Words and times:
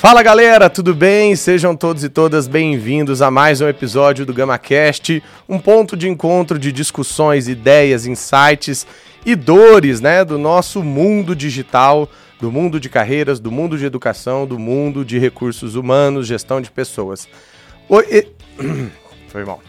Fala 0.00 0.22
galera, 0.22 0.70
tudo 0.70 0.94
bem? 0.94 1.36
Sejam 1.36 1.76
todos 1.76 2.02
e 2.02 2.08
todas 2.08 2.48
bem-vindos 2.48 3.20
a 3.20 3.30
mais 3.30 3.60
um 3.60 3.68
episódio 3.68 4.24
do 4.24 4.32
GamaCast, 4.32 5.22
um 5.46 5.58
ponto 5.58 5.94
de 5.94 6.08
encontro 6.08 6.58
de 6.58 6.72
discussões, 6.72 7.48
ideias, 7.48 8.06
insights 8.06 8.86
e 9.26 9.36
dores, 9.36 10.00
né, 10.00 10.24
do 10.24 10.38
nosso 10.38 10.82
mundo 10.82 11.36
digital, 11.36 12.08
do 12.40 12.50
mundo 12.50 12.80
de 12.80 12.88
carreiras, 12.88 13.38
do 13.38 13.52
mundo 13.52 13.76
de 13.76 13.84
educação, 13.84 14.46
do 14.46 14.58
mundo 14.58 15.04
de 15.04 15.18
recursos 15.18 15.74
humanos, 15.74 16.26
gestão 16.26 16.62
de 16.62 16.70
pessoas. 16.70 17.28
E... 18.10 18.26
Foi 19.28 19.44
mal. 19.44 19.60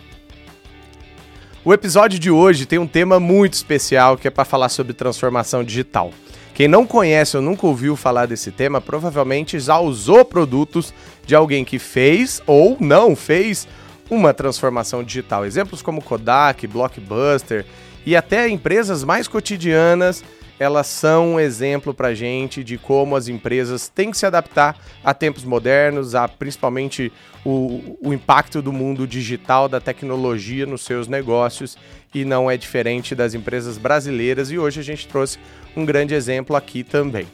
O 1.65 1.73
episódio 1.73 2.17
de 2.17 2.31
hoje 2.31 2.65
tem 2.65 2.79
um 2.79 2.87
tema 2.87 3.19
muito 3.19 3.55
especial 3.55 4.15
que 4.15 4.29
é 4.29 4.31
para 4.31 4.45
falar 4.45 4.69
sobre 4.69 4.93
transformação 4.93 5.61
digital. 5.61 6.13
Quem 6.53 6.67
não 6.67 6.85
conhece 6.85 7.37
ou 7.37 7.43
nunca 7.43 7.65
ouviu 7.65 7.95
falar 7.95 8.25
desse 8.25 8.51
tema, 8.51 8.81
provavelmente 8.81 9.59
já 9.59 9.79
usou 9.79 10.25
produtos 10.25 10.93
de 11.25 11.33
alguém 11.33 11.63
que 11.63 11.79
fez 11.79 12.41
ou 12.45 12.77
não 12.79 13.15
fez 13.15 13.67
uma 14.09 14.33
transformação 14.33 15.03
digital. 15.03 15.45
Exemplos 15.45 15.81
como 15.81 16.01
Kodak, 16.01 16.67
Blockbuster 16.67 17.65
e 18.05 18.15
até 18.15 18.49
empresas 18.49 19.03
mais 19.03 19.27
cotidianas, 19.27 20.23
elas 20.61 20.85
são 20.85 21.33
um 21.33 21.39
exemplo 21.39 21.91
para 21.91 22.13
gente 22.13 22.63
de 22.63 22.77
como 22.77 23.15
as 23.15 23.27
empresas 23.27 23.89
têm 23.89 24.11
que 24.11 24.17
se 24.19 24.27
adaptar 24.27 24.77
a 25.03 25.11
tempos 25.11 25.43
modernos, 25.43 26.13
a 26.13 26.27
principalmente 26.27 27.11
o, 27.43 27.97
o 27.99 28.13
impacto 28.13 28.61
do 28.61 28.71
mundo 28.71 29.07
digital, 29.07 29.67
da 29.67 29.81
tecnologia 29.81 30.67
nos 30.67 30.83
seus 30.83 31.07
negócios 31.07 31.75
e 32.13 32.23
não 32.23 32.49
é 32.49 32.57
diferente 32.57 33.15
das 33.15 33.33
empresas 33.33 33.79
brasileiras. 33.79 34.51
E 34.51 34.59
hoje 34.59 34.79
a 34.79 34.83
gente 34.83 35.07
trouxe 35.07 35.39
um 35.75 35.83
grande 35.83 36.13
exemplo 36.13 36.55
aqui 36.55 36.83
também. 36.83 37.25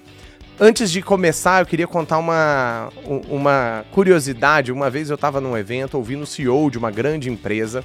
Antes 0.58 0.90
de 0.90 1.02
começar, 1.02 1.62
eu 1.62 1.66
queria 1.66 1.86
contar 1.86 2.20
uma, 2.20 2.88
uma 3.28 3.84
curiosidade. 3.92 4.72
Uma 4.72 4.90
vez 4.90 5.10
eu 5.10 5.16
estava 5.16 5.42
num 5.42 5.58
evento 5.58 5.98
ouvindo 5.98 6.22
o 6.22 6.26
CEO 6.26 6.72
de 6.72 6.78
uma 6.78 6.92
grande 6.92 7.30
empresa 7.30 7.84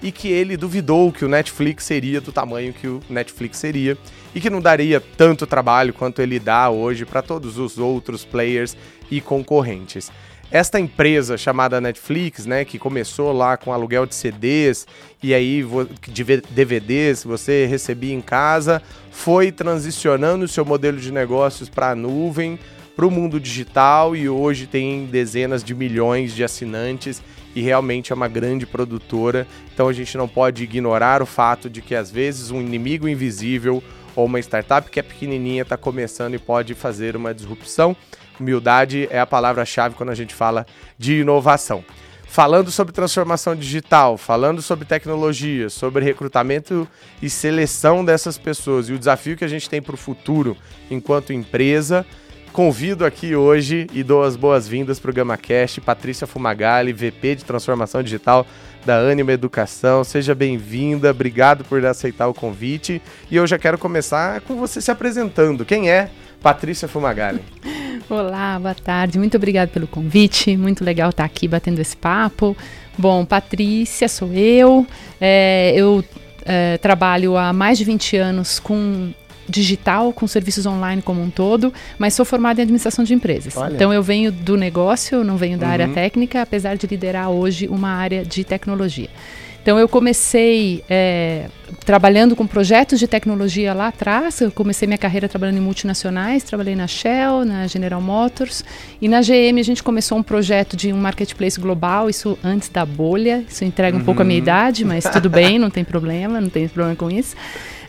e 0.00 0.12
que 0.12 0.28
ele 0.28 0.56
duvidou 0.56 1.10
que 1.10 1.24
o 1.24 1.28
Netflix 1.28 1.82
seria 1.82 2.20
do 2.20 2.30
tamanho 2.30 2.72
que 2.72 2.86
o 2.86 3.02
Netflix 3.10 3.58
seria 3.58 3.98
e 4.34 4.40
que 4.40 4.50
não 4.50 4.60
daria 4.60 5.00
tanto 5.00 5.46
trabalho 5.46 5.94
quanto 5.94 6.20
ele 6.20 6.38
dá 6.38 6.68
hoje 6.68 7.04
para 7.04 7.22
todos 7.22 7.58
os 7.58 7.78
outros 7.78 8.24
players 8.24 8.76
e 9.10 9.20
concorrentes. 9.20 10.10
Esta 10.50 10.78
empresa 10.78 11.36
chamada 11.36 11.80
Netflix, 11.80 12.46
né, 12.46 12.64
que 12.64 12.78
começou 12.78 13.32
lá 13.32 13.56
com 13.56 13.72
aluguel 13.72 14.06
de 14.06 14.14
CDs 14.14 14.86
e 15.22 15.34
aí 15.34 15.64
de 16.06 16.24
DVDs 16.24 17.24
você 17.24 17.66
recebia 17.66 18.14
em 18.14 18.20
casa, 18.20 18.80
foi 19.10 19.50
transicionando 19.50 20.44
o 20.44 20.48
seu 20.48 20.64
modelo 20.64 20.98
de 20.98 21.10
negócios 21.10 21.68
para 21.68 21.90
a 21.90 21.94
nuvem, 21.96 22.58
para 22.94 23.06
o 23.06 23.10
mundo 23.10 23.40
digital 23.40 24.14
e 24.14 24.28
hoje 24.28 24.66
tem 24.66 25.06
dezenas 25.06 25.64
de 25.64 25.74
milhões 25.74 26.32
de 26.32 26.44
assinantes 26.44 27.20
e 27.54 27.60
realmente 27.60 28.12
é 28.12 28.14
uma 28.14 28.28
grande 28.28 28.66
produtora. 28.66 29.46
Então 29.72 29.88
a 29.88 29.92
gente 29.92 30.16
não 30.16 30.28
pode 30.28 30.62
ignorar 30.62 31.22
o 31.22 31.26
fato 31.26 31.68
de 31.68 31.82
que 31.82 31.94
às 31.94 32.10
vezes 32.10 32.50
um 32.50 32.60
inimigo 32.60 33.08
invisível 33.08 33.82
ou 34.16 34.26
uma 34.26 34.38
startup 34.40 34.90
que 34.90 35.00
é 35.00 35.02
pequenininha 35.02 35.62
está 35.62 35.76
começando 35.76 36.34
e 36.34 36.38
pode 36.38 36.74
fazer 36.74 37.16
uma 37.16 37.34
disrupção. 37.34 37.96
Humildade 38.38 39.08
é 39.10 39.20
a 39.20 39.26
palavra-chave 39.26 39.94
quando 39.94 40.10
a 40.10 40.14
gente 40.14 40.34
fala 40.34 40.66
de 40.98 41.20
inovação. 41.20 41.84
Falando 42.26 42.70
sobre 42.70 42.92
transformação 42.92 43.54
digital, 43.54 44.16
falando 44.16 44.60
sobre 44.60 44.84
tecnologia, 44.84 45.70
sobre 45.70 46.04
recrutamento 46.04 46.88
e 47.22 47.30
seleção 47.30 48.04
dessas 48.04 48.36
pessoas 48.36 48.88
e 48.88 48.92
o 48.92 48.98
desafio 48.98 49.36
que 49.36 49.44
a 49.44 49.48
gente 49.48 49.70
tem 49.70 49.80
para 49.80 49.94
o 49.94 49.98
futuro 49.98 50.56
enquanto 50.90 51.32
empresa, 51.32 52.04
convido 52.52 53.04
aqui 53.04 53.36
hoje 53.36 53.86
e 53.92 54.02
dou 54.02 54.24
as 54.24 54.34
boas-vindas 54.34 54.98
para 54.98 55.10
o 55.10 55.14
GamaCast, 55.14 55.80
Patrícia 55.80 56.26
Fumagalli, 56.26 56.92
VP 56.92 57.36
de 57.36 57.44
Transformação 57.44 58.02
Digital 58.02 58.44
da 58.84 58.98
Anima 58.98 59.32
Educação. 59.32 60.04
Seja 60.04 60.34
bem-vinda, 60.34 61.10
obrigado 61.10 61.64
por 61.64 61.84
aceitar 61.84 62.28
o 62.28 62.34
convite. 62.34 63.00
E 63.30 63.36
eu 63.36 63.46
já 63.46 63.58
quero 63.58 63.78
começar 63.78 64.40
com 64.42 64.56
você 64.56 64.80
se 64.80 64.90
apresentando. 64.90 65.64
Quem 65.64 65.90
é 65.90 66.10
Patrícia 66.42 66.86
Fumagalli? 66.86 67.40
Olá, 68.08 68.58
boa 68.58 68.74
tarde. 68.74 69.18
Muito 69.18 69.36
obrigada 69.36 69.70
pelo 69.70 69.86
convite. 69.86 70.56
Muito 70.56 70.84
legal 70.84 71.10
estar 71.10 71.24
aqui 71.24 71.48
batendo 71.48 71.80
esse 71.80 71.96
papo. 71.96 72.56
Bom, 72.98 73.24
Patrícia 73.24 74.08
sou 74.08 74.32
eu. 74.32 74.86
É, 75.20 75.72
eu 75.74 76.04
é, 76.44 76.76
trabalho 76.78 77.36
há 77.36 77.52
mais 77.52 77.78
de 77.78 77.84
20 77.84 78.16
anos 78.18 78.58
com 78.58 79.12
digital, 79.48 80.12
com 80.12 80.26
serviços 80.26 80.66
online 80.66 81.02
como 81.02 81.22
um 81.22 81.30
todo, 81.30 81.72
mas 81.98 82.14
sou 82.14 82.24
formada 82.24 82.60
em 82.60 82.62
administração 82.62 83.04
de 83.04 83.14
empresas. 83.14 83.56
Olha. 83.56 83.74
Então 83.74 83.92
eu 83.92 84.02
venho 84.02 84.32
do 84.32 84.56
negócio, 84.56 85.24
não 85.24 85.36
venho 85.36 85.58
da 85.58 85.66
uhum. 85.66 85.72
área 85.72 85.88
técnica, 85.88 86.42
apesar 86.42 86.76
de 86.76 86.86
liderar 86.86 87.30
hoje 87.30 87.68
uma 87.68 87.90
área 87.90 88.24
de 88.24 88.44
tecnologia. 88.44 89.08
Então 89.64 89.78
eu 89.78 89.88
comecei 89.88 90.84
é, 90.90 91.46
trabalhando 91.86 92.36
com 92.36 92.46
projetos 92.46 92.98
de 92.98 93.08
tecnologia 93.08 93.72
lá 93.72 93.88
atrás. 93.88 94.42
Eu 94.42 94.52
comecei 94.52 94.86
minha 94.86 94.98
carreira 94.98 95.26
trabalhando 95.26 95.56
em 95.56 95.62
multinacionais, 95.62 96.42
trabalhei 96.42 96.76
na 96.76 96.86
Shell, 96.86 97.46
na 97.46 97.66
General 97.66 97.98
Motors 97.98 98.62
e 99.00 99.08
na 99.08 99.22
GM 99.22 99.58
a 99.58 99.62
gente 99.62 99.82
começou 99.82 100.18
um 100.18 100.22
projeto 100.22 100.76
de 100.76 100.92
um 100.92 100.98
marketplace 100.98 101.58
global, 101.58 102.10
isso 102.10 102.38
antes 102.44 102.68
da 102.68 102.84
bolha. 102.84 103.42
Isso 103.48 103.64
entrega 103.64 103.96
um 103.96 104.00
uhum. 104.00 104.04
pouco 104.04 104.20
a 104.20 104.24
minha 104.24 104.36
uhum. 104.36 104.42
idade, 104.42 104.84
mas 104.84 105.04
tudo 105.04 105.30
bem, 105.30 105.58
não 105.58 105.70
tem 105.70 105.82
problema, 105.82 106.42
não 106.42 106.50
tem 106.50 106.68
problema 106.68 106.94
com 106.94 107.10
isso. 107.10 107.34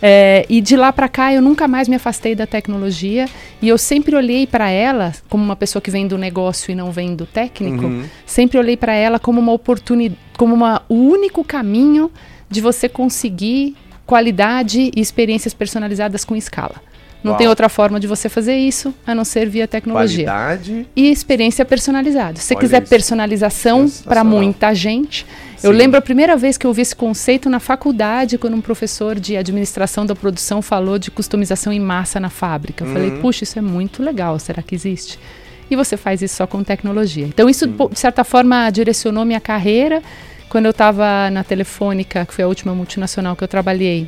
É, 0.02 0.46
e 0.50 0.62
de 0.62 0.76
lá 0.76 0.92
para 0.92 1.08
cá 1.08 1.34
eu 1.34 1.42
nunca 1.42 1.68
mais 1.68 1.88
me 1.88 1.96
afastei 1.96 2.36
da 2.36 2.46
tecnologia 2.46 3.28
e 3.62 3.68
eu 3.68 3.78
sempre 3.78 4.16
olhei 4.16 4.46
para 4.46 4.70
ela 4.70 5.14
como 5.30 5.44
uma 5.44 5.56
pessoa 5.56 5.82
que 5.82 5.92
vem 5.92 6.08
do 6.08 6.18
negócio 6.18 6.72
e 6.72 6.76
não 6.76 6.92
vem 6.92 7.16
do 7.16 7.26
técnico. 7.26 7.86
Uhum. 7.86 8.04
Sempre 8.26 8.58
olhei 8.58 8.78
para 8.78 8.94
ela 8.94 9.20
como 9.20 9.40
uma 9.40 9.52
oportunidade, 9.52 10.20
como 10.38 10.54
uma, 10.54 10.82
o 10.90 10.96
único 10.96 11.44
caminho 11.44 12.12
de 12.50 12.62
você 12.62 12.90
conseguir 12.90 13.76
qualidade 14.06 14.92
e 14.96 15.02
experiências 15.02 15.54
personalizadas 15.54 16.24
com 16.24 16.36
escala. 16.36 16.76
Não 17.26 17.32
Uau. 17.32 17.40
tem 17.40 17.48
outra 17.48 17.68
forma 17.68 18.00
de 18.00 18.06
você 18.06 18.30
fazer 18.30 18.56
isso 18.56 18.94
a 19.04 19.16
não 19.16 19.26
ser 19.26 19.50
via 19.50 19.68
tecnologia. 19.68 20.26
Qualidade 20.26 20.86
e 20.96 21.10
experiência 21.10 21.66
personalizada. 21.66 22.40
Se 22.40 22.44
você 22.44 22.56
quiser 22.56 22.84
isso. 22.84 22.90
personalização 22.92 23.90
para 24.04 24.24
muita 24.24 24.76
gente, 24.76 25.26
Sim. 25.58 25.66
eu 25.66 25.72
lembro 25.72 25.98
a 25.98 26.02
primeira 26.04 26.38
vez 26.38 26.56
que 26.56 26.68
eu 26.68 26.70
ouvi 26.70 26.84
esse 26.84 26.96
conceito 26.96 27.50
na 27.50 27.60
faculdade, 27.60 28.38
quando 28.38 28.54
um 28.54 28.62
professor 28.62 29.20
de 29.20 29.36
administração 29.36 30.06
da 30.06 30.14
produção 30.14 30.62
falou 30.62 31.00
de 31.00 31.10
customização 31.10 31.74
em 31.74 31.80
massa 31.80 32.20
na 32.20 32.30
fábrica. 32.30 32.84
Eu 32.84 32.90
uhum. 32.90 32.94
falei, 32.94 33.12
puxa, 33.20 33.44
isso 33.44 33.58
é 33.58 33.62
muito 33.62 34.04
legal, 34.04 34.38
será 34.38 34.62
que 34.62 34.76
existe? 34.76 35.18
E 35.68 35.76
você 35.76 35.98
faz 35.98 36.22
isso 36.22 36.36
só 36.36 36.46
com 36.46 36.64
tecnologia. 36.64 37.26
Então, 37.26 37.50
isso, 37.50 37.66
uhum. 37.66 37.90
de 37.90 37.98
certa 37.98 38.24
forma, 38.24 38.70
direcionou 38.70 39.26
minha 39.26 39.42
carreira. 39.42 40.04
Quando 40.48 40.66
eu 40.66 40.72
estava 40.72 41.32
na 41.32 41.44
Telefônica, 41.44 42.24
que 42.24 42.36
foi 42.36 42.44
a 42.44 42.48
última 42.48 42.76
multinacional 42.76 43.36
que 43.36 43.44
eu 43.44 43.48
trabalhei, 43.48 44.08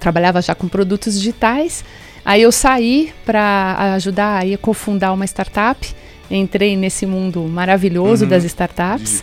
trabalhava 0.00 0.40
já 0.40 0.54
com 0.54 0.66
produtos 0.66 1.18
digitais. 1.18 1.84
Aí 2.26 2.42
eu 2.42 2.50
saí 2.50 3.12
para 3.24 3.94
ajudar 3.94 4.42
a 4.44 4.58
cofundar 4.58 5.14
uma 5.14 5.24
startup. 5.24 5.94
Entrei 6.28 6.76
nesse 6.76 7.06
mundo 7.06 7.42
maravilhoso 7.42 8.24
uhum. 8.24 8.30
das 8.30 8.42
startups. 8.42 9.22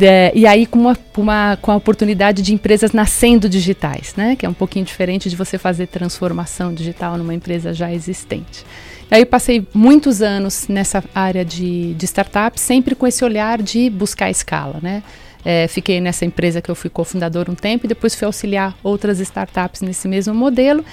É, 0.00 0.32
e 0.34 0.46
aí 0.46 0.64
com 0.64 0.78
uma, 0.78 0.96
uma, 1.18 1.58
com 1.60 1.70
a 1.70 1.76
oportunidade 1.76 2.40
de 2.40 2.54
empresas 2.54 2.92
nascendo 2.92 3.46
digitais, 3.46 4.14
né? 4.16 4.36
Que 4.36 4.46
é 4.46 4.48
um 4.48 4.54
pouquinho 4.54 4.86
diferente 4.86 5.28
de 5.28 5.36
você 5.36 5.58
fazer 5.58 5.88
transformação 5.88 6.72
digital 6.72 7.18
numa 7.18 7.34
empresa 7.34 7.74
já 7.74 7.92
existente. 7.92 8.64
Aí 9.10 9.26
passei 9.26 9.66
muitos 9.74 10.22
anos 10.22 10.66
nessa 10.66 11.04
área 11.14 11.44
de, 11.44 11.92
de 11.92 12.06
startup, 12.06 12.58
sempre 12.58 12.94
com 12.94 13.06
esse 13.06 13.22
olhar 13.22 13.60
de 13.60 13.90
buscar 13.90 14.30
escala, 14.30 14.78
né? 14.80 15.02
É, 15.44 15.66
fiquei 15.68 16.00
nessa 16.00 16.24
empresa 16.24 16.60
que 16.60 16.70
eu 16.70 16.74
fui 16.74 16.90
cofundador 16.90 17.50
um 17.50 17.54
tempo 17.54 17.86
e 17.86 17.88
depois 17.88 18.14
fui 18.14 18.26
auxiliar 18.26 18.76
outras 18.82 19.20
startups 19.20 19.80
nesse 19.80 20.06
mesmo 20.06 20.34
modelo. 20.34 20.84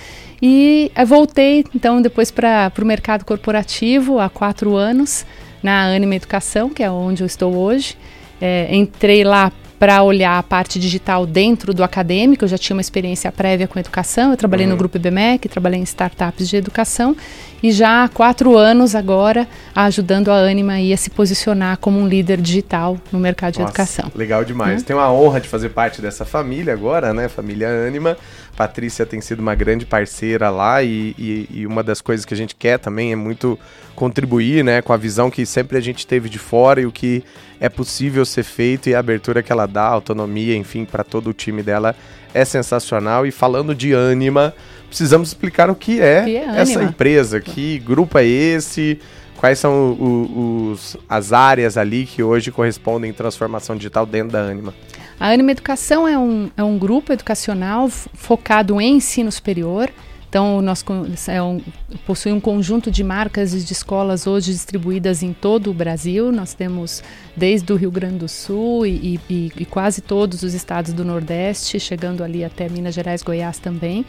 E 0.42 0.92
é, 0.96 1.04
voltei, 1.04 1.66
então, 1.76 2.02
depois 2.02 2.32
para 2.32 2.72
o 2.80 2.86
mercado 2.86 3.26
corporativo 3.26 4.20
há 4.20 4.30
quatro 4.30 4.76
anos, 4.76 5.26
na 5.62 5.88
Anima 5.88 6.16
Educação, 6.16 6.70
que 6.70 6.84
é 6.84 6.90
onde 6.90 7.24
eu 7.24 7.28
estou 7.28 7.56
hoje. 7.56 7.98
É, 8.40 8.74
entrei 8.76 9.24
lá 9.24 9.52
para 9.80 10.02
olhar 10.02 10.38
a 10.38 10.44
parte 10.44 10.80
digital 10.80 11.26
dentro 11.26 11.74
do 11.74 11.84
acadêmico. 11.84 12.44
Eu 12.44 12.50
já 12.50 12.58
tinha 12.58 12.76
uma 12.76 12.82
experiência 12.82 13.32
prévia 13.32 13.68
com 13.68 13.80
educação, 13.80 14.32
eu 14.32 14.38
trabalhei 14.38 14.66
uhum. 14.66 14.74
no 14.74 14.78
Grupo 14.78 14.98
IBMEC, 14.98 15.48
trabalhei 15.48 15.80
em 15.80 15.84
startups 15.84 16.50
de 16.50 16.56
educação 16.56 17.16
e 17.62 17.72
já 17.72 18.04
há 18.04 18.10
quatro 18.10 18.56
anos 18.56 18.94
agora 18.94 19.48
ajudando 19.76 20.30
a 20.30 20.38
Anima 20.38 20.74
a 20.76 20.98
se 20.98 21.10
posicionar 21.10 21.78
como 21.78 22.00
um 22.00 22.08
líder 22.08 22.40
digital 22.40 22.98
no 23.12 23.20
mercado 23.20 23.54
Nossa, 23.54 23.64
de 23.64 23.70
educação. 23.70 24.12
Legal 24.16 24.46
demais. 24.46 24.82
Hum? 24.82 24.86
Tenho 24.86 25.00
a 25.00 25.12
honra 25.12 25.42
de 25.42 25.48
fazer 25.48 25.70
parte 25.70 26.02
dessa 26.02 26.26
família 26.26 26.74
agora, 26.74 27.14
né? 27.14 27.28
Família 27.28 27.70
Anima. 27.88 28.18
Patrícia 28.58 29.06
tem 29.06 29.22
sido 29.22 29.40
uma 29.40 29.54
grande 29.54 29.86
parceira 29.86 30.50
lá 30.50 30.82
e, 30.82 31.14
e, 31.16 31.48
e, 31.52 31.68
uma 31.68 31.84
das 31.84 32.02
coisas 32.02 32.26
que 32.26 32.34
a 32.34 32.38
gente 32.38 32.56
quer 32.56 32.80
também 32.80 33.12
é 33.12 33.16
muito 33.16 33.58
contribuir 33.96 34.64
né, 34.64 34.82
com 34.82 34.92
a 34.92 34.98
visão 34.98 35.30
que 35.30 35.46
sempre 35.46 35.78
a 35.78 35.80
gente 35.80 36.08
teve 36.08 36.28
de 36.28 36.40
fora 36.40 36.82
e 36.82 36.86
o 36.88 36.92
que 36.92 37.24
é 37.60 37.70
possível 37.70 38.26
ser 38.26 38.42
feito 38.42 38.90
e 38.90 38.96
a 38.96 39.00
abertura 39.00 39.44
que 39.44 39.52
ela 39.52 39.68
dá, 39.68 39.84
autonomia, 39.84 40.56
enfim, 40.56 40.86
para 40.86 41.04
todo 41.04 41.30
o 41.30 41.34
time 41.34 41.62
dela 41.62 41.96
é 42.34 42.44
sensacional. 42.44 43.28
E 43.28 43.32
falando 43.32 43.76
de 43.76 43.94
Anima, 43.94 44.56
precisamos 44.88 45.28
explicar 45.28 45.70
o 45.70 45.76
que 45.76 46.02
é, 46.02 46.24
que 46.24 46.38
é 46.38 46.60
essa 46.60 46.82
empresa, 46.82 47.40
que 47.40 47.78
grupo 47.78 48.18
é 48.18 48.26
esse, 48.26 49.00
quais 49.38 49.60
são 49.60 50.72
os, 50.72 50.98
as 51.08 51.32
áreas 51.32 51.78
ali 51.78 52.08
que 52.08 52.24
hoje 52.24 52.52
correspondem 52.52 53.12
em 53.12 53.14
transformação 53.14 53.76
digital 53.76 54.04
dentro 54.04 54.32
da 54.32 54.42
Anima. 54.42 54.74
A 55.20 55.30
Anima 55.30 55.52
Educação 55.52 56.08
é 56.08 56.18
um, 56.18 56.50
é 56.56 56.64
um 56.64 56.78
grupo 56.78 57.12
educacional 57.12 57.90
focado 57.90 58.80
em 58.80 58.98
ensino 58.98 59.32
superior. 59.32 59.90
Então, 60.30 60.62
nós 60.62 60.84
é 61.30 61.42
um, 61.42 61.62
possui 62.06 62.34
um 62.34 62.40
conjunto 62.40 62.92
de 62.92 63.02
marcas 63.04 63.66
de 63.66 63.72
escolas 63.72 64.28
hoje 64.28 64.52
distribuídas 64.52 65.24
em 65.24 65.32
todo 65.34 65.72
o 65.72 65.74
Brasil. 65.74 66.32
Nós 66.32 66.54
temos 66.54 67.02
desde 67.36 67.72
o 67.72 67.78
Rio 67.78 67.90
Grande 67.90 68.18
do 68.18 68.28
Sul 68.28 68.86
e, 68.86 69.20
e, 69.30 69.52
e 69.58 69.66
quase 69.66 70.02
todos 70.02 70.44
os 70.44 70.54
estados 70.54 70.92
do 70.92 71.06
Nordeste, 71.06 71.80
chegando 71.80 72.24
ali 72.24 72.44
até 72.44 72.68
Minas 72.68 72.94
Gerais, 72.94 73.24
Goiás 73.24 73.58
também, 73.58 74.06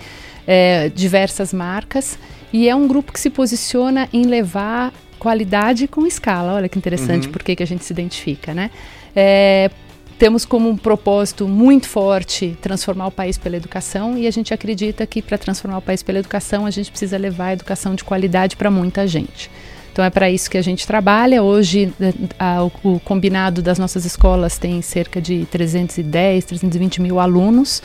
é, 0.47 0.89
diversas 0.89 1.53
marcas. 1.53 2.19
E 2.53 2.69
é 2.69 2.75
um 2.75 2.89
grupo 2.89 3.13
que 3.13 3.21
se 3.21 3.31
posiciona 3.31 4.09
em 4.13 4.25
levar 4.25 4.93
qualidade 5.21 5.87
com 5.87 6.05
escala. 6.05 6.55
Olha 6.55 6.69
que 6.69 6.79
interessante, 6.79 7.27
uhum. 7.27 7.33
por 7.33 7.43
que 7.43 7.63
a 7.63 7.67
gente 7.67 7.85
se 7.85 7.93
identifica, 7.93 8.53
né? 8.53 8.71
É, 9.15 9.71
temos 10.19 10.45
como 10.45 10.69
um 10.69 10.77
propósito 10.77 11.47
muito 11.47 11.89
forte 11.89 12.59
transformar 12.61 13.07
o 13.07 13.11
país 13.11 13.39
pela 13.39 13.57
educação 13.57 14.19
e 14.19 14.27
a 14.27 14.31
gente 14.31 14.53
acredita 14.53 15.07
que 15.07 15.23
para 15.23 15.39
transformar 15.39 15.79
o 15.79 15.83
país 15.83 16.03
pela 16.03 16.19
educação 16.19 16.67
a 16.67 16.71
gente 16.71 16.91
precisa 16.91 17.17
levar 17.17 17.47
a 17.47 17.53
educação 17.53 17.95
de 17.95 18.03
qualidade 18.03 18.57
para 18.57 18.71
muita 18.71 19.07
gente. 19.07 19.51
Então 19.93 20.05
é 20.05 20.11
para 20.11 20.31
isso 20.31 20.51
que 20.51 20.59
a 20.59 20.63
gente 20.63 20.87
trabalha. 20.87 21.43
Hoje 21.43 21.93
né, 21.99 22.13
a, 22.39 22.65
o, 22.65 22.73
o, 22.85 23.01
combinado 23.01 23.63
das 23.63 23.79
nossas 23.79 24.05
escolas 24.05 24.59
tem 24.59 24.83
cerca 24.83 25.21
de 25.21 25.47
310, 25.51 26.45
320 26.45 27.03
mil 27.03 27.19
alunos. 27.19 27.83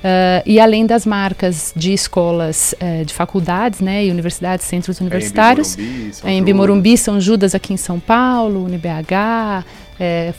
Uh, 0.00 0.40
e 0.46 0.58
além 0.58 0.86
das 0.86 1.04
marcas 1.04 1.74
de 1.76 1.92
escolas 1.92 2.74
uh, 2.80 3.04
de 3.04 3.12
faculdades 3.12 3.80
né, 3.80 4.06
e 4.06 4.10
universidades, 4.10 4.64
centros 4.64 4.98
universitários, 4.98 5.76
em 6.24 6.42
Bimorumbi, 6.42 6.96
São 6.96 7.20
Judas 7.20 7.54
aqui 7.54 7.74
em 7.74 7.76
São 7.76 8.00
Paulo, 8.00 8.64
UniBH, 8.64 9.62
é, 10.00 10.32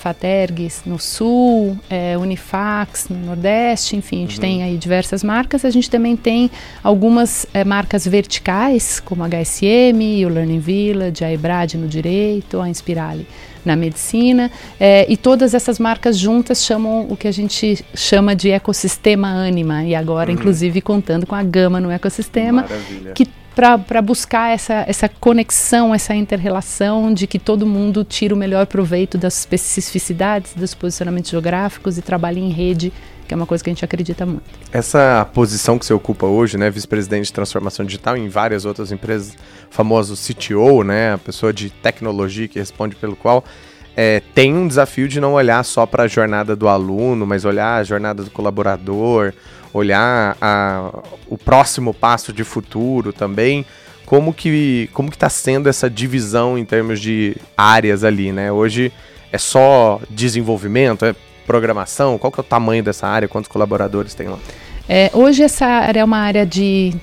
no 0.88 0.98
sul, 0.98 1.78
é, 1.88 2.18
Unifax 2.18 3.08
no 3.10 3.18
Nordeste, 3.20 3.96
enfim, 3.96 4.18
a 4.18 4.22
gente 4.22 4.36
uhum. 4.36 4.42
tem 4.42 4.64
aí 4.64 4.76
diversas 4.76 5.24
marcas. 5.24 5.64
A 5.64 5.70
gente 5.70 5.88
também 5.88 6.16
tem 6.16 6.50
algumas 6.84 7.46
é, 7.54 7.64
marcas 7.64 8.08
verticais, 8.08 9.00
como 9.00 9.24
a 9.24 9.28
HSM, 9.28 10.26
o 10.26 10.30
Learning 10.30 10.60
Village, 10.60 11.24
a 11.24 11.32
Ebrad 11.32 11.76
no 11.76 11.88
direito, 11.88 12.60
a 12.60 12.68
Inspirale 12.68 13.28
na 13.64 13.76
medicina, 13.76 14.50
é, 14.80 15.06
e 15.08 15.16
todas 15.16 15.54
essas 15.54 15.78
marcas 15.78 16.18
juntas 16.18 16.66
chamam 16.66 17.06
o 17.08 17.16
que 17.16 17.28
a 17.28 17.32
gente 17.32 17.86
chama 17.94 18.36
de 18.36 18.50
ecossistema 18.50 19.28
Anima, 19.28 19.84
e 19.84 19.94
agora, 19.94 20.32
uhum. 20.32 20.36
inclusive, 20.36 20.82
contando 20.82 21.28
com 21.28 21.36
a 21.36 21.44
Gama 21.44 21.80
no 21.80 21.92
ecossistema, 21.92 22.64
Maravilha. 22.64 23.12
que 23.14 23.28
para 23.56 24.02
buscar 24.02 24.54
essa, 24.54 24.86
essa 24.88 25.10
conexão, 25.10 25.94
essa 25.94 26.16
interrelação 26.16 27.14
de 27.14 27.28
que 27.28 27.38
todo 27.38 27.66
mundo 27.66 28.04
tira 28.04 28.34
o 28.34 28.38
melhor 28.38 28.66
proveito 28.66 29.18
das 29.18 29.40
especificidades, 29.40 30.54
dos 30.54 30.74
posicionamentos 30.74 31.30
geográficos 31.30 31.98
e 31.98 32.02
trabalhe 32.02 32.40
em 32.40 32.50
rede, 32.50 32.94
que 33.28 33.34
é 33.34 33.38
uma 33.38 33.46
coisa 33.46 33.64
que 33.64 33.70
a 33.70 33.74
gente 33.74 33.84
acredita 33.84 34.26
muito. 34.26 34.44
Essa 34.72 35.28
posição 35.34 35.78
que 35.78 35.86
você 35.86 35.94
ocupa 35.94 36.26
hoje, 36.26 36.58
né, 36.58 36.70
vice-presidente 36.70 37.26
de 37.26 37.34
transformação 37.34 37.86
digital 37.86 38.16
em 38.16 38.30
várias 38.30 38.66
outras 38.66 38.92
empresas, 38.92 39.36
famoso 39.70 40.16
CTO, 40.16 40.84
né, 40.84 41.14
a 41.14 41.18
pessoa 41.18 41.52
de 41.52 41.70
tecnologia 41.70 42.48
que 42.48 42.60
responde 42.60 42.96
pelo 42.96 43.16
qual 43.16 43.44
é, 43.96 44.22
tem 44.34 44.54
um 44.54 44.68
desafio 44.68 45.08
de 45.08 45.20
não 45.20 45.34
olhar 45.34 45.64
só 45.64 45.86
para 45.86 46.04
a 46.04 46.08
jornada 46.08 46.56
do 46.56 46.68
aluno, 46.68 47.26
mas 47.26 47.44
olhar 47.44 47.76
a 47.76 47.84
jornada 47.84 48.24
do 48.24 48.32
colaborador, 48.32 49.34
olhar 49.74 50.38
a, 50.42 50.92
o 51.28 51.38
próximo 51.38 51.94
passo 51.94 52.34
de 52.34 52.44
futuro 52.44 53.14
também. 53.14 53.66
Como 54.06 54.34
que 54.34 54.90
como 54.94 55.10
que 55.10 55.16
está 55.16 55.30
sendo 55.30 55.70
essa 55.70 55.90
divisão 55.90 56.58
em 56.58 56.66
termos 56.66 57.00
de 57.00 57.36
áreas 57.56 58.04
ali, 58.04 58.32
né? 58.32 58.52
Hoje 58.52 58.92
é 59.32 59.38
só 59.38 60.02
desenvolvimento, 60.10 61.06
é 61.06 61.16
programação? 61.46 62.18
Qual 62.18 62.32
que 62.32 62.40
é 62.40 62.42
o 62.42 62.44
tamanho 62.44 62.84
dessa 62.84 63.08
área? 63.08 63.28
Quantos 63.28 63.50
colaboradores 63.50 64.14
tem 64.14 64.28
lá? 64.28 64.38
É, 64.88 65.10
hoje 65.14 65.44
essa 65.44 65.66
área 65.66 66.02
é 66.02 66.04
uma 66.04 66.18
área 66.18 66.46
de 66.46 66.94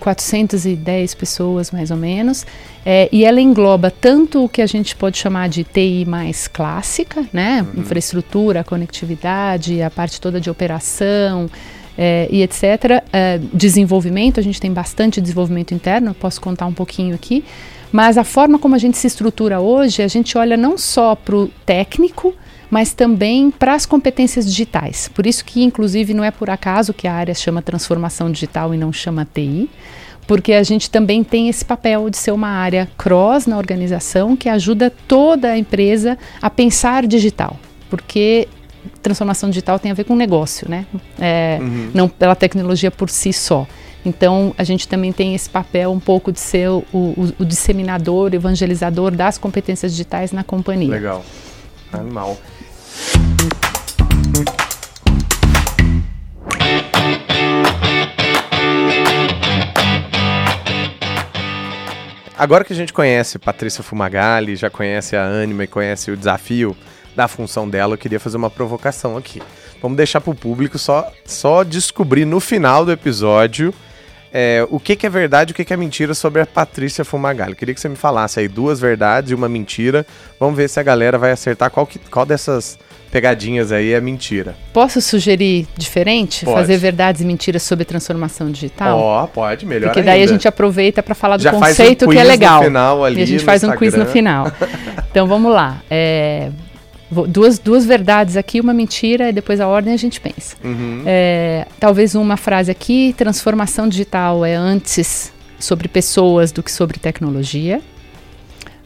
410 0.00 1.14
pessoas, 1.14 1.70
mais 1.70 1.90
ou 1.90 1.96
menos, 1.96 2.46
é, 2.84 3.08
e 3.10 3.24
ela 3.24 3.40
engloba 3.40 3.90
tanto 3.90 4.44
o 4.44 4.48
que 4.48 4.62
a 4.62 4.66
gente 4.66 4.94
pode 4.94 5.18
chamar 5.18 5.48
de 5.48 5.64
TI 5.64 6.04
mais 6.06 6.46
clássica, 6.46 7.24
né? 7.32 7.66
Uhum. 7.74 7.80
Infraestrutura, 7.80 8.62
conectividade, 8.62 9.82
a 9.82 9.90
parte 9.90 10.20
toda 10.20 10.40
de 10.40 10.50
operação, 10.50 11.48
é, 11.96 12.28
e 12.30 12.42
etc. 12.42 13.02
É, 13.12 13.40
desenvolvimento, 13.52 14.40
a 14.40 14.42
gente 14.42 14.60
tem 14.60 14.72
bastante 14.72 15.20
desenvolvimento 15.20 15.72
interno, 15.72 16.14
posso 16.14 16.40
contar 16.40 16.66
um 16.66 16.72
pouquinho 16.72 17.14
aqui. 17.14 17.44
Mas 17.92 18.18
a 18.18 18.24
forma 18.24 18.58
como 18.58 18.74
a 18.74 18.78
gente 18.78 18.98
se 18.98 19.06
estrutura 19.06 19.60
hoje, 19.60 20.02
a 20.02 20.08
gente 20.08 20.36
olha 20.36 20.56
não 20.56 20.76
só 20.76 21.14
para 21.14 21.36
o 21.36 21.48
técnico, 21.64 22.34
mas 22.70 22.92
também 22.92 23.50
para 23.50 23.74
as 23.74 23.86
competências 23.86 24.46
digitais. 24.46 25.08
Por 25.08 25.26
isso 25.26 25.44
que, 25.44 25.62
inclusive, 25.62 26.12
não 26.12 26.24
é 26.24 26.30
por 26.30 26.50
acaso 26.50 26.92
que 26.92 27.06
a 27.06 27.14
área 27.14 27.34
chama 27.34 27.62
transformação 27.62 28.30
digital 28.30 28.74
e 28.74 28.76
não 28.76 28.92
chama 28.92 29.26
TI, 29.32 29.70
porque 30.26 30.52
a 30.52 30.62
gente 30.62 30.90
também 30.90 31.22
tem 31.22 31.48
esse 31.48 31.64
papel 31.64 32.10
de 32.10 32.16
ser 32.16 32.32
uma 32.32 32.48
área 32.48 32.88
cross 32.98 33.46
na 33.46 33.56
organização 33.56 34.36
que 34.36 34.48
ajuda 34.48 34.92
toda 35.06 35.50
a 35.50 35.58
empresa 35.58 36.18
a 36.42 36.50
pensar 36.50 37.06
digital. 37.06 37.56
Porque 37.88 38.48
transformação 39.02 39.50
digital 39.50 39.78
tem 39.78 39.90
a 39.90 39.94
ver 39.94 40.04
com 40.04 40.16
negócio, 40.16 40.68
né? 40.68 40.86
É, 41.18 41.58
uhum. 41.60 41.90
Não 41.94 42.08
pela 42.08 42.34
tecnologia 42.34 42.90
por 42.90 43.10
si 43.10 43.32
só. 43.32 43.66
Então, 44.04 44.54
a 44.56 44.62
gente 44.62 44.86
também 44.86 45.12
tem 45.12 45.34
esse 45.34 45.50
papel 45.50 45.90
um 45.90 45.98
pouco 45.98 46.30
de 46.30 46.38
ser 46.38 46.68
o, 46.68 46.84
o, 46.92 47.34
o 47.40 47.44
disseminador, 47.44 48.32
evangelizador 48.32 49.10
das 49.10 49.36
competências 49.36 49.90
digitais 49.90 50.30
na 50.30 50.44
companhia. 50.44 50.90
Legal. 50.90 51.24
Animal. 51.92 52.38
Agora 62.38 62.64
que 62.64 62.72
a 62.72 62.76
gente 62.76 62.92
conhece 62.92 63.38
Patrícia 63.38 63.82
Fumagalli, 63.82 64.56
já 64.56 64.68
conhece 64.68 65.16
a 65.16 65.24
Anima 65.24 65.64
e 65.64 65.66
conhece 65.66 66.10
o 66.10 66.16
desafio 66.16 66.76
da 67.16 67.26
função 67.26 67.68
dela, 67.68 67.94
eu 67.94 67.98
queria 67.98 68.20
fazer 68.20 68.36
uma 68.36 68.50
provocação 68.50 69.16
aqui. 69.16 69.42
Vamos 69.80 69.96
deixar 69.96 70.20
para 70.20 70.30
o 70.30 70.34
público 70.34 70.78
só, 70.78 71.10
só 71.24 71.64
descobrir 71.64 72.24
no 72.24 72.38
final 72.38 72.84
do 72.84 72.92
episódio 72.92 73.72
é, 74.32 74.66
o 74.70 74.78
que, 74.78 74.94
que, 74.94 75.06
é 75.06 75.10
verdade 75.10 75.50
e 75.50 75.52
o 75.52 75.54
que, 75.54 75.64
que, 75.64 75.72
é 75.72 75.76
mentira 75.76 76.12
sobre 76.12 76.42
a 76.42 76.46
Patrícia 76.46 77.04
Fumagalli. 77.04 77.54
Queria 77.54 77.74
que 77.74 77.80
você 77.80 77.88
me 77.88 77.96
falasse 77.96 78.38
aí 78.38 78.48
duas 78.48 78.78
verdades 78.78 79.30
e 79.30 79.34
uma 79.34 79.48
mentira. 79.48 80.04
Vamos 80.38 80.56
ver 80.56 80.68
se 80.68 80.78
a 80.78 80.82
galera 80.82 81.16
vai 81.16 81.30
acertar 81.30 81.70
qual, 81.70 81.86
que, 81.86 81.98
qual 81.98 82.26
dessas 82.26 82.78
pegadinhas 83.10 83.72
aí 83.72 83.92
é 83.92 84.00
mentira. 84.00 84.54
Posso 84.74 85.00
sugerir 85.00 85.66
diferente? 85.74 86.44
Pode. 86.44 86.58
Fazer 86.58 86.76
verdades 86.76 87.22
e 87.22 87.24
mentiras 87.24 87.62
sobre 87.62 87.86
transformação 87.86 88.50
digital? 88.50 88.98
Ó, 88.98 89.24
oh, 89.24 89.28
pode, 89.28 89.64
melhor 89.64 89.88
Porque 89.88 90.02
daí 90.02 90.20
ainda. 90.20 90.32
a 90.32 90.34
gente 90.34 90.46
aproveita 90.46 91.02
para 91.02 91.14
falar 91.14 91.38
do 91.38 91.42
Já 91.42 91.52
conceito 91.52 92.04
um 92.04 92.08
que 92.10 92.18
é 92.18 92.24
legal. 92.24 92.62
Ali, 93.04 93.20
e 93.20 93.22
a 93.22 93.26
gente 93.26 93.44
faz 93.44 93.64
um 93.64 93.74
quiz 93.74 93.94
no 93.94 94.04
final. 94.04 94.52
então 95.10 95.26
vamos 95.26 95.50
lá. 95.50 95.80
É, 95.88 96.50
duas, 97.10 97.58
duas 97.58 97.84
verdades 97.84 98.36
aqui, 98.36 98.60
uma 98.60 98.74
mentira, 98.74 99.28
e 99.28 99.32
depois 99.32 99.60
a 99.60 99.68
ordem 99.68 99.94
a 99.94 99.96
gente 99.96 100.20
pensa. 100.20 100.56
Uhum. 100.62 101.02
É, 101.06 101.66
talvez 101.78 102.14
uma 102.14 102.36
frase 102.36 102.70
aqui: 102.70 103.14
transformação 103.16 103.88
digital 103.88 104.44
é 104.44 104.54
antes 104.54 105.32
sobre 105.58 105.88
pessoas 105.88 106.52
do 106.52 106.62
que 106.62 106.70
sobre 106.70 106.98
tecnologia. 106.98 107.80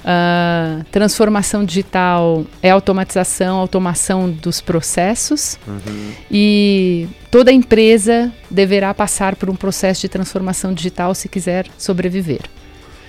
Uh, 0.00 0.83
transformação 0.91 1.62
digital 1.62 2.47
é 2.62 2.71
automatização, 2.71 3.59
automação 3.59 4.31
dos 4.31 4.59
processos 4.59 5.59
uhum. 5.69 6.12
e 6.31 7.07
toda 7.31 7.53
empresa 7.53 8.33
deverá 8.50 8.95
passar 8.95 9.37
por 9.37 9.50
um 9.50 9.55
processo 9.55 10.00
de 10.00 10.09
transformação 10.09 10.73
digital 10.73 11.15
se 11.15 11.29
quiser 11.29 11.67
sobreviver. 11.77 12.41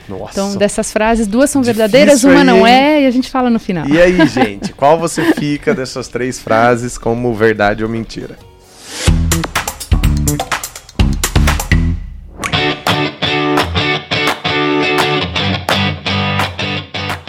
Nossa. 0.07 0.31
Então, 0.31 0.55
dessas 0.55 0.91
frases, 0.91 1.27
duas 1.27 1.49
são 1.49 1.61
Difícil 1.61 1.79
verdadeiras, 1.81 2.23
uma 2.23 2.39
aí, 2.39 2.43
não 2.43 2.67
é, 2.67 3.03
e 3.03 3.05
a 3.05 3.11
gente 3.11 3.29
fala 3.29 3.49
no 3.49 3.59
final. 3.59 3.87
E 3.87 4.01
aí, 4.01 4.27
gente, 4.27 4.73
qual 4.73 4.99
você 4.99 5.33
fica 5.33 5.73
dessas 5.73 6.07
três 6.07 6.39
frases 6.39 6.97
como 6.97 7.33
verdade 7.33 7.83
ou 7.83 7.89
mentira? 7.89 8.37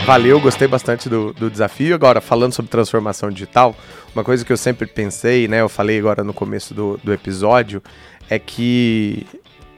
Valeu, 0.04 0.40
gostei 0.40 0.66
bastante 0.66 1.08
do, 1.08 1.32
do 1.32 1.48
desafio. 1.48 1.94
Agora, 1.94 2.20
falando 2.20 2.52
sobre 2.52 2.70
transformação 2.70 3.30
digital, 3.30 3.74
uma 4.14 4.24
coisa 4.24 4.44
que 4.44 4.52
eu 4.52 4.56
sempre 4.56 4.86
pensei, 4.86 5.46
né? 5.46 5.60
Eu 5.60 5.68
falei 5.68 5.98
agora 5.98 6.24
no 6.24 6.34
começo 6.34 6.74
do, 6.74 6.98
do 7.04 7.12
episódio, 7.12 7.80
é 8.28 8.38
que 8.38 9.24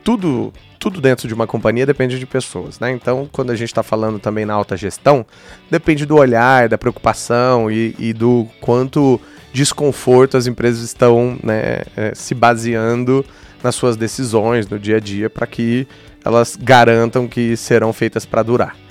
tudo, 0.05 0.53
tudo 0.79 1.01
dentro 1.01 1.27
de 1.27 1.33
uma 1.33 1.47
companhia 1.47 1.87
depende 1.87 2.19
de 2.19 2.27
pessoas, 2.27 2.79
né? 2.79 2.93
Então, 2.93 3.29
quando 3.33 3.51
a 3.51 3.57
gente 3.57 3.71
está 3.71 3.83
falando 3.83 4.19
também 4.19 4.45
na 4.45 4.53
alta 4.53 4.77
gestão, 4.77 5.25
depende 5.71 6.05
do 6.05 6.17
olhar, 6.17 6.69
da 6.69 6.77
preocupação 6.77 7.71
e, 7.71 7.97
e 7.99 8.13
do 8.13 8.47
quanto 8.61 9.19
desconforto 9.53 10.37
as 10.37 10.47
empresas 10.47 10.83
estão 10.83 11.39
né, 11.43 11.83
é, 11.97 12.13
se 12.15 12.35
baseando 12.35 13.25
nas 13.63 13.75
suas 13.75 13.97
decisões 13.97 14.69
no 14.69 14.79
dia 14.79 14.99
a 14.99 15.01
dia 15.01 15.31
para 15.31 15.47
que 15.47 15.89
elas 16.25 16.57
garantam 16.61 17.27
que 17.27 17.57
serão 17.57 17.93
feitas 17.93 18.27
para 18.27 18.43
durar 18.43 18.84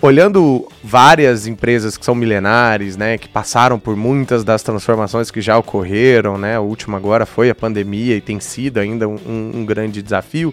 olhando 0.00 0.68
várias 0.82 1.46
empresas 1.46 1.96
que 1.96 2.04
são 2.04 2.14
milenares, 2.14 2.96
né, 2.96 3.18
que 3.18 3.28
passaram 3.28 3.78
por 3.78 3.96
muitas 3.96 4.44
das 4.44 4.62
transformações 4.62 5.30
que 5.30 5.40
já 5.40 5.58
ocorreram, 5.58 6.38
né, 6.38 6.56
a 6.56 6.60
última 6.60 6.96
agora 6.96 7.26
foi 7.26 7.50
a 7.50 7.54
pandemia 7.54 8.16
e 8.16 8.20
tem 8.20 8.38
sido 8.38 8.78
ainda 8.78 9.08
um, 9.08 9.52
um 9.54 9.64
grande 9.64 10.00
desafio. 10.02 10.50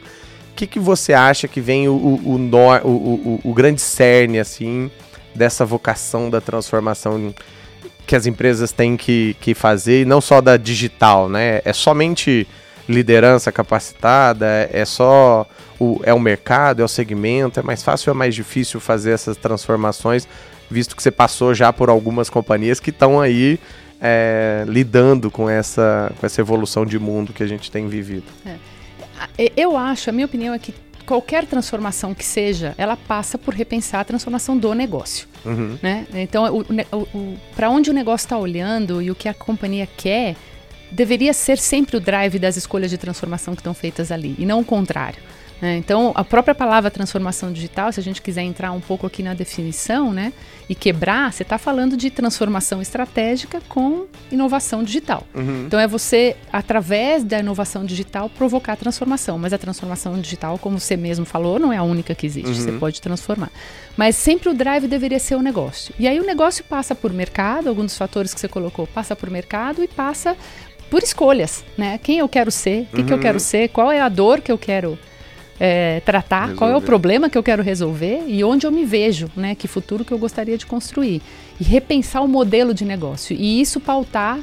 O 0.51 0.55
que, 0.55 0.65
que 0.65 0.79
você 0.79 1.13
acha 1.13 1.47
que 1.47 1.59
vem 1.59 1.87
o, 1.87 1.91
o, 1.91 2.35
o, 2.83 3.41
o, 3.43 3.53
grande 3.53 3.81
cerne, 3.81 4.39
assim, 4.39 4.89
dessa 5.35 5.65
vocação 5.65 6.29
da 6.29 6.39
transformação 6.39 7.33
que 8.07 8.15
as 8.15 8.25
empresas 8.25 8.71
têm 8.71 8.95
que, 8.95 9.35
que 9.41 9.53
fazer, 9.53 10.01
e 10.01 10.05
não 10.05 10.21
só 10.21 10.39
da 10.39 10.55
digital, 10.55 11.27
né? 11.27 11.61
É 11.65 11.73
somente 11.73 12.47
liderança 12.87 13.51
capacitada, 13.51 14.69
é 14.71 14.85
só 14.85 15.45
o, 15.79 15.99
é 16.03 16.13
o 16.13 16.19
mercado, 16.19 16.81
é 16.81 16.85
o 16.85 16.87
segmento, 16.87 17.59
é 17.59 17.63
mais 17.63 17.83
fácil 17.83 18.11
ou 18.11 18.15
é 18.15 18.17
mais 18.17 18.35
difícil 18.35 18.79
fazer 18.79 19.11
essas 19.11 19.37
transformações, 19.37 20.27
visto 20.69 20.95
que 20.95 21.03
você 21.03 21.11
passou 21.11 21.53
já 21.53 21.71
por 21.71 21.89
algumas 21.89 22.29
companhias 22.29 22.79
que 22.79 22.89
estão 22.89 23.19
aí 23.19 23.59
é, 24.01 24.63
lidando 24.67 25.31
com 25.31 25.49
essa, 25.49 26.11
com 26.19 26.25
essa 26.25 26.41
evolução 26.41 26.85
de 26.85 26.99
mundo 26.99 27.33
que 27.33 27.43
a 27.43 27.47
gente 27.47 27.71
tem 27.71 27.87
vivido? 27.87 28.25
É. 28.45 28.55
Eu 29.55 29.77
acho, 29.77 30.09
a 30.09 30.13
minha 30.13 30.25
opinião 30.25 30.53
é 30.53 30.59
que 30.59 30.73
qualquer 31.05 31.45
transformação 31.45 32.13
que 32.13 32.25
seja, 32.25 32.73
ela 32.77 32.97
passa 32.97 33.37
por 33.37 33.53
repensar 33.53 34.01
a 34.01 34.03
transformação 34.03 34.57
do 34.57 34.73
negócio. 34.73 35.27
Uhum. 35.45 35.77
Né? 35.81 36.05
Então, 36.13 36.45
para 37.55 37.69
onde 37.69 37.89
o 37.89 37.93
negócio 37.93 38.25
está 38.25 38.37
olhando 38.37 39.01
e 39.01 39.11
o 39.11 39.15
que 39.15 39.29
a 39.29 39.33
companhia 39.33 39.87
quer, 39.97 40.35
deveria 40.91 41.33
ser 41.33 41.57
sempre 41.57 41.97
o 41.97 41.99
drive 41.99 42.39
das 42.39 42.57
escolhas 42.57 42.89
de 42.89 42.97
transformação 42.97 43.55
que 43.55 43.61
estão 43.61 43.73
feitas 43.73 44.11
ali, 44.11 44.35
e 44.37 44.45
não 44.45 44.59
o 44.59 44.65
contrário. 44.65 45.19
Né? 45.65 45.77
Então, 45.77 46.11
a 46.13 46.23
própria 46.23 46.53
palavra 46.53 46.91
transformação 46.91 47.51
digital, 47.51 47.91
se 47.91 47.99
a 47.99 48.03
gente 48.03 48.21
quiser 48.21 48.43
entrar 48.43 48.71
um 48.71 48.79
pouco 48.79 49.07
aqui 49.07 49.23
na 49.23 49.33
definição, 49.33 50.13
né, 50.13 50.31
e 50.69 50.75
quebrar, 50.75 51.33
você 51.33 51.41
está 51.41 51.57
falando 51.57 51.97
de 51.97 52.11
transformação 52.11 52.83
estratégica 52.83 53.59
com 53.67 54.05
inovação 54.31 54.83
digital. 54.83 55.23
Uhum. 55.33 55.63
Então, 55.65 55.79
é 55.79 55.87
você, 55.87 56.35
através 56.53 57.23
da 57.23 57.39
inovação 57.39 57.83
digital, 57.83 58.29
provocar 58.29 58.73
a 58.73 58.75
transformação. 58.75 59.39
Mas 59.39 59.53
a 59.53 59.57
transformação 59.57 60.21
digital, 60.21 60.59
como 60.59 60.79
você 60.79 60.95
mesmo 60.95 61.25
falou, 61.25 61.57
não 61.57 61.73
é 61.73 61.77
a 61.77 61.83
única 61.83 62.13
que 62.13 62.27
existe. 62.27 62.49
Uhum. 62.49 62.53
Você 62.53 62.71
pode 62.73 63.01
transformar. 63.01 63.49
Mas 63.97 64.15
sempre 64.15 64.49
o 64.49 64.53
drive 64.53 64.87
deveria 64.87 65.17
ser 65.17 65.33
o 65.33 65.41
negócio. 65.41 65.95
E 65.97 66.07
aí 66.07 66.19
o 66.19 66.25
negócio 66.25 66.63
passa 66.63 66.93
por 66.93 67.11
mercado, 67.11 67.69
alguns 67.69 67.85
dos 67.85 67.97
fatores 67.97 68.35
que 68.35 68.39
você 68.39 68.47
colocou, 68.47 68.85
passa 68.85 69.15
por 69.15 69.31
mercado 69.31 69.83
e 69.83 69.87
passa 69.87 70.37
por 70.91 71.01
escolhas, 71.01 71.65
né? 71.75 71.97
Quem 71.97 72.19
eu 72.19 72.29
quero 72.29 72.51
ser, 72.51 72.83
o 72.83 72.85
que, 72.85 73.01
uhum. 73.01 73.07
que 73.07 73.13
eu 73.13 73.19
quero 73.19 73.37
uhum. 73.37 73.39
ser, 73.39 73.69
qual 73.69 73.91
é 73.91 73.99
a 73.99 74.09
dor 74.09 74.41
que 74.41 74.51
eu 74.51 74.59
quero 74.59 74.99
é, 75.59 76.01
tratar, 76.01 76.41
resolver. 76.41 76.57
qual 76.57 76.69
é 76.69 76.75
o 76.75 76.81
problema 76.81 77.29
que 77.29 77.37
eu 77.37 77.43
quero 77.43 77.63
resolver 77.63 78.23
e 78.27 78.43
onde 78.43 78.67
eu 78.67 78.71
me 78.71 78.85
vejo, 78.85 79.29
né? 79.35 79.55
Que 79.55 79.67
futuro 79.67 80.03
que 80.03 80.11
eu 80.11 80.17
gostaria 80.17 80.57
de 80.57 80.65
construir. 80.65 81.21
E 81.59 81.63
repensar 81.63 82.21
o 82.21 82.27
modelo 82.27 82.73
de 82.73 82.83
negócio. 82.83 83.35
E 83.35 83.61
isso 83.61 83.79
pautar 83.79 84.39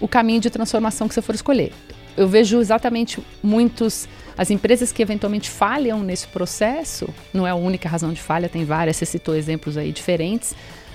o 0.00 0.08
caminho 0.08 0.40
de 0.40 0.50
transformação 0.50 1.08
que 1.08 1.14
você 1.14 1.22
for 1.22 1.34
escolher. 1.34 1.72
Eu 2.16 2.28
vejo 2.28 2.60
exatamente 2.60 3.18
muitos. 3.42 4.08
As 4.36 4.50
empresas 4.50 4.92
que 4.92 5.02
eventualmente 5.02 5.50
falham 5.50 6.02
nesse 6.02 6.26
processo, 6.28 7.08
não 7.32 7.46
é 7.46 7.50
a 7.50 7.54
única 7.54 7.88
razão 7.88 8.12
de 8.12 8.20
falha, 8.20 8.48
tem 8.48 8.64
várias, 8.64 8.96
você 8.96 9.06
citou 9.06 9.34
exemplos 9.34 9.76
aí 9.76 9.92
diferentes, 9.92 10.54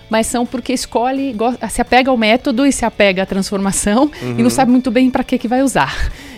mas 0.09 0.27
são 0.27 0.45
porque 0.45 0.73
escolhe, 0.73 1.35
se 1.69 1.81
apega 1.81 2.09
ao 2.09 2.17
método 2.17 2.65
e 2.65 2.71
se 2.71 2.85
apega 2.85 3.23
à 3.23 3.25
transformação 3.25 4.03
uhum. 4.03 4.31
e 4.31 4.33
não 4.35 4.43
uhum. 4.45 4.49
sabe 4.49 4.71
muito 4.71 4.89
bem 4.91 5.09
para 5.09 5.23
que, 5.23 5.37
que 5.37 5.47
vai 5.47 5.61
usar. 5.61 5.93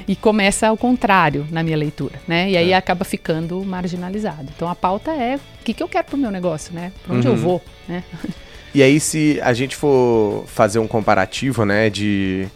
E 0.08 0.16
começa 0.16 0.68
ao 0.68 0.78
contrário 0.78 1.46
na 1.52 1.62
minha 1.64 1.76
leitura, 1.76 2.20
né? 2.28 2.50
E 2.50 2.56
aí 2.56 2.72
é. 2.72 2.76
acaba 2.76 3.04
ficando 3.04 3.64
marginalizado. 3.64 4.48
Então 4.56 4.70
a 4.70 4.76
pauta 4.76 5.12
é 5.12 5.36
o 5.36 5.64
que, 5.64 5.74
que 5.74 5.84
eu 5.84 5.88
quero 5.88 6.06
para 6.06 6.16
o 6.16 6.20
meu 6.20 6.32
negócio, 6.32 6.74
né? 6.74 6.94
Para 7.04 7.16
onde 7.16 7.28
uhum. 7.28 7.34
eu 7.34 7.40
vou, 7.40 7.62
né? 7.88 8.04
E 8.76 8.84
aí 8.84 9.00
se 9.00 9.40
a 9.42 9.54
gente 9.54 9.76
for 9.76 10.44
fazer 10.46 10.78
um 10.78 10.88
comparativo, 10.88 11.66
né, 11.66 11.90
de 11.90 12.48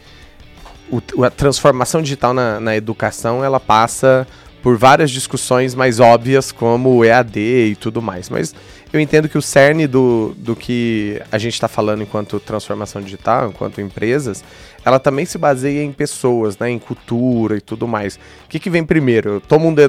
o, 0.92 1.24
a 1.24 1.32
transformação 1.32 2.02
digital 2.02 2.34
na, 2.34 2.60
na 2.60 2.76
educação, 2.76 3.44
ela 3.44 3.60
passa 3.60 4.28
por 4.62 4.78
várias 4.78 5.10
discussões 5.10 5.74
mais 5.74 6.00
óbvias, 6.00 6.52
como 6.52 6.98
o 6.98 7.06
EAD 7.06 7.40
e 7.40 7.76
tudo 7.76 8.02
mais. 8.02 8.30
Mas 8.30 8.54
eu 8.94 9.00
entendo 9.00 9.30
que 9.30 9.38
o 9.38 9.42
cerne 9.42 9.88
do, 9.88 10.34
do 10.38 10.56
que 10.56 11.22
a 11.32 11.38
gente 11.38 11.54
está 11.54 11.68
falando 11.68 12.04
enquanto 12.04 12.40
transformação 12.40 13.02
digital, 13.02 13.50
enquanto 13.50 13.80
empresas, 13.80 14.44
ela 14.84 15.00
também 15.00 15.26
se 15.26 15.38
baseia 15.38 15.82
em 15.82 15.92
pessoas, 15.92 16.58
né, 16.58 16.70
em 16.70 16.78
cultura 16.78 17.56
e 17.56 17.62
tudo 17.62 17.88
mais. 17.88 18.16
O 18.46 18.50
que, 18.50 18.60
que 18.60 18.70
vem 18.70 18.84
primeiro? 18.84 19.36
Eu 19.36 19.42
tomo 19.42 19.70
um 19.70 19.74
de, 19.74 19.88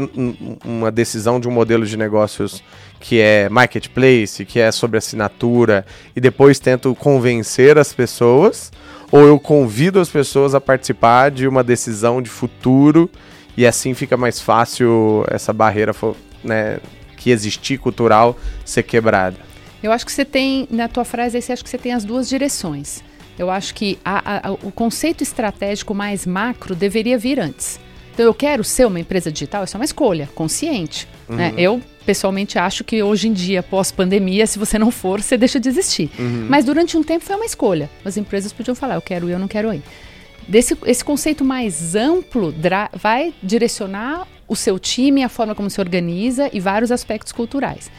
uma 0.65 0.91
decisão 0.91 1.41
de 1.41 1.49
um 1.49 1.51
modelo 1.51 1.85
de 1.85 1.97
negócios 1.97 2.63
que 3.01 3.21
é 3.21 3.49
marketplace, 3.49 4.45
que 4.45 4.61
é 4.61 4.71
sobre 4.71 4.99
assinatura, 4.99 5.85
e 6.15 6.21
depois 6.21 6.61
tento 6.61 6.95
convencer 6.95 7.79
as 7.79 7.93
pessoas, 7.93 8.71
ou 9.11 9.27
eu 9.27 9.39
convido 9.41 9.99
as 9.99 10.09
pessoas 10.09 10.55
a 10.55 10.61
participar 10.61 11.31
de 11.31 11.49
uma 11.49 11.65
decisão 11.65 12.23
de 12.23 12.31
futuro 12.31 13.11
e 13.57 13.67
assim 13.67 13.95
fica 13.95 14.17
mais 14.17 14.41
fácil 14.41 15.25
essa 15.29 15.53
barreira 15.53 15.93
né, 16.43 16.79
que 17.23 17.31
existir 17.31 17.79
cultural 17.79 18.37
ser 18.65 18.83
quebrada? 18.83 19.37
Eu 19.83 19.93
acho 19.93 20.05
que 20.05 20.13
você 20.13 20.25
tem, 20.25 20.67
na 20.71 20.89
tua 20.89 21.05
frase 21.05 21.37
aí, 21.37 21.43
você 21.43 21.53
acha 21.53 21.63
que 21.63 21.71
você 21.71 21.79
tem 21.79 21.93
as 21.93 22.05
duas 22.05 22.29
direções. 22.29 23.03
Eu 23.39 23.51
acho 23.51 23.75
que 23.75 23.99
a, 24.05 24.49
a, 24.49 24.53
o 24.53 24.71
conceito 24.71 25.23
estratégico 25.23 25.95
mais 25.95 26.27
macro 26.27 26.75
deveria 26.75 27.19
vir 27.19 27.41
antes. 27.41 27.81
Então, 28.13 28.27
eu 28.27 28.35
quero 28.35 28.63
ser 28.63 28.87
uma 28.87 29.01
empresa 29.01 29.33
digital, 29.33 29.65
isso 29.65 29.77
é 29.77 29.79
uma 29.81 29.85
escolha 29.85 30.29
consciente. 30.35 31.09
Uhum. 31.29 31.37
Né? 31.37 31.55
Eu, 31.57 31.81
pessoalmente, 32.05 32.59
acho 32.59 32.85
que 32.85 33.03
hoje 33.03 33.29
em 33.29 33.33
dia, 33.33 33.63
pós-pandemia, 33.63 34.47
se 34.47 34.59
você 34.59 34.79
não 34.79 34.91
for, 34.91 35.23
você 35.23 35.37
deixa 35.37 35.59
de 35.59 35.69
existir. 35.69 36.11
Uhum. 36.19 36.47
Mas 36.49 36.65
durante 36.65 36.97
um 36.97 37.03
tempo 37.03 37.25
foi 37.25 37.37
uma 37.37 37.47
escolha. 37.47 37.89
As 38.05 38.17
empresas 38.17 38.53
podiam 38.53 38.75
falar, 38.75 38.97
eu 38.97 39.03
quero 39.03 39.29
ir, 39.29 39.33
eu 39.33 39.39
não 39.39 39.49
quero 39.49 39.73
ir. 39.73 39.83
Desse, 40.47 40.77
esse 40.87 41.05
conceito 41.05 41.45
mais 41.45 41.95
amplo 41.95 42.55
vai 42.95 43.33
direcionar 43.43 44.27
o 44.53 44.57
seu 44.57 44.79
time, 44.79 45.25
a 45.25 45.29
forma 45.31 45.55
como 45.55 45.71
se 45.71 45.81
organiza 45.81 46.51
e 46.53 46.61
vários 46.61 46.93
aspectos 46.93 47.33
culturais. 47.33 47.91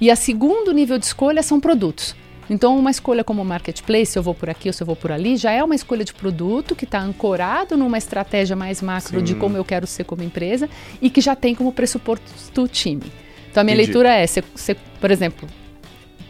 E 0.00 0.10
a 0.10 0.16
segundo 0.16 0.72
nível 0.72 0.98
de 0.98 1.04
escolha 1.04 1.42
são 1.42 1.60
produtos. 1.60 2.16
Então, 2.48 2.78
uma 2.78 2.90
escolha 2.90 3.22
como 3.22 3.44
marketplace, 3.44 4.12
se 4.12 4.18
eu 4.18 4.22
vou 4.22 4.34
por 4.34 4.48
aqui 4.48 4.70
ou 4.70 4.72
se 4.72 4.82
eu 4.82 4.86
vou 4.86 4.96
por 4.96 5.12
ali, 5.12 5.36
já 5.36 5.50
é 5.50 5.62
uma 5.62 5.74
escolha 5.74 6.02
de 6.02 6.14
produto 6.14 6.74
que 6.74 6.84
está 6.84 6.98
ancorado 6.98 7.76
numa 7.76 7.98
estratégia 7.98 8.56
mais 8.56 8.80
macro 8.80 9.18
Sim. 9.18 9.24
de 9.24 9.34
como 9.34 9.54
eu 9.54 9.64
quero 9.64 9.86
ser 9.86 10.04
como 10.04 10.22
empresa 10.22 10.66
e 11.02 11.10
que 11.10 11.20
já 11.20 11.36
tem 11.36 11.54
como 11.54 11.72
pressuposto 11.72 12.62
o 12.62 12.66
time. 12.66 13.12
Então, 13.50 13.60
a 13.60 13.64
minha 13.64 13.74
Entendi. 13.74 13.92
leitura 13.92 14.14
é, 14.14 14.26
se, 14.26 14.42
se, 14.54 14.74
por 14.74 15.10
exemplo, 15.10 15.46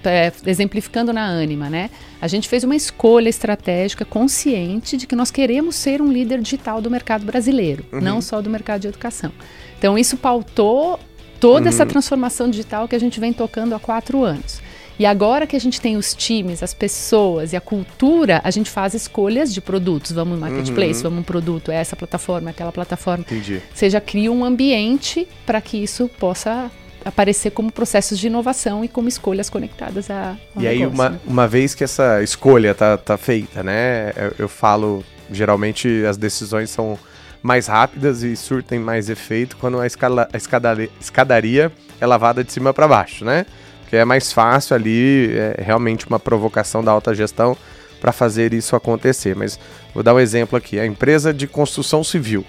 é, 0.04 0.32
exemplificando 0.46 1.12
na 1.12 1.26
Anima, 1.26 1.68
né? 1.68 1.90
A 2.20 2.28
gente 2.28 2.48
fez 2.48 2.64
uma 2.64 2.76
escolha 2.76 3.28
estratégica 3.28 4.04
consciente 4.04 4.96
de 4.96 5.06
que 5.06 5.16
nós 5.16 5.30
queremos 5.30 5.76
ser 5.76 6.00
um 6.00 6.12
líder 6.12 6.40
digital 6.40 6.80
do 6.80 6.90
mercado 6.90 7.24
brasileiro, 7.24 7.84
uhum. 7.92 8.00
não 8.00 8.20
só 8.20 8.40
do 8.40 8.50
mercado 8.50 8.82
de 8.82 8.88
educação. 8.88 9.32
Então 9.78 9.98
isso 9.98 10.16
pautou 10.16 10.98
toda 11.40 11.62
uhum. 11.62 11.68
essa 11.68 11.86
transformação 11.86 12.50
digital 12.50 12.88
que 12.88 12.96
a 12.96 13.00
gente 13.00 13.20
vem 13.20 13.32
tocando 13.32 13.74
há 13.74 13.80
quatro 13.80 14.24
anos. 14.24 14.60
E 14.98 15.06
agora 15.06 15.46
que 15.46 15.54
a 15.54 15.60
gente 15.60 15.80
tem 15.80 15.96
os 15.96 16.12
times, 16.12 16.60
as 16.60 16.74
pessoas 16.74 17.52
e 17.52 17.56
a 17.56 17.60
cultura, 17.60 18.40
a 18.42 18.50
gente 18.50 18.68
faz 18.68 18.94
escolhas 18.94 19.54
de 19.54 19.60
produtos. 19.60 20.10
Vamos 20.10 20.34
no 20.34 20.40
marketplace, 20.40 20.96
uhum. 20.96 21.10
vamos 21.10 21.18
um 21.20 21.22
produto, 21.22 21.70
essa 21.70 21.94
plataforma, 21.94 22.50
aquela 22.50 22.72
plataforma. 22.72 23.24
Entendi. 23.28 23.62
Seja, 23.72 24.00
cria 24.00 24.32
um 24.32 24.44
ambiente 24.44 25.28
para 25.46 25.60
que 25.60 25.76
isso 25.76 26.10
possa 26.18 26.68
aparecer 27.04 27.50
como 27.50 27.72
processos 27.72 28.18
de 28.18 28.26
inovação 28.26 28.84
e 28.84 28.88
como 28.88 29.08
escolhas 29.08 29.48
conectadas 29.48 30.10
a. 30.10 30.36
e 30.56 30.60
negócio, 30.60 30.68
aí, 30.68 30.86
uma, 30.86 31.10
né? 31.10 31.20
uma 31.26 31.48
vez 31.48 31.74
que 31.74 31.84
essa 31.84 32.22
escolha 32.22 32.74
tá, 32.74 32.96
tá 32.96 33.16
feita, 33.16 33.62
né? 33.62 34.12
Eu, 34.16 34.34
eu, 34.40 34.48
falo, 34.48 35.04
geralmente 35.30 36.04
as 36.04 36.16
decisões 36.16 36.70
são 36.70 36.98
mais 37.42 37.66
rápidas 37.66 38.22
e 38.22 38.36
surtem 38.36 38.78
mais 38.78 39.08
efeito 39.08 39.56
quando 39.56 39.80
a, 39.80 39.86
escala, 39.86 40.28
a 40.32 40.36
escadaria, 40.36 40.90
escadaria 41.00 41.72
é 42.00 42.06
lavada 42.06 42.42
de 42.42 42.52
cima 42.52 42.74
para 42.74 42.88
baixo, 42.88 43.24
né? 43.24 43.46
Porque 43.80 43.96
é 43.96 44.04
mais 44.04 44.32
fácil 44.32 44.76
ali, 44.76 45.32
é 45.32 45.62
realmente 45.62 46.06
uma 46.06 46.18
provocação 46.18 46.84
da 46.84 46.92
alta 46.92 47.14
gestão 47.14 47.56
para 48.00 48.12
fazer 48.12 48.52
isso 48.52 48.76
acontecer. 48.76 49.34
Mas 49.34 49.58
vou 49.94 50.02
dar 50.02 50.14
um 50.14 50.20
exemplo 50.20 50.56
aqui: 50.56 50.78
a 50.78 50.86
empresa 50.86 51.32
de 51.32 51.46
construção 51.46 52.04
civil. 52.04 52.44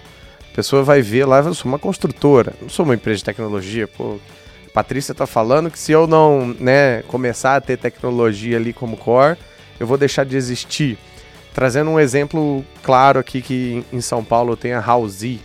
A 0.51 0.55
pessoa 0.55 0.83
vai 0.83 1.01
ver 1.01 1.25
lá, 1.25 1.39
eu 1.39 1.53
sou 1.53 1.71
uma 1.71 1.79
construtora, 1.79 2.53
não 2.61 2.67
sou 2.67 2.83
uma 2.83 2.95
empresa 2.95 3.19
de 3.19 3.23
tecnologia, 3.23 3.87
pô. 3.87 4.17
Patrícia 4.69 5.11
está 5.11 5.27
falando 5.27 5.69
que 5.69 5.79
se 5.79 5.91
eu 5.91 6.07
não 6.07 6.55
né, 6.59 7.01
começar 7.03 7.55
a 7.55 7.61
ter 7.61 7.77
tecnologia 7.77 8.57
ali 8.57 8.73
como 8.73 8.97
core, 8.97 9.37
eu 9.79 9.87
vou 9.87 9.97
deixar 9.97 10.23
de 10.23 10.35
existir. 10.35 10.97
Trazendo 11.53 11.89
um 11.89 11.99
exemplo 11.99 12.63
claro 12.83 13.19
aqui 13.19 13.41
que 13.41 13.83
em 13.91 14.01
São 14.01 14.23
Paulo 14.23 14.55
tem 14.55 14.73
a 14.73 14.95
Housie, 14.95 15.41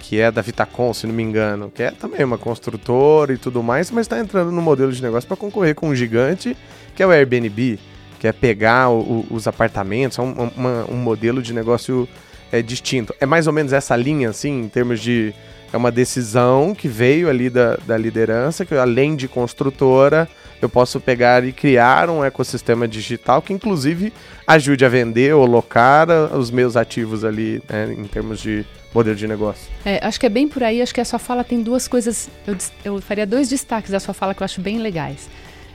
que 0.00 0.20
é 0.20 0.30
da 0.30 0.40
Vitacom, 0.40 0.94
se 0.94 1.06
não 1.06 1.14
me 1.14 1.22
engano, 1.22 1.70
que 1.74 1.82
é 1.82 1.90
também 1.90 2.24
uma 2.24 2.38
construtora 2.38 3.32
e 3.32 3.38
tudo 3.38 3.62
mais, 3.62 3.90
mas 3.90 4.02
está 4.02 4.18
entrando 4.18 4.52
no 4.52 4.62
modelo 4.62 4.92
de 4.92 5.02
negócio 5.02 5.26
para 5.26 5.36
concorrer 5.36 5.74
com 5.74 5.88
um 5.88 5.94
gigante, 5.94 6.56
que 6.94 7.02
é 7.02 7.06
o 7.06 7.10
Airbnb, 7.10 7.78
que 8.20 8.28
é 8.28 8.32
pegar 8.32 8.90
o, 8.90 9.26
os 9.30 9.48
apartamentos, 9.48 10.18
é 10.18 10.22
um, 10.22 10.50
uma, 10.56 10.84
um 10.88 10.96
modelo 10.96 11.42
de 11.42 11.52
negócio 11.52 12.08
é, 12.52 12.62
distinto. 12.62 13.14
É 13.20 13.26
mais 13.26 13.46
ou 13.46 13.52
menos 13.52 13.72
essa 13.72 13.96
linha, 13.96 14.30
assim, 14.30 14.60
em 14.60 14.68
termos 14.68 15.00
de. 15.00 15.34
É 15.72 15.76
uma 15.76 15.90
decisão 15.90 16.74
que 16.74 16.88
veio 16.88 17.28
ali 17.28 17.50
da, 17.50 17.76
da 17.86 17.96
liderança, 17.96 18.64
que 18.64 18.74
além 18.74 19.16
de 19.16 19.28
construtora, 19.28 20.28
eu 20.60 20.68
posso 20.68 21.00
pegar 21.00 21.44
e 21.44 21.52
criar 21.52 22.08
um 22.08 22.24
ecossistema 22.24 22.88
digital 22.88 23.42
que, 23.42 23.52
inclusive, 23.52 24.12
ajude 24.46 24.84
a 24.84 24.88
vender 24.88 25.34
ou 25.34 25.44
locar 25.44 26.08
os 26.32 26.50
meus 26.50 26.76
ativos 26.76 27.24
ali, 27.24 27.62
né, 27.68 27.92
em 27.92 28.04
termos 28.04 28.40
de 28.40 28.64
modelo 28.94 29.16
de 29.16 29.28
negócio. 29.28 29.68
É, 29.84 30.04
acho 30.04 30.18
que 30.18 30.26
é 30.26 30.30
bem 30.30 30.48
por 30.48 30.62
aí. 30.62 30.80
Acho 30.80 30.94
que 30.94 31.00
a 31.00 31.04
sua 31.04 31.18
fala 31.18 31.44
tem 31.44 31.62
duas 31.62 31.86
coisas. 31.86 32.30
Eu, 32.46 32.56
eu 32.84 33.00
faria 33.02 33.26
dois 33.26 33.48
destaques 33.48 33.90
da 33.90 34.00
sua 34.00 34.14
fala 34.14 34.34
que 34.34 34.42
eu 34.42 34.44
acho 34.44 34.60
bem 34.60 34.78
legais. 34.78 35.28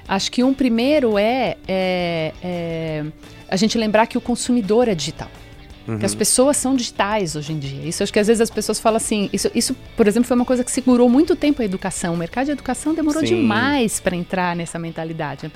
Acho 0.08 0.32
que 0.32 0.44
um 0.44 0.54
primeiro 0.54 1.18
é, 1.18 1.56
é, 1.68 2.34
é 2.44 3.06
a 3.48 3.56
gente 3.56 3.78
lembrar 3.78 4.08
que 4.08 4.18
o 4.18 4.22
consumidor 4.22 4.88
é 4.88 4.96
digital. 4.96 5.30
Uhum. 5.92 6.00
Que 6.00 6.06
as 6.06 6.16
pessoas 6.16 6.58
são 6.58 6.76
digitais 6.76 7.36
hoje 7.36 7.52
em 7.52 7.60
dia. 7.60 7.88
Isso 7.88 8.02
acho 8.02 8.14
que 8.14 8.20
às 8.20 8.28
vezes 8.28 8.40
as 8.40 8.50
pessoas 8.50 8.80
falam 8.80 8.98
assim. 8.98 9.30
Isso, 9.34 9.52
isso, 9.54 9.76
por 9.98 10.08
exemplo, 10.08 10.28
foi 10.28 10.36
uma 10.36 10.46
coisa 10.46 10.64
que 10.64 10.72
segurou 10.72 11.10
muito 11.10 11.36
tempo 11.36 11.62
a 11.62 11.66
educação. 11.66 12.14
O 12.14 12.18
mercado 12.18 12.46
de 12.46 12.52
educação 12.52 12.94
demorou 12.94 13.22
Sim. 13.22 13.36
demais 13.36 14.00
para 14.00 14.16
entrar 14.16 14.56
nessa 14.56 14.80
mentalidade. 14.80 15.52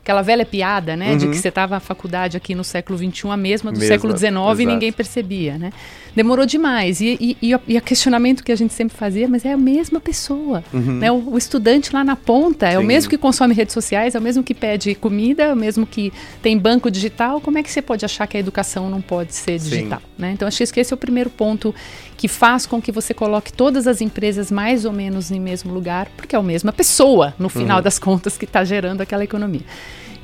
Aquela 0.00 0.22
velha 0.22 0.44
piada, 0.44 0.96
né? 0.96 1.12
Uhum. 1.12 1.16
De 1.16 1.28
que 1.28 1.36
você 1.36 1.48
estava 1.48 1.76
na 1.76 1.80
faculdade 1.80 2.36
aqui 2.36 2.54
no 2.54 2.64
século 2.64 2.98
XXI, 2.98 3.30
a 3.30 3.36
mesma 3.36 3.72
do 3.72 3.78
mesma, 3.78 3.94
século 3.94 4.16
XIX 4.16 4.32
exato. 4.32 4.60
e 4.60 4.66
ninguém 4.66 4.92
percebia, 4.92 5.56
né? 5.56 5.72
Demorou 6.14 6.44
demais. 6.44 7.00
E, 7.00 7.16
e, 7.20 7.36
e, 7.40 7.54
e, 7.68 7.76
o 7.78 7.80
questionamento 7.80 8.42
que 8.42 8.50
a 8.50 8.56
gente 8.56 8.74
sempre 8.74 8.96
fazia, 8.96 9.28
mas 9.28 9.44
é 9.44 9.52
a 9.52 9.56
mesma 9.56 10.00
pessoa. 10.00 10.64
Uhum. 10.72 10.98
Né? 10.98 11.12
O, 11.12 11.34
o, 11.34 11.38
estudante 11.38 11.94
lá 11.94 12.02
na 12.02 12.16
ponta 12.16 12.66
é 12.66 12.72
Sim. 12.72 12.78
o 12.78 12.82
mesmo 12.82 13.08
que 13.08 13.16
consome 13.16 13.54
redes 13.54 13.72
sociais, 13.72 14.14
é 14.14 14.18
o 14.18 14.22
mesmo 14.22 14.42
que 14.42 14.52
pede 14.52 14.94
comida, 14.94 15.44
é 15.44 15.52
o 15.52 15.56
mesmo 15.56 15.86
que 15.86 16.12
tem 16.42 16.58
banco 16.58 16.90
digital. 16.90 17.40
Como 17.40 17.56
é 17.56 17.62
que 17.62 17.70
você 17.70 17.80
pode 17.80 18.04
achar 18.04 18.26
que 18.26 18.36
a 18.36 18.40
educação 18.40 18.90
não 18.90 19.00
pode 19.00 19.34
ser 19.34 19.58
digital? 19.58 19.77
Né? 20.18 20.32
Então, 20.32 20.48
acho 20.48 20.64
que 20.72 20.80
esse 20.80 20.92
é 20.92 20.94
o 20.94 20.98
primeiro 20.98 21.30
ponto 21.30 21.74
que 22.16 22.28
faz 22.28 22.66
com 22.66 22.80
que 22.80 22.90
você 22.90 23.14
coloque 23.14 23.52
todas 23.52 23.86
as 23.86 24.00
empresas 24.00 24.50
mais 24.50 24.84
ou 24.84 24.92
menos 24.92 25.30
em 25.30 25.40
mesmo 25.40 25.72
lugar, 25.72 26.08
porque 26.16 26.34
é 26.34 26.38
a 26.38 26.42
mesma 26.42 26.72
pessoa, 26.72 27.34
no 27.38 27.48
final 27.48 27.78
uhum. 27.78 27.82
das 27.82 27.98
contas, 27.98 28.36
que 28.36 28.44
está 28.44 28.64
gerando 28.64 29.00
aquela 29.00 29.24
economia. 29.24 29.62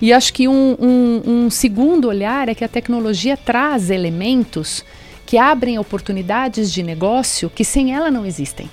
E 0.01 0.13
acho 0.13 0.33
que 0.33 0.49
um, 0.49 0.77
um, 0.81 1.23
um 1.27 1.51
segundo 1.51 2.09
olhar 2.09 2.49
é 2.49 2.55
que 2.55 2.65
a 2.65 2.69
tecnologia 2.69 3.37
traz 3.37 3.91
elementos 3.91 4.85
que 5.25 5.39
abrem 5.39 5.79
oportunidades 5.79 6.73
de 6.73 6.83
negócio 6.83 7.49
que 7.49 7.65
sem 7.65 7.95
ela 7.95 8.11
não 8.11 8.27
existem. 8.27 8.69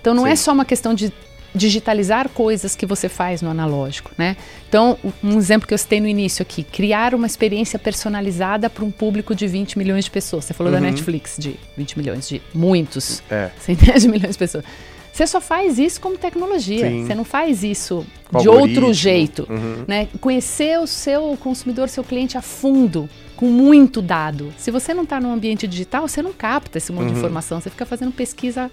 Então 0.00 0.12
não 0.12 0.26
é 0.26 0.30
Sim. 0.30 0.32
é 0.32 0.36
só 0.36 0.52
uma 0.52 0.64
questão 0.64 0.92
de 0.92 1.12
digitalizar 1.54 2.28
coisas 2.28 2.74
que 2.74 2.84
você 2.84 3.08
faz 3.08 3.40
no 3.40 3.48
analógico, 3.48 4.10
né? 4.18 4.36
Então, 4.68 4.98
um 5.22 5.38
exemplo 5.38 5.68
que 5.68 5.74
eu 5.74 5.78
citei 5.78 6.00
no 6.00 6.08
início 6.08 6.42
aqui, 6.42 6.64
criar 6.64 7.14
uma 7.14 7.26
experiência 7.26 7.78
personalizada 7.78 8.68
para 8.68 8.84
um 8.84 8.90
público 8.90 9.34
de 9.34 9.46
20 9.46 9.78
milhões 9.78 10.04
de 10.06 10.10
pessoas. 10.10 10.44
Você 10.44 10.54
falou 10.54 10.72
uhum. 10.72 10.80
da 10.80 10.86
Netflix 10.86 11.36
de 11.38 11.56
20 11.76 11.98
milhões, 11.98 12.28
de 12.28 12.42
muitos, 12.52 13.22
é. 13.30 13.50
centenas 13.60 14.02
de 14.02 14.08
milhões 14.08 14.32
de 14.32 14.38
pessoas. 14.38 14.64
Você 15.12 15.28
só 15.28 15.40
faz 15.40 15.78
isso 15.78 16.00
como 16.00 16.18
tecnologia. 16.18 16.88
Sim. 16.88 17.06
Você 17.06 17.14
não 17.14 17.24
faz 17.24 17.62
isso 17.62 18.04
Com 18.32 18.38
de 18.40 18.48
outro 18.48 18.92
jeito. 18.92 19.46
Uhum. 19.48 19.84
Né? 19.86 20.08
Conhecer 20.20 20.80
o 20.80 20.88
seu 20.88 21.38
consumidor, 21.40 21.88
seu 21.88 22.02
cliente 22.02 22.36
a 22.36 22.42
fundo 22.42 23.08
com 23.36 23.46
muito 23.46 24.02
dado. 24.02 24.52
Se 24.58 24.72
você 24.72 24.92
não 24.92 25.04
está 25.04 25.20
no 25.20 25.32
ambiente 25.32 25.68
digital, 25.68 26.08
você 26.08 26.20
não 26.20 26.32
capta 26.32 26.78
esse 26.78 26.90
monte 26.90 27.04
uhum. 27.04 27.12
de 27.12 27.18
informação, 27.18 27.60
você 27.60 27.70
fica 27.70 27.86
fazendo 27.86 28.10
pesquisa 28.10 28.68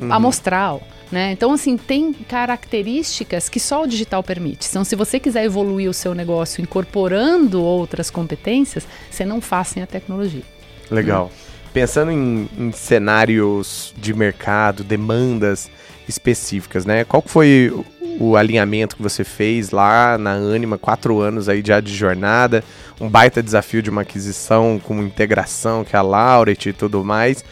uhum. 0.00 0.12
amostral. 0.12 0.82
Né? 1.12 1.32
Então, 1.32 1.52
assim, 1.52 1.76
tem 1.76 2.12
características 2.12 3.48
que 3.48 3.60
só 3.60 3.84
o 3.84 3.86
digital 3.86 4.22
permite. 4.22 4.66
Então, 4.68 4.82
se 4.82 4.96
você 4.96 5.20
quiser 5.20 5.44
evoluir 5.44 5.88
o 5.88 5.94
seu 5.94 6.14
negócio 6.14 6.60
incorporando 6.60 7.62
outras 7.62 8.10
competências, 8.10 8.86
você 9.10 9.24
não 9.24 9.40
faça 9.40 9.74
sem 9.74 9.82
a 9.82 9.86
tecnologia. 9.86 10.42
Legal. 10.90 11.30
Pensando 11.72 12.10
em, 12.10 12.48
em 12.58 12.72
cenários 12.72 13.94
de 13.96 14.14
mercado, 14.14 14.82
demandas 14.82 15.70
específicas, 16.08 16.84
né? 16.84 17.04
Qual 17.04 17.22
foi 17.24 17.72
o 18.18 18.36
alinhamento 18.36 18.96
que 18.96 19.02
você 19.02 19.24
fez 19.24 19.70
lá 19.70 20.16
na 20.18 20.32
Anima, 20.32 20.78
quatro 20.78 21.20
anos 21.20 21.48
aí 21.48 21.62
já 21.64 21.80
de 21.80 21.94
jornada, 21.94 22.62
um 23.00 23.08
baita 23.08 23.42
desafio 23.42 23.82
de 23.82 23.90
uma 23.90 24.02
aquisição 24.02 24.80
com 24.82 25.02
integração, 25.02 25.84
que 25.84 25.96
é 25.96 25.98
a 25.98 26.02
Lauret 26.02 26.66
e 26.66 26.72
tudo 26.72 27.04
mais. 27.04 27.44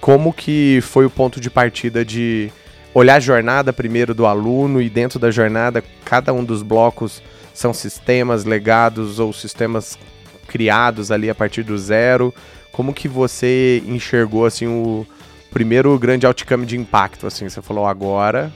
Como 0.00 0.32
que 0.32 0.80
foi 0.82 1.04
o 1.04 1.10
ponto 1.10 1.40
de 1.40 1.50
partida 1.50 2.04
de 2.04 2.50
olhar 2.94 3.16
a 3.16 3.20
jornada 3.20 3.72
primeiro 3.72 4.14
do 4.14 4.26
aluno 4.26 4.80
e 4.80 4.88
dentro 4.88 5.18
da 5.18 5.30
jornada 5.30 5.82
cada 6.04 6.32
um 6.32 6.44
dos 6.44 6.62
blocos 6.62 7.22
são 7.52 7.74
sistemas 7.74 8.44
legados 8.44 9.18
ou 9.18 9.32
sistemas 9.32 9.98
criados 10.46 11.10
ali 11.10 11.28
a 11.28 11.34
partir 11.34 11.62
do 11.62 11.76
zero. 11.76 12.32
Como 12.72 12.94
que 12.94 13.08
você 13.08 13.82
enxergou 13.86 14.46
assim 14.46 14.66
o 14.66 15.06
primeiro 15.50 15.98
grande 15.98 16.26
outcome 16.26 16.64
de 16.64 16.76
impacto 16.76 17.26
assim? 17.26 17.48
Você 17.48 17.60
falou 17.60 17.86
agora 17.86 18.52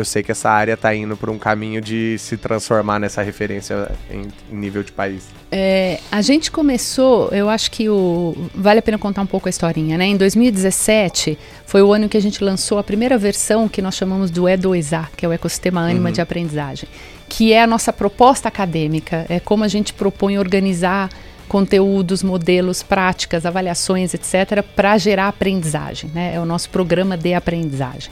eu 0.00 0.04
sei 0.04 0.22
que 0.22 0.30
essa 0.32 0.50
área 0.50 0.74
está 0.74 0.94
indo 0.94 1.16
por 1.16 1.30
um 1.30 1.38
caminho 1.38 1.80
de 1.80 2.18
se 2.18 2.36
transformar 2.36 2.98
nessa 2.98 3.22
referência 3.22 3.90
em, 4.10 4.28
em 4.52 4.56
nível 4.56 4.82
de 4.82 4.92
país. 4.92 5.28
É, 5.50 6.00
a 6.10 6.20
gente 6.20 6.50
começou, 6.50 7.28
eu 7.30 7.48
acho 7.48 7.70
que 7.70 7.88
o 7.88 8.36
vale 8.54 8.80
a 8.80 8.82
pena 8.82 8.98
contar 8.98 9.22
um 9.22 9.26
pouco 9.26 9.48
a 9.48 9.50
historinha, 9.50 9.96
né? 9.96 10.06
Em 10.06 10.16
2017 10.16 11.38
foi 11.64 11.82
o 11.82 11.92
ano 11.92 12.08
que 12.08 12.16
a 12.16 12.20
gente 12.20 12.42
lançou 12.42 12.78
a 12.78 12.82
primeira 12.82 13.16
versão 13.16 13.68
que 13.68 13.80
nós 13.80 13.94
chamamos 13.94 14.30
do 14.30 14.42
E2A, 14.42 15.06
que 15.16 15.24
é 15.24 15.28
o 15.28 15.32
ecossistema 15.32 15.80
Anima 15.80 16.08
uhum. 16.08 16.12
de 16.12 16.20
aprendizagem, 16.20 16.88
que 17.28 17.52
é 17.52 17.62
a 17.62 17.66
nossa 17.66 17.92
proposta 17.92 18.48
acadêmica, 18.48 19.24
é 19.28 19.40
como 19.40 19.64
a 19.64 19.68
gente 19.68 19.92
propõe 19.92 20.38
organizar 20.38 21.08
conteúdos, 21.48 22.22
modelos, 22.22 22.82
práticas, 22.82 23.46
avaliações, 23.46 24.14
etc., 24.14 24.62
para 24.74 24.98
gerar 24.98 25.28
aprendizagem. 25.28 26.10
Né? 26.12 26.34
É 26.34 26.40
o 26.40 26.44
nosso 26.44 26.68
programa 26.70 27.16
de 27.16 27.34
aprendizagem. 27.34 28.10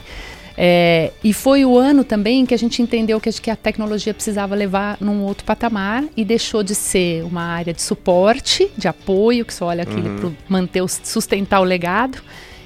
É, 0.57 1.11
e 1.23 1.33
foi 1.33 1.65
o 1.65 1.77
ano 1.77 2.03
também 2.03 2.45
que 2.45 2.53
a 2.53 2.57
gente 2.57 2.81
entendeu 2.81 3.19
que, 3.19 3.29
que 3.33 3.51
a 3.51 3.55
tecnologia 3.55 4.13
precisava 4.13 4.55
levar 4.55 4.97
num 5.01 5.23
outro 5.23 5.43
patamar 5.43 6.05
e 6.15 6.23
deixou 6.23 6.63
de 6.63 6.73
ser 6.73 7.23
uma 7.23 7.41
área 7.41 7.73
de 7.73 7.81
suporte, 7.81 8.71
de 8.77 8.87
apoio, 8.87 9.45
que 9.45 9.53
só 9.53 9.65
olha 9.65 9.83
aquilo 9.83 10.09
uhum. 10.09 10.15
para 10.17 10.31
manter, 10.47 10.81
o, 10.81 10.87
sustentar 10.87 11.59
o 11.59 11.63
legado 11.63 12.21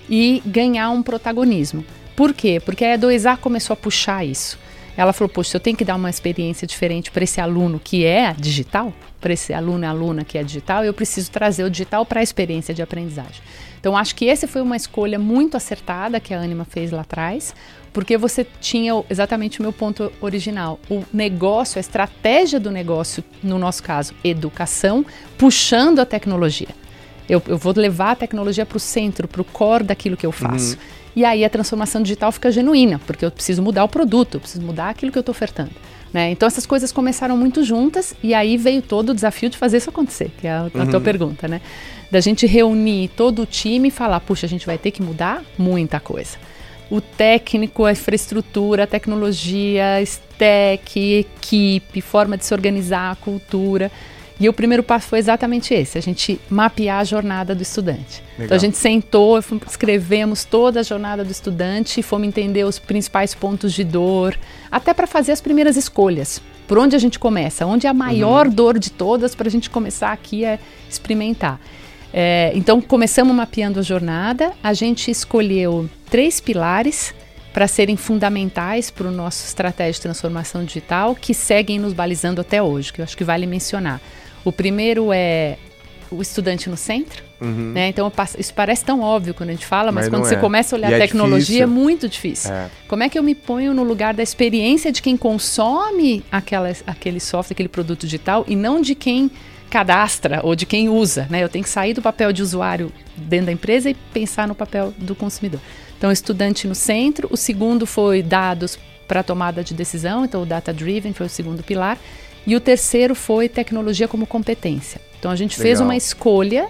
e 0.07 0.41
ganhar 0.45 0.89
um 0.91 1.01
protagonismo. 1.01 1.83
Por 2.15 2.33
quê? 2.33 2.61
Porque 2.63 2.85
a 2.85 2.97
E2A 2.97 3.37
começou 3.37 3.73
a 3.73 3.77
puxar 3.77 4.25
isso. 4.25 4.59
Ela 4.95 5.13
falou, 5.13 5.29
poxa, 5.29 5.55
eu 5.55 5.61
tenho 5.61 5.77
que 5.77 5.85
dar 5.85 5.95
uma 5.95 6.09
experiência 6.09 6.67
diferente 6.67 7.09
para 7.09 7.23
esse 7.23 7.39
aluno 7.39 7.79
que 7.81 8.05
é 8.05 8.35
digital, 8.37 8.93
para 9.21 9.33
esse 9.33 9.53
aluno 9.53 9.85
e 9.85 9.87
aluna 9.87 10.23
que 10.25 10.37
é 10.37 10.43
digital, 10.43 10.83
eu 10.83 10.93
preciso 10.93 11.31
trazer 11.31 11.63
o 11.63 11.69
digital 11.69 12.05
para 12.05 12.19
a 12.19 12.23
experiência 12.23 12.73
de 12.73 12.81
aprendizagem. 12.81 13.41
Então, 13.79 13.95
acho 13.95 14.15
que 14.15 14.27
essa 14.27 14.47
foi 14.47 14.61
uma 14.61 14.75
escolha 14.75 15.17
muito 15.17 15.55
acertada 15.55 16.19
que 16.19 16.33
a 16.33 16.41
Anima 16.41 16.65
fez 16.65 16.91
lá 16.91 17.01
atrás, 17.01 17.53
porque 17.93 18.17
você 18.17 18.45
tinha 18.59 19.03
exatamente 19.09 19.59
o 19.59 19.63
meu 19.63 19.73
ponto 19.73 20.11
original. 20.21 20.79
O 20.89 21.03
negócio, 21.13 21.79
a 21.79 21.81
estratégia 21.81 22.59
do 22.59 22.71
negócio, 22.71 23.23
no 23.41 23.57
nosso 23.57 23.81
caso, 23.81 24.13
educação, 24.23 25.05
puxando 25.37 25.99
a 25.99 26.05
tecnologia. 26.05 26.69
Eu, 27.27 27.41
eu 27.47 27.57
vou 27.57 27.73
levar 27.75 28.11
a 28.11 28.15
tecnologia 28.15 28.65
para 28.65 28.77
o 28.77 28.79
centro, 28.79 29.27
para 29.27 29.41
o 29.41 29.45
core 29.45 29.83
daquilo 29.83 30.17
que 30.17 30.25
eu 30.25 30.31
faço. 30.31 30.73
Uhum. 30.75 30.81
E 31.15 31.25
aí 31.25 31.43
a 31.43 31.49
transformação 31.49 32.01
digital 32.01 32.31
fica 32.31 32.51
genuína, 32.51 32.99
porque 33.05 33.25
eu 33.25 33.31
preciso 33.31 33.61
mudar 33.61 33.83
o 33.83 33.89
produto, 33.89 34.35
eu 34.35 34.39
preciso 34.39 34.65
mudar 34.65 34.89
aquilo 34.89 35.11
que 35.11 35.17
eu 35.17 35.21
estou 35.21 35.31
ofertando. 35.31 35.71
Né? 36.11 36.31
Então 36.31 36.47
essas 36.47 36.65
coisas 36.65 36.91
começaram 36.91 37.37
muito 37.37 37.63
juntas 37.63 38.15
e 38.23 38.33
aí 38.33 38.57
veio 38.57 38.81
todo 38.81 39.09
o 39.09 39.13
desafio 39.13 39.49
de 39.49 39.57
fazer 39.57 39.77
isso 39.77 39.91
acontecer, 39.91 40.31
que 40.39 40.47
é 40.47 40.51
a, 40.51 40.61
a 40.61 40.63
uhum. 40.63 40.87
tua 40.89 40.99
pergunta, 40.99 41.47
né? 41.47 41.61
Da 42.09 42.19
gente 42.19 42.47
reunir 42.47 43.09
todo 43.09 43.43
o 43.43 43.45
time 43.45 43.89
e 43.89 43.91
falar, 43.91 44.19
puxa, 44.19 44.47
a 44.47 44.49
gente 44.49 44.65
vai 44.65 44.79
ter 44.79 44.89
que 44.89 45.03
mudar 45.03 45.43
muita 45.55 45.99
coisa 45.99 46.37
o 46.89 46.99
técnico, 46.99 47.85
a 47.85 47.91
infraestrutura, 47.91 48.83
a 48.83 48.87
tecnologia, 48.87 50.01
stack, 50.01 50.99
equipe, 51.19 52.01
forma 52.01 52.35
de 52.37 52.45
se 52.45 52.53
organizar, 52.53 53.11
a 53.11 53.15
cultura. 53.15 53.91
E 54.39 54.47
o 54.47 54.53
primeiro 54.53 54.81
passo 54.81 55.07
foi 55.07 55.19
exatamente 55.19 55.73
esse: 55.73 55.97
a 55.97 56.01
gente 56.01 56.39
mapear 56.49 56.99
a 56.99 57.03
jornada 57.03 57.53
do 57.53 57.61
estudante. 57.61 58.23
Legal. 58.31 58.45
Então 58.45 58.55
a 58.55 58.59
gente 58.59 58.77
sentou, 58.77 59.37
escrevemos 59.67 60.45
toda 60.45 60.79
a 60.79 60.83
jornada 60.83 61.23
do 61.23 61.31
estudante, 61.31 62.01
fomos 62.01 62.27
entender 62.27 62.63
os 62.63 62.79
principais 62.79 63.33
pontos 63.33 63.73
de 63.73 63.83
dor, 63.83 64.37
até 64.71 64.93
para 64.93 65.05
fazer 65.05 65.33
as 65.33 65.41
primeiras 65.41 65.75
escolhas. 65.75 66.41
Por 66.67 66.77
onde 66.77 66.95
a 66.95 66.99
gente 66.99 67.19
começa? 67.19 67.65
Onde 67.65 67.87
é 67.87 67.89
a 67.89 67.93
maior 67.93 68.47
uhum. 68.47 68.53
dor 68.53 68.79
de 68.79 68.91
todas 68.91 69.35
para 69.35 69.47
a 69.47 69.51
gente 69.51 69.69
começar 69.69 70.11
aqui 70.11 70.45
a 70.45 70.57
experimentar? 70.89 71.59
É, 72.13 72.51
então 72.55 72.81
começamos 72.81 73.35
mapeando 73.35 73.79
a 73.79 73.83
jornada, 73.83 74.53
a 74.63 74.73
gente 74.73 75.11
escolheu 75.11 75.87
três 76.09 76.39
pilares 76.39 77.13
para 77.53 77.67
serem 77.67 77.97
fundamentais 77.97 78.89
para 78.89 79.07
o 79.07 79.11
nosso 79.11 79.45
estratégia 79.45 79.93
de 79.93 80.01
transformação 80.01 80.63
digital 80.63 81.15
que 81.15 81.33
seguem 81.33 81.79
nos 81.79 81.93
balizando 81.93 82.41
até 82.41 82.61
hoje, 82.61 82.93
que 82.93 83.01
eu 83.01 83.03
acho 83.03 83.17
que 83.17 83.23
vale 83.23 83.45
mencionar. 83.45 83.99
O 84.49 84.51
primeiro 84.51 85.13
é 85.13 85.57
o 86.09 86.23
estudante 86.23 86.71
no 86.71 86.75
centro, 86.75 87.23
uhum. 87.39 87.71
né? 87.71 87.87
Então 87.89 88.11
isso 88.35 88.51
parece 88.51 88.83
tão 88.83 89.01
óbvio 89.01 89.35
quando 89.35 89.49
a 89.49 89.51
gente 89.51 89.65
fala, 89.65 89.91
mas, 89.91 90.05
mas 90.05 90.09
quando 90.09 90.25
você 90.27 90.33
é. 90.33 90.39
começa 90.39 90.75
a 90.75 90.79
olhar 90.79 90.89
e 90.89 90.93
a 90.95 90.97
é 90.97 90.99
tecnologia 91.01 91.59
é, 91.59 91.63
é 91.63 91.65
muito 91.67 92.09
difícil. 92.09 92.51
É. 92.51 92.67
Como 92.87 93.03
é 93.03 93.09
que 93.09 93.19
eu 93.19 93.21
me 93.21 93.35
ponho 93.35 93.75
no 93.75 93.83
lugar 93.83 94.15
da 94.15 94.23
experiência 94.23 94.91
de 94.91 95.03
quem 95.03 95.15
consome 95.15 96.23
aquela, 96.31 96.71
aquele 96.87 97.19
software, 97.19 97.53
aquele 97.53 97.69
produto 97.69 98.07
digital 98.07 98.43
e 98.47 98.55
não 98.55 98.81
de 98.81 98.95
quem 98.95 99.29
cadastra 99.69 100.39
ou 100.43 100.55
de 100.55 100.65
quem 100.65 100.89
usa, 100.89 101.27
né? 101.29 101.43
Eu 101.43 101.49
tenho 101.49 101.63
que 101.63 101.69
sair 101.69 101.93
do 101.93 102.01
papel 102.01 102.33
de 102.33 102.41
usuário 102.41 102.91
dentro 103.15 103.45
da 103.45 103.51
empresa 103.51 103.91
e 103.91 103.93
pensar 103.93 104.47
no 104.47 104.55
papel 104.55 104.91
do 104.97 105.13
consumidor. 105.13 105.61
Então, 105.95 106.11
estudante 106.11 106.67
no 106.67 106.73
centro. 106.73 107.27
O 107.29 107.37
segundo 107.37 107.85
foi 107.85 108.23
dados 108.23 108.79
para 109.07 109.21
tomada 109.21 109.63
de 109.63 109.75
decisão, 109.75 110.25
então 110.25 110.41
o 110.41 110.45
data 110.45 110.73
driven 110.73 111.13
foi 111.13 111.27
o 111.27 111.29
segundo 111.29 111.61
pilar. 111.61 111.99
E 112.49 112.55
o 112.55 112.59
terceiro 112.59 113.13
foi 113.13 113.47
tecnologia 113.47 114.07
como 114.07 114.25
competência. 114.25 114.99
Então 115.19 115.29
a 115.29 115.35
gente 115.35 115.51
Legal. 115.51 115.63
fez 115.63 115.79
uma 115.79 115.95
escolha 115.95 116.67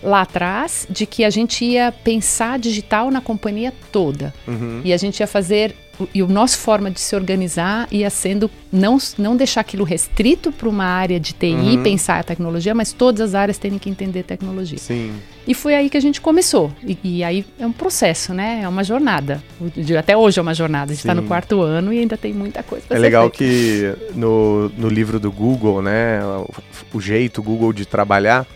lá 0.00 0.20
atrás 0.20 0.86
de 0.88 1.06
que 1.06 1.24
a 1.24 1.30
gente 1.30 1.64
ia 1.64 1.90
pensar 1.90 2.56
digital 2.56 3.10
na 3.10 3.20
companhia 3.20 3.72
toda. 3.90 4.32
Uhum. 4.46 4.80
E 4.84 4.92
a 4.92 4.96
gente 4.96 5.18
ia 5.18 5.26
fazer 5.26 5.74
e 6.14 6.22
a 6.22 6.26
nossa 6.28 6.56
forma 6.56 6.88
de 6.88 7.00
se 7.00 7.16
organizar 7.16 7.88
ia 7.90 8.08
sendo 8.08 8.48
não, 8.70 8.96
não 9.18 9.36
deixar 9.36 9.62
aquilo 9.62 9.82
restrito 9.82 10.52
para 10.52 10.68
uma 10.68 10.84
área 10.84 11.18
de 11.18 11.32
TI, 11.32 11.46
uhum. 11.46 11.82
pensar 11.82 12.20
a 12.20 12.22
tecnologia, 12.22 12.72
mas 12.72 12.92
todas 12.92 13.20
as 13.20 13.34
áreas 13.34 13.58
terem 13.58 13.76
que 13.76 13.90
entender 13.90 14.22
tecnologia. 14.22 14.78
Sim. 14.78 15.14
E 15.48 15.54
foi 15.54 15.74
aí 15.74 15.88
que 15.88 15.96
a 15.96 16.00
gente 16.00 16.20
começou. 16.20 16.70
E, 16.86 16.98
e 17.02 17.24
aí 17.24 17.42
é 17.58 17.66
um 17.66 17.72
processo, 17.72 18.34
né? 18.34 18.60
É 18.62 18.68
uma 18.68 18.84
jornada. 18.84 19.42
Até 19.98 20.14
hoje 20.14 20.38
é 20.38 20.42
uma 20.42 20.52
jornada. 20.52 20.92
A 20.92 20.94
gente 20.94 21.00
está 21.00 21.14
no 21.14 21.22
quarto 21.22 21.62
ano 21.62 21.90
e 21.90 21.98
ainda 21.98 22.18
tem 22.18 22.34
muita 22.34 22.62
coisa 22.62 22.84
para 22.86 22.96
É 22.98 23.00
legal 23.00 23.30
que 23.30 23.94
no, 24.14 24.68
no 24.76 24.88
livro 24.88 25.18
do 25.18 25.32
Google, 25.32 25.80
né? 25.80 26.20
O, 26.92 26.98
o 26.98 27.00
jeito 27.00 27.42
Google 27.42 27.72
de 27.72 27.86
trabalhar, 27.86 28.46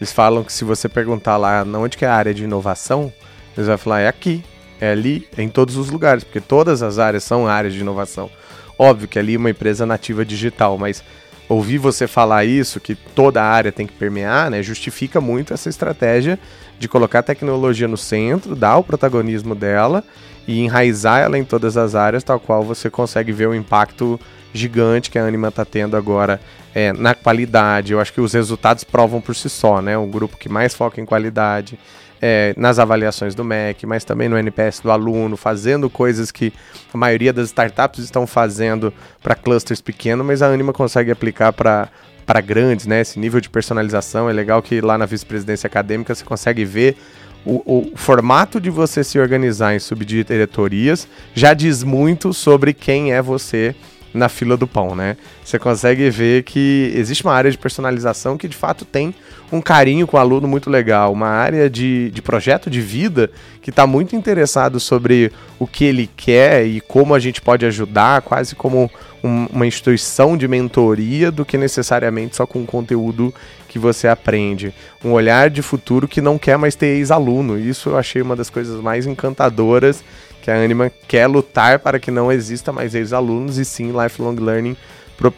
eles 0.00 0.10
falam 0.10 0.42
que 0.42 0.50
se 0.50 0.64
você 0.64 0.88
perguntar 0.88 1.36
lá 1.36 1.62
onde 1.74 1.98
que 1.98 2.06
é 2.06 2.08
a 2.08 2.14
área 2.14 2.32
de 2.32 2.44
inovação, 2.44 3.12
eles 3.54 3.68
vão 3.68 3.76
falar, 3.76 4.00
é 4.00 4.08
aqui 4.08 4.42
é 4.80 4.92
ali 4.92 5.28
em 5.36 5.48
todos 5.48 5.76
os 5.76 5.90
lugares, 5.90 6.24
porque 6.24 6.40
todas 6.40 6.82
as 6.82 6.98
áreas 6.98 7.24
são 7.24 7.46
áreas 7.46 7.74
de 7.74 7.80
inovação. 7.80 8.30
Óbvio 8.78 9.08
que 9.08 9.18
ali 9.18 9.34
é 9.34 9.38
uma 9.38 9.50
empresa 9.50 9.84
nativa 9.84 10.24
digital, 10.24 10.78
mas 10.78 11.02
ouvir 11.48 11.78
você 11.78 12.06
falar 12.06 12.44
isso, 12.44 12.78
que 12.78 12.94
toda 12.94 13.42
a 13.42 13.46
área 13.46 13.72
tem 13.72 13.86
que 13.86 13.92
permear, 13.94 14.50
né, 14.50 14.62
justifica 14.62 15.20
muito 15.20 15.54
essa 15.54 15.68
estratégia 15.68 16.38
de 16.78 16.88
colocar 16.88 17.20
a 17.20 17.22
tecnologia 17.22 17.88
no 17.88 17.96
centro, 17.96 18.54
dar 18.54 18.76
o 18.76 18.84
protagonismo 18.84 19.54
dela 19.54 20.04
e 20.46 20.60
enraizar 20.60 21.20
ela 21.20 21.38
em 21.38 21.44
todas 21.44 21.76
as 21.76 21.94
áreas, 21.94 22.22
tal 22.22 22.38
qual 22.38 22.62
você 22.62 22.88
consegue 22.88 23.32
ver 23.32 23.48
o 23.48 23.54
impacto 23.54 24.20
gigante 24.52 25.10
que 25.10 25.18
a 25.18 25.26
Anima 25.26 25.48
está 25.48 25.64
tendo 25.64 25.96
agora 25.96 26.40
é, 26.74 26.92
na 26.92 27.14
qualidade. 27.14 27.92
Eu 27.92 28.00
acho 28.00 28.12
que 28.12 28.20
os 28.20 28.32
resultados 28.32 28.84
provam 28.84 29.20
por 29.20 29.34
si 29.34 29.48
só, 29.48 29.82
né? 29.82 29.98
Um 29.98 30.10
grupo 30.10 30.36
que 30.36 30.48
mais 30.48 30.74
foca 30.74 31.00
em 31.00 31.04
qualidade, 31.04 31.78
é, 32.20 32.54
nas 32.56 32.78
avaliações 32.78 33.34
do 33.34 33.44
MEC, 33.44 33.86
mas 33.86 34.04
também 34.04 34.28
no 34.28 34.36
NPS 34.36 34.80
do 34.80 34.90
aluno, 34.90 35.36
fazendo 35.36 35.88
coisas 35.88 36.30
que 36.30 36.52
a 36.92 36.96
maioria 36.96 37.32
das 37.32 37.48
startups 37.48 38.04
estão 38.04 38.26
fazendo 38.26 38.92
para 39.22 39.34
clusters 39.34 39.80
pequenos, 39.80 40.26
mas 40.26 40.42
a 40.42 40.46
Anima 40.46 40.72
consegue 40.72 41.10
aplicar 41.10 41.52
para 41.52 41.88
para 42.26 42.42
grandes, 42.42 42.84
né? 42.84 43.00
Esse 43.00 43.18
nível 43.18 43.40
de 43.40 43.48
personalização 43.48 44.28
é 44.28 44.34
legal 44.34 44.60
que 44.60 44.82
lá 44.82 44.98
na 44.98 45.06
vice-presidência 45.06 45.66
acadêmica 45.66 46.14
você 46.14 46.22
consegue 46.22 46.62
ver 46.62 46.94
o, 47.42 47.62
o, 47.64 47.96
formato 47.96 48.60
de 48.60 48.68
você 48.68 49.02
se 49.02 49.18
organizar 49.18 49.74
em 49.74 49.78
subdiretorias 49.78 51.08
já 51.34 51.54
diz 51.54 51.82
muito 51.82 52.34
sobre 52.34 52.74
quem 52.74 53.14
é 53.14 53.22
você 53.22 53.74
na 54.18 54.28
fila 54.28 54.56
do 54.56 54.66
pão, 54.66 54.94
né? 54.94 55.16
Você 55.44 55.58
consegue 55.58 56.10
ver 56.10 56.42
que 56.42 56.92
existe 56.94 57.24
uma 57.24 57.32
área 57.32 57.50
de 57.50 57.56
personalização 57.56 58.36
que 58.36 58.48
de 58.48 58.56
fato 58.56 58.84
tem 58.84 59.14
um 59.50 59.62
carinho 59.62 60.06
com 60.06 60.16
o 60.16 60.20
aluno 60.20 60.46
muito 60.46 60.68
legal, 60.68 61.12
uma 61.12 61.28
área 61.28 61.70
de, 61.70 62.10
de 62.10 62.20
projeto 62.20 62.68
de 62.68 62.80
vida 62.80 63.30
que 63.62 63.70
está 63.70 63.86
muito 63.86 64.14
interessado 64.14 64.78
sobre 64.78 65.32
o 65.58 65.66
que 65.66 65.84
ele 65.84 66.10
quer 66.16 66.66
e 66.66 66.80
como 66.80 67.14
a 67.14 67.18
gente 67.18 67.40
pode 67.40 67.64
ajudar, 67.64 68.20
quase 68.22 68.54
como 68.54 68.90
um, 69.22 69.46
uma 69.46 69.66
instituição 69.66 70.36
de 70.36 70.46
mentoria 70.46 71.30
do 71.30 71.44
que 71.44 71.56
necessariamente 71.56 72.36
só 72.36 72.46
com 72.46 72.62
o 72.62 72.66
conteúdo 72.66 73.34
que 73.68 73.78
você 73.78 74.08
aprende. 74.08 74.72
Um 75.04 75.12
olhar 75.12 75.50
de 75.50 75.62
futuro 75.62 76.06
que 76.06 76.20
não 76.20 76.38
quer 76.38 76.58
mais 76.58 76.74
ter 76.74 76.86
ex-aluno. 76.86 77.58
Isso 77.58 77.90
eu 77.90 77.98
achei 77.98 78.20
uma 78.20 78.36
das 78.36 78.50
coisas 78.50 78.80
mais 78.80 79.06
encantadoras 79.06 80.04
que 80.48 80.52
a 80.52 80.64
Anima 80.64 80.90
quer 81.06 81.26
lutar 81.26 81.78
para 81.78 82.00
que 82.00 82.10
não 82.10 82.32
exista 82.32 82.72
mais 82.72 82.94
ex-alunos 82.94 83.58
e 83.58 83.66
sim 83.66 83.92
lifelong 83.92 84.34
learning 84.36 84.74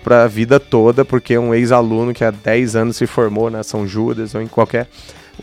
para 0.05 0.23
a 0.23 0.29
vida 0.29 0.61
toda, 0.61 1.05
porque 1.05 1.37
um 1.37 1.53
ex-aluno 1.53 2.14
que 2.14 2.23
há 2.23 2.31
10 2.31 2.77
anos 2.77 2.96
se 2.96 3.09
formou 3.09 3.51
na 3.51 3.64
São 3.64 3.88
Judas 3.88 4.37
ou 4.37 4.40
em 4.40 4.46
qualquer 4.46 4.87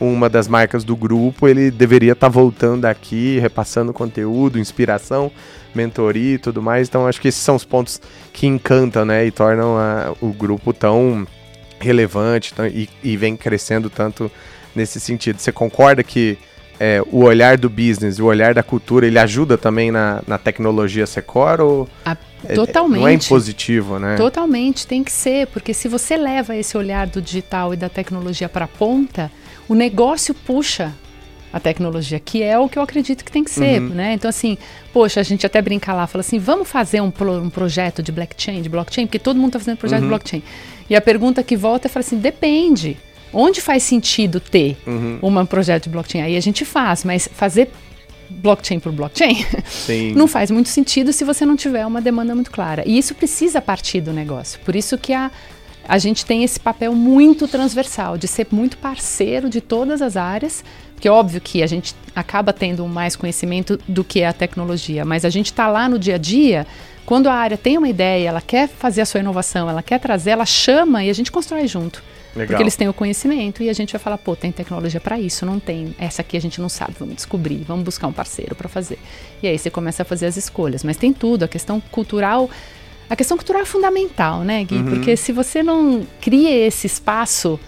uma 0.00 0.26
das 0.30 0.48
marcas 0.48 0.84
do 0.84 0.96
grupo, 0.96 1.46
ele 1.46 1.70
deveria 1.70 2.12
estar 2.12 2.28
tá 2.28 2.32
voltando 2.32 2.86
aqui, 2.86 3.38
repassando 3.40 3.92
conteúdo, 3.92 4.58
inspiração, 4.58 5.30
mentoria 5.74 6.36
e 6.36 6.38
tudo 6.38 6.62
mais. 6.62 6.88
Então 6.88 7.06
acho 7.06 7.20
que 7.20 7.28
esses 7.28 7.42
são 7.42 7.54
os 7.54 7.64
pontos 7.64 8.00
que 8.32 8.46
encantam, 8.46 9.04
né, 9.04 9.26
e 9.26 9.30
tornam 9.30 9.76
a, 9.76 10.14
o 10.22 10.32
grupo 10.32 10.72
tão 10.72 11.26
relevante 11.78 12.54
tão, 12.54 12.66
e, 12.66 12.88
e 13.02 13.18
vem 13.18 13.36
crescendo 13.36 13.90
tanto 13.90 14.32
nesse 14.74 14.98
sentido. 14.98 15.38
Você 15.38 15.52
concorda 15.52 16.02
que 16.02 16.38
é, 16.80 17.02
o 17.10 17.24
olhar 17.24 17.56
do 17.56 17.68
business, 17.68 18.18
o 18.18 18.26
olhar 18.26 18.54
da 18.54 18.62
cultura, 18.62 19.06
ele 19.06 19.18
ajuda 19.18 19.58
também 19.58 19.90
na, 19.90 20.22
na 20.26 20.38
tecnologia 20.38 21.06
Secor 21.06 21.60
ou 21.60 21.88
a, 22.04 22.16
totalmente. 22.54 22.98
É, 22.98 23.00
não 23.00 23.08
é 23.08 23.12
impositivo, 23.14 23.98
né? 23.98 24.16
Totalmente, 24.16 24.86
tem 24.86 25.02
que 25.02 25.12
ser, 25.12 25.48
porque 25.48 25.74
se 25.74 25.88
você 25.88 26.16
leva 26.16 26.56
esse 26.56 26.76
olhar 26.76 27.06
do 27.06 27.20
digital 27.20 27.74
e 27.74 27.76
da 27.76 27.88
tecnologia 27.88 28.48
para 28.48 28.66
a 28.66 28.68
ponta, 28.68 29.30
o 29.68 29.74
negócio 29.74 30.32
puxa 30.34 30.94
a 31.52 31.58
tecnologia, 31.58 32.20
que 32.20 32.42
é 32.42 32.58
o 32.58 32.68
que 32.68 32.78
eu 32.78 32.82
acredito 32.82 33.24
que 33.24 33.32
tem 33.32 33.42
que 33.42 33.50
ser, 33.50 33.80
uhum. 33.80 33.88
né? 33.88 34.12
Então, 34.12 34.28
assim, 34.28 34.58
poxa, 34.92 35.20
a 35.20 35.22
gente 35.22 35.46
até 35.46 35.60
brinca 35.62 35.92
lá, 35.94 36.06
fala 36.06 36.20
assim, 36.20 36.38
vamos 36.38 36.68
fazer 36.68 37.00
um, 37.00 37.10
pro, 37.10 37.32
um 37.32 37.50
projeto 37.50 38.02
de 38.02 38.12
blockchain, 38.12 38.60
de 38.60 38.68
blockchain, 38.68 39.06
porque 39.06 39.18
todo 39.18 39.36
mundo 39.36 39.48
está 39.48 39.58
fazendo 39.58 39.78
projeto 39.78 40.00
uhum. 40.00 40.06
de 40.06 40.08
blockchain. 40.08 40.42
E 40.90 40.94
a 40.94 41.00
pergunta 41.00 41.42
que 41.42 41.56
volta 41.56 41.86
é, 41.86 41.88
fala 41.88 42.04
assim, 42.04 42.18
depende. 42.18 42.96
Onde 43.32 43.60
faz 43.60 43.82
sentido 43.82 44.40
ter 44.40 44.76
uhum. 44.86 45.18
um 45.22 45.46
projeto 45.46 45.84
de 45.84 45.90
blockchain? 45.90 46.22
Aí 46.22 46.36
a 46.36 46.40
gente 46.40 46.64
faz, 46.64 47.04
mas 47.04 47.28
fazer 47.32 47.70
blockchain 48.30 48.78
por 48.78 48.92
blockchain 48.92 49.44
não 50.14 50.26
faz 50.26 50.50
muito 50.50 50.68
sentido 50.68 51.12
se 51.12 51.24
você 51.24 51.46
não 51.46 51.56
tiver 51.56 51.86
uma 51.86 52.00
demanda 52.00 52.34
muito 52.34 52.50
clara. 52.50 52.82
E 52.86 52.98
isso 52.98 53.14
precisa 53.14 53.60
partir 53.60 54.00
do 54.00 54.12
negócio. 54.12 54.60
Por 54.60 54.76
isso 54.76 54.98
que 54.98 55.12
a, 55.12 55.30
a 55.86 55.98
gente 55.98 56.24
tem 56.24 56.44
esse 56.44 56.60
papel 56.60 56.94
muito 56.94 57.48
transversal, 57.48 58.18
de 58.18 58.28
ser 58.28 58.46
muito 58.50 58.76
parceiro 58.78 59.48
de 59.48 59.60
todas 59.60 60.02
as 60.02 60.16
áreas, 60.16 60.64
porque 60.94 61.08
é 61.08 61.10
óbvio 61.10 61.40
que 61.40 61.62
a 61.62 61.66
gente 61.66 61.94
acaba 62.14 62.52
tendo 62.52 62.86
mais 62.86 63.14
conhecimento 63.14 63.78
do 63.86 64.02
que 64.02 64.24
a 64.24 64.32
tecnologia, 64.32 65.04
mas 65.04 65.24
a 65.24 65.30
gente 65.30 65.46
está 65.46 65.68
lá 65.68 65.88
no 65.88 65.98
dia 65.98 66.16
a 66.16 66.18
dia, 66.18 66.66
quando 67.06 67.28
a 67.28 67.34
área 67.34 67.56
tem 67.56 67.78
uma 67.78 67.88
ideia, 67.88 68.28
ela 68.28 68.40
quer 68.40 68.68
fazer 68.68 69.00
a 69.00 69.06
sua 69.06 69.20
inovação, 69.20 69.70
ela 69.70 69.82
quer 69.82 69.98
trazer, 69.98 70.30
ela 70.30 70.44
chama 70.44 71.04
e 71.04 71.08
a 71.08 71.12
gente 71.12 71.32
constrói 71.32 71.66
junto. 71.66 72.02
Legal. 72.34 72.48
Porque 72.48 72.62
eles 72.62 72.76
têm 72.76 72.88
o 72.88 72.92
conhecimento 72.92 73.62
e 73.62 73.68
a 73.68 73.72
gente 73.72 73.92
vai 73.92 74.00
falar, 74.00 74.18
pô, 74.18 74.36
tem 74.36 74.52
tecnologia 74.52 75.00
para 75.00 75.18
isso, 75.18 75.44
não 75.46 75.58
tem. 75.58 75.94
Essa 75.98 76.22
aqui 76.22 76.36
a 76.36 76.40
gente 76.40 76.60
não 76.60 76.68
sabe, 76.68 76.94
vamos 76.98 77.16
descobrir, 77.16 77.64
vamos 77.66 77.84
buscar 77.84 78.06
um 78.06 78.12
parceiro 78.12 78.54
para 78.54 78.68
fazer. 78.68 78.98
E 79.42 79.48
aí 79.48 79.58
você 79.58 79.70
começa 79.70 80.02
a 80.02 80.04
fazer 80.04 80.26
as 80.26 80.36
escolhas. 80.36 80.84
Mas 80.84 80.96
tem 80.96 81.12
tudo, 81.12 81.44
a 81.44 81.48
questão 81.48 81.80
cultural. 81.80 82.50
A 83.08 83.16
questão 83.16 83.36
cultural 83.36 83.62
é 83.62 83.64
fundamental, 83.64 84.42
né, 84.42 84.62
Gui? 84.64 84.76
Uhum. 84.76 84.84
Porque 84.84 85.16
se 85.16 85.32
você 85.32 85.62
não 85.62 86.06
cria 86.20 86.66
esse 86.66 86.86
espaço 86.86 87.58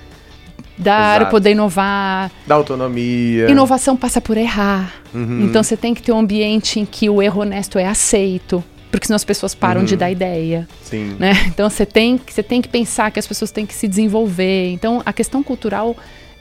da 0.76 0.94
área 0.94 1.26
poder 1.26 1.50
inovar. 1.50 2.30
Da 2.46 2.54
autonomia. 2.54 3.50
Inovação 3.50 3.96
passa 3.96 4.20
por 4.20 4.36
errar. 4.36 4.94
Uhum. 5.12 5.42
Então 5.44 5.62
você 5.62 5.76
tem 5.76 5.94
que 5.94 6.02
ter 6.02 6.12
um 6.12 6.18
ambiente 6.18 6.80
em 6.80 6.86
que 6.86 7.08
o 7.08 7.20
erro 7.20 7.42
honesto 7.42 7.78
é 7.78 7.86
aceito 7.86 8.64
porque 8.90 9.06
senão 9.06 9.16
as 9.16 9.24
pessoas 9.24 9.54
param 9.54 9.80
uhum. 9.80 9.86
de 9.86 9.96
dar 9.96 10.10
ideia. 10.10 10.68
Sim. 10.82 11.16
Né? 11.18 11.32
Então 11.46 11.68
você 11.68 11.86
tem, 11.86 12.20
você 12.26 12.42
tem 12.42 12.60
que 12.60 12.68
pensar 12.68 13.10
que 13.10 13.18
as 13.18 13.26
pessoas 13.26 13.50
têm 13.50 13.66
que 13.66 13.74
se 13.74 13.86
desenvolver. 13.86 14.70
Então 14.70 15.02
a 15.04 15.12
questão 15.12 15.42
cultural 15.42 15.96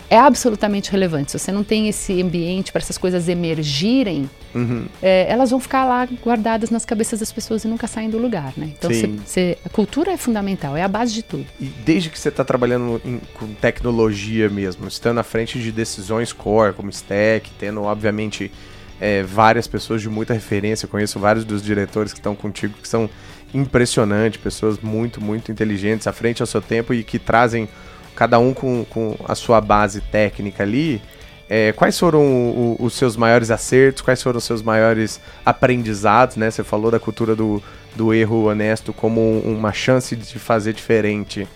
é 0.09 0.17
absolutamente 0.17 0.91
relevante. 0.91 1.31
Se 1.31 1.37
você 1.37 1.51
não 1.51 1.63
tem 1.63 1.87
esse 1.87 2.19
ambiente 2.21 2.71
para 2.71 2.81
essas 2.81 2.97
coisas 2.97 3.29
emergirem, 3.29 4.29
uhum. 4.55 4.85
é, 5.01 5.27
elas 5.29 5.51
vão 5.51 5.59
ficar 5.59 5.85
lá 5.85 6.07
guardadas 6.23 6.71
nas 6.71 6.83
cabeças 6.83 7.19
das 7.19 7.31
pessoas 7.31 7.63
e 7.63 7.67
nunca 7.67 7.85
saem 7.85 8.09
do 8.09 8.17
lugar, 8.17 8.53
né? 8.57 8.71
Então, 8.77 8.91
cê, 8.91 9.09
cê, 9.25 9.57
a 9.63 9.69
cultura 9.69 10.11
é 10.11 10.17
fundamental, 10.17 10.75
é 10.75 10.81
a 10.81 10.87
base 10.87 11.13
de 11.13 11.21
tudo. 11.21 11.45
E 11.59 11.65
desde 11.65 12.09
que 12.09 12.17
você 12.17 12.29
está 12.29 12.43
trabalhando 12.43 12.99
em, 13.05 13.21
com 13.35 13.47
tecnologia 13.53 14.49
mesmo, 14.49 14.87
estando 14.87 15.19
à 15.19 15.23
frente 15.23 15.59
de 15.59 15.71
decisões 15.71 16.33
core, 16.33 16.73
como 16.73 16.89
Stack, 16.89 17.51
tendo, 17.59 17.83
obviamente, 17.83 18.51
é, 18.99 19.23
várias 19.23 19.67
pessoas 19.67 20.01
de 20.01 20.09
muita 20.09 20.33
referência, 20.33 20.85
eu 20.85 20.89
conheço 20.89 21.19
vários 21.19 21.45
dos 21.45 21.63
diretores 21.63 22.11
que 22.11 22.19
estão 22.19 22.35
contigo 22.35 22.73
que 22.81 22.87
são 22.87 23.09
impressionantes, 23.53 24.39
pessoas 24.39 24.79
muito, 24.79 25.21
muito 25.21 25.51
inteligentes, 25.51 26.07
à 26.07 26.13
frente 26.13 26.41
ao 26.41 26.47
seu 26.47 26.61
tempo 26.61 26.93
e 26.93 27.03
que 27.03 27.17
trazem 27.17 27.67
cada 28.15 28.37
um 28.37 28.53
com, 28.53 28.85
com 28.89 29.15
a 29.25 29.33
sua 29.33 29.61
base 29.61 30.01
técnica 30.01 30.63
ali, 30.63 31.01
é, 31.49 31.71
quais 31.71 31.97
foram 31.97 32.21
o, 32.21 32.77
os 32.79 32.93
seus 32.93 33.15
maiores 33.15 33.49
acertos, 33.49 34.01
quais 34.01 34.21
foram 34.21 34.37
os 34.37 34.43
seus 34.43 34.61
maiores 34.61 35.19
aprendizados, 35.43 36.35
né? 36.35 36.51
Você 36.51 36.63
falou 36.63 36.91
da 36.91 36.99
cultura 36.99 37.35
do, 37.35 37.63
do 37.95 38.13
erro 38.13 38.49
honesto 38.49 38.93
como 38.93 39.39
uma 39.39 39.73
chance 39.73 40.15
de 40.15 40.37
fazer 40.37 40.73
diferente. 40.73 41.47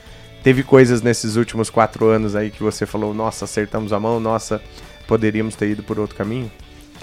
Teve 0.41 0.63
coisas 0.63 1.01
nesses 1.01 1.36
últimos 1.36 1.69
quatro 1.69 2.08
anos 2.08 2.36
aí 2.36 2.49
que 2.49 2.63
você 2.63 2.86
falou, 2.86 3.13
nossa, 3.13 3.45
acertamos 3.45 3.93
a 3.93 3.99
mão, 3.99 4.19
nossa, 4.19 4.62
poderíamos 5.08 5.56
ter 5.56 5.69
ido 5.69 5.84
por 5.84 5.99
outro 5.99 6.15
caminho? 6.15 6.51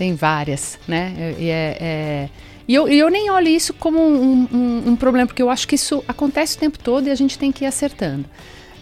Tem 0.01 0.15
várias, 0.15 0.79
né? 0.89 1.35
E, 1.39 1.51
é, 1.51 1.77
é... 1.79 2.29
e 2.67 2.75
eu, 2.75 2.89
eu, 2.89 3.11
nem 3.11 3.29
olho 3.29 3.49
isso 3.49 3.75
como 3.75 4.01
um, 4.01 4.49
um, 4.51 4.83
um 4.87 4.97
problema, 4.97 5.27
porque 5.27 5.43
eu 5.43 5.51
acho 5.51 5.69
que 5.69 5.75
isso 5.75 6.03
acontece 6.09 6.57
o 6.57 6.59
tempo 6.59 6.79
todo 6.79 7.07
e 7.07 7.11
a 7.11 7.15
gente 7.15 7.39
tem 7.39 7.53
que 7.53 7.65
ir 7.65 7.67
acertando. 7.67 8.25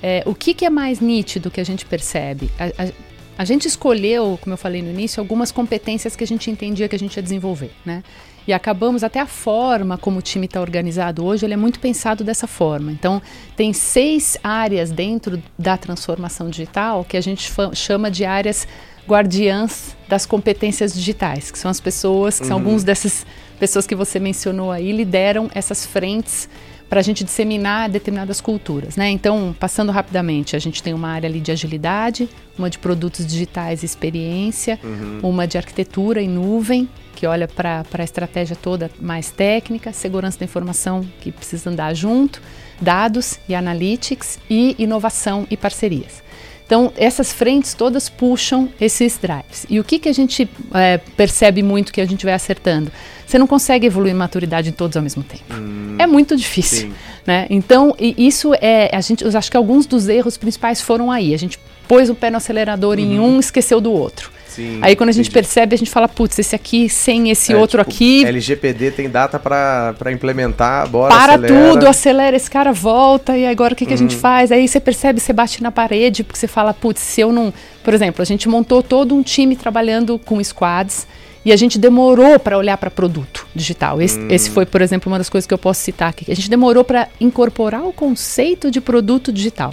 É, 0.00 0.22
o 0.24 0.32
que, 0.32 0.54
que, 0.54 0.64
é 0.64 0.70
mais 0.70 1.00
nítido 1.00 1.50
que 1.50 1.60
a 1.60 1.64
gente 1.64 1.84
percebe? 1.84 2.48
A, 2.56 2.84
a, 2.84 2.92
a, 3.38 3.44
gente 3.44 3.66
escolheu, 3.66 4.38
como 4.40 4.52
eu 4.54 4.56
falei 4.56 4.80
no 4.80 4.90
início, 4.90 5.20
algumas 5.20 5.50
competências 5.50 6.14
que 6.14 6.22
a 6.22 6.26
gente 6.26 6.52
entendia 6.52 6.88
que 6.88 6.94
a 6.94 6.98
gente 7.00 7.16
ia 7.16 7.22
desenvolver, 7.22 7.72
né? 7.84 8.04
E 8.46 8.52
acabamos 8.52 9.02
até 9.02 9.18
a 9.18 9.26
forma 9.26 9.98
como 9.98 10.20
o 10.20 10.22
time 10.22 10.46
está 10.46 10.60
organizado 10.60 11.24
hoje, 11.24 11.44
ele 11.44 11.54
é 11.54 11.56
muito 11.56 11.80
pensado 11.80 12.22
dessa 12.22 12.46
forma. 12.46 12.92
Então, 12.92 13.20
tem 13.56 13.72
seis 13.72 14.38
áreas 14.40 14.92
dentro 14.92 15.42
da 15.58 15.76
transformação 15.76 16.48
digital 16.48 17.04
que 17.04 17.16
a 17.16 17.20
gente 17.20 17.52
chama 17.74 18.08
de 18.08 18.24
áreas 18.24 18.68
guardiãs 19.08 19.96
das 20.06 20.26
competências 20.26 20.92
digitais, 20.92 21.50
que 21.50 21.58
são 21.58 21.70
as 21.70 21.80
pessoas, 21.80 22.38
que 22.38 22.44
uhum. 22.44 22.48
são 22.48 22.58
alguns 22.58 22.84
dessas 22.84 23.26
pessoas 23.58 23.86
que 23.86 23.94
você 23.94 24.20
mencionou 24.20 24.70
aí, 24.70 24.92
lideram 24.92 25.50
essas 25.54 25.86
frentes 25.86 26.48
para 26.88 27.00
a 27.00 27.02
gente 27.02 27.24
disseminar 27.24 27.88
determinadas 27.88 28.40
culturas. 28.40 28.96
Né? 28.96 29.10
Então, 29.10 29.54
passando 29.58 29.92
rapidamente, 29.92 30.56
a 30.56 30.58
gente 30.58 30.82
tem 30.82 30.94
uma 30.94 31.08
área 31.08 31.28
ali 31.28 31.40
de 31.40 31.50
agilidade, 31.52 32.28
uma 32.58 32.70
de 32.70 32.78
produtos 32.78 33.26
digitais 33.26 33.82
e 33.82 33.86
experiência, 33.86 34.78
uhum. 34.82 35.20
uma 35.22 35.46
de 35.46 35.58
arquitetura 35.58 36.22
em 36.22 36.28
nuvem, 36.28 36.88
que 37.14 37.26
olha 37.26 37.48
para 37.48 37.84
a 37.92 38.04
estratégia 38.04 38.56
toda 38.56 38.90
mais 39.00 39.30
técnica, 39.30 39.92
segurança 39.92 40.38
da 40.38 40.44
informação 40.44 41.04
que 41.20 41.32
precisa 41.32 41.68
andar 41.68 41.92
junto, 41.92 42.40
dados 42.80 43.38
e 43.48 43.54
analytics 43.54 44.38
e 44.48 44.76
inovação 44.78 45.46
e 45.50 45.56
parcerias. 45.56 46.22
Então, 46.68 46.92
essas 46.98 47.32
frentes 47.32 47.72
todas 47.72 48.10
puxam 48.10 48.68
esses 48.78 49.16
drives. 49.16 49.64
E 49.70 49.80
o 49.80 49.84
que, 49.84 49.98
que 49.98 50.06
a 50.06 50.12
gente 50.12 50.46
é, 50.74 50.98
percebe 51.16 51.62
muito 51.62 51.90
que 51.90 51.98
a 51.98 52.04
gente 52.04 52.26
vai 52.26 52.34
acertando? 52.34 52.92
Você 53.26 53.38
não 53.38 53.46
consegue 53.46 53.86
evoluir 53.86 54.14
maturidade 54.14 54.68
em 54.68 54.72
todos 54.72 54.94
ao 54.94 55.02
mesmo 55.02 55.22
tempo. 55.22 55.44
Hum, 55.50 55.96
é 55.98 56.06
muito 56.06 56.36
difícil. 56.36 56.92
Né? 57.26 57.46
Então, 57.48 57.96
isso 57.98 58.52
é. 58.60 58.94
A 58.94 59.00
gente, 59.00 59.24
eu 59.24 59.30
acho 59.38 59.50
que 59.50 59.56
alguns 59.56 59.86
dos 59.86 60.08
erros 60.08 60.36
principais 60.36 60.78
foram 60.82 61.10
aí. 61.10 61.32
A 61.32 61.38
gente 61.38 61.58
pôs 61.88 62.10
o 62.10 62.14
pé 62.14 62.28
no 62.28 62.36
acelerador 62.36 62.98
uhum. 62.98 63.04
em 63.04 63.18
um, 63.18 63.40
esqueceu 63.40 63.80
do 63.80 63.90
outro. 63.90 64.30
Sim, 64.58 64.80
Aí 64.82 64.96
quando 64.96 65.10
a 65.10 65.12
gente 65.12 65.26
entendi. 65.26 65.34
percebe, 65.34 65.72
a 65.76 65.78
gente 65.78 65.88
fala, 65.88 66.08
putz, 66.08 66.36
esse 66.36 66.56
aqui 66.56 66.88
sem 66.88 67.30
esse 67.30 67.52
é, 67.52 67.56
outro 67.56 67.78
tipo, 67.78 67.92
aqui. 67.92 68.24
LGPD 68.24 68.90
tem 68.90 69.08
data 69.08 69.38
para 69.38 70.10
implementar, 70.10 70.88
bora. 70.88 71.14
Para 71.14 71.34
acelera. 71.34 71.70
tudo, 71.70 71.86
acelera, 71.86 72.36
esse 72.36 72.50
cara 72.50 72.72
volta, 72.72 73.38
e 73.38 73.46
agora 73.46 73.72
o 73.72 73.76
que, 73.76 73.86
que 73.86 73.94
a 73.94 73.96
gente 73.96 74.16
uhum. 74.16 74.20
faz? 74.20 74.50
Aí 74.50 74.66
você 74.66 74.80
percebe, 74.80 75.20
você 75.20 75.32
bate 75.32 75.62
na 75.62 75.70
parede, 75.70 76.24
porque 76.24 76.36
você 76.36 76.48
fala, 76.48 76.74
putz, 76.74 77.00
se 77.00 77.20
eu 77.20 77.32
não. 77.32 77.54
Por 77.84 77.94
exemplo, 77.94 78.20
a 78.20 78.24
gente 78.24 78.48
montou 78.48 78.82
todo 78.82 79.14
um 79.14 79.22
time 79.22 79.54
trabalhando 79.54 80.18
com 80.18 80.42
squads. 80.42 81.06
E 81.44 81.52
a 81.52 81.56
gente 81.56 81.78
demorou 81.78 82.38
para 82.38 82.58
olhar 82.58 82.76
para 82.76 82.90
produto 82.90 83.46
digital. 83.54 84.02
Esse, 84.02 84.18
hum. 84.18 84.26
esse, 84.28 84.50
foi, 84.50 84.66
por 84.66 84.82
exemplo, 84.82 85.10
uma 85.10 85.18
das 85.18 85.30
coisas 85.30 85.46
que 85.46 85.54
eu 85.54 85.56
posso 85.56 85.80
citar 85.80 86.10
aqui. 86.10 86.30
A 86.30 86.34
gente 86.34 86.50
demorou 86.50 86.82
para 86.82 87.08
incorporar 87.20 87.84
o 87.84 87.92
conceito 87.92 88.72
de 88.72 88.80
produto 88.80 89.32
digital. 89.32 89.72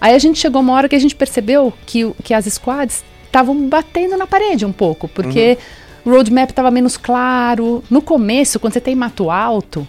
Aí 0.00 0.14
a 0.14 0.18
gente 0.18 0.38
chegou 0.38 0.62
uma 0.62 0.72
hora 0.72 0.88
que 0.88 0.96
a 0.96 0.98
gente 0.98 1.14
percebeu 1.14 1.72
que, 1.86 2.10
que 2.24 2.34
as 2.34 2.46
squads 2.46 3.04
estavam 3.32 3.66
batendo 3.66 4.16
na 4.18 4.26
parede 4.26 4.66
um 4.66 4.72
pouco, 4.72 5.08
porque 5.08 5.56
uhum. 6.04 6.12
o 6.12 6.14
roadmap 6.14 6.50
estava 6.50 6.70
menos 6.70 6.98
claro. 6.98 7.82
No 7.90 8.02
começo, 8.02 8.60
quando 8.60 8.74
você 8.74 8.80
tem 8.80 8.94
mato 8.94 9.30
alto, 9.30 9.88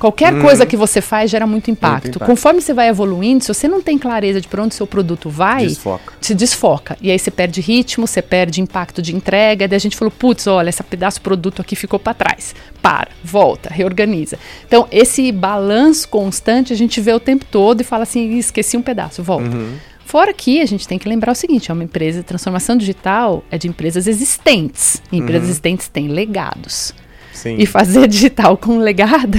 qualquer 0.00 0.34
uhum. 0.34 0.42
coisa 0.42 0.66
que 0.66 0.76
você 0.76 1.00
faz 1.00 1.30
gera 1.30 1.46
muito 1.46 1.70
impacto. 1.70 1.92
muito 1.92 2.16
impacto. 2.16 2.26
Conforme 2.28 2.60
você 2.60 2.74
vai 2.74 2.88
evoluindo, 2.88 3.44
se 3.44 3.54
você 3.54 3.68
não 3.68 3.80
tem 3.80 3.96
clareza 3.96 4.40
de 4.40 4.48
para 4.48 4.60
onde 4.64 4.74
seu 4.74 4.84
produto 4.84 5.30
vai, 5.30 5.68
desfoca. 5.68 6.12
se 6.20 6.34
desfoca. 6.34 6.96
E 7.00 7.08
aí 7.08 7.16
você 7.16 7.30
perde 7.30 7.60
ritmo, 7.60 8.04
você 8.04 8.20
perde 8.20 8.60
impacto 8.60 9.00
de 9.00 9.14
entrega. 9.14 9.68
Daí 9.68 9.76
a 9.76 9.80
gente 9.80 9.96
falou, 9.96 10.10
putz, 10.10 10.48
olha, 10.48 10.68
esse 10.68 10.82
pedaço 10.82 11.18
de 11.18 11.22
produto 11.22 11.62
aqui 11.62 11.76
ficou 11.76 12.00
para 12.00 12.14
trás. 12.14 12.52
Para, 12.82 13.10
volta, 13.22 13.70
reorganiza. 13.72 14.36
Então, 14.66 14.88
esse 14.90 15.30
balanço 15.30 16.08
constante 16.08 16.72
a 16.72 16.76
gente 16.76 17.00
vê 17.00 17.12
o 17.12 17.20
tempo 17.20 17.44
todo 17.44 17.80
e 17.80 17.84
fala 17.84 18.02
assim, 18.02 18.36
esqueci 18.38 18.76
um 18.76 18.82
pedaço, 18.82 19.22
volta. 19.22 19.56
Uhum. 19.56 19.76
Fora 20.12 20.34
que 20.34 20.60
a 20.60 20.66
gente 20.66 20.86
tem 20.86 20.98
que 20.98 21.08
lembrar 21.08 21.32
o 21.32 21.34
seguinte: 21.34 21.70
é 21.70 21.72
uma 21.72 21.84
empresa, 21.84 22.22
transformação 22.22 22.76
digital 22.76 23.42
é 23.50 23.56
de 23.56 23.66
empresas 23.66 24.06
existentes. 24.06 25.00
E 25.10 25.16
empresas 25.16 25.44
uhum. 25.44 25.48
existentes 25.48 25.88
têm 25.88 26.08
legados. 26.08 26.94
Sim. 27.32 27.56
E 27.58 27.64
fazer 27.64 28.06
digital 28.08 28.58
com 28.58 28.76
legado, 28.76 29.38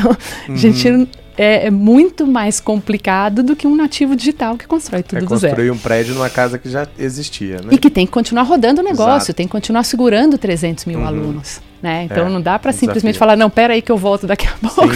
uhum. 0.49 0.55
a 0.55 0.57
gente 0.57 1.07
é, 1.37 1.67
é, 1.67 1.69
muito 1.69 2.25
mais 2.25 2.59
complicado 2.59 3.43
do 3.43 3.55
que 3.55 3.67
um 3.67 3.75
nativo 3.75 4.15
digital 4.15 4.57
que 4.57 4.65
constrói 4.65 5.03
tudo 5.03 5.19
é 5.19 5.21
do 5.21 5.37
zero. 5.37 5.53
construir 5.53 5.69
um 5.69 5.77
prédio 5.77 6.15
numa 6.15 6.29
casa 6.31 6.57
que 6.57 6.67
já 6.67 6.87
existia, 6.97 7.57
né? 7.57 7.69
E 7.69 7.77
que 7.77 7.91
tem 7.91 8.07
que 8.07 8.11
continuar 8.11 8.41
rodando 8.41 8.81
o 8.81 8.83
negócio, 8.83 9.27
Exato. 9.27 9.33
tem 9.35 9.45
que 9.45 9.51
continuar 9.51 9.83
segurando 9.83 10.39
300 10.39 10.85
mil 10.85 11.01
uhum. 11.01 11.05
alunos. 11.05 11.61
Né? 11.83 12.05
Então 12.05 12.27
é, 12.27 12.29
não 12.29 12.41
dá 12.41 12.57
para 12.57 12.71
simplesmente 12.71 13.19
falar, 13.19 13.35
não, 13.35 13.49
pera 13.49 13.73
aí 13.73 13.81
que 13.81 13.91
eu 13.91 13.97
volto 13.97 14.25
daqui 14.25 14.47
a 14.47 14.51
pouco. 14.69 14.93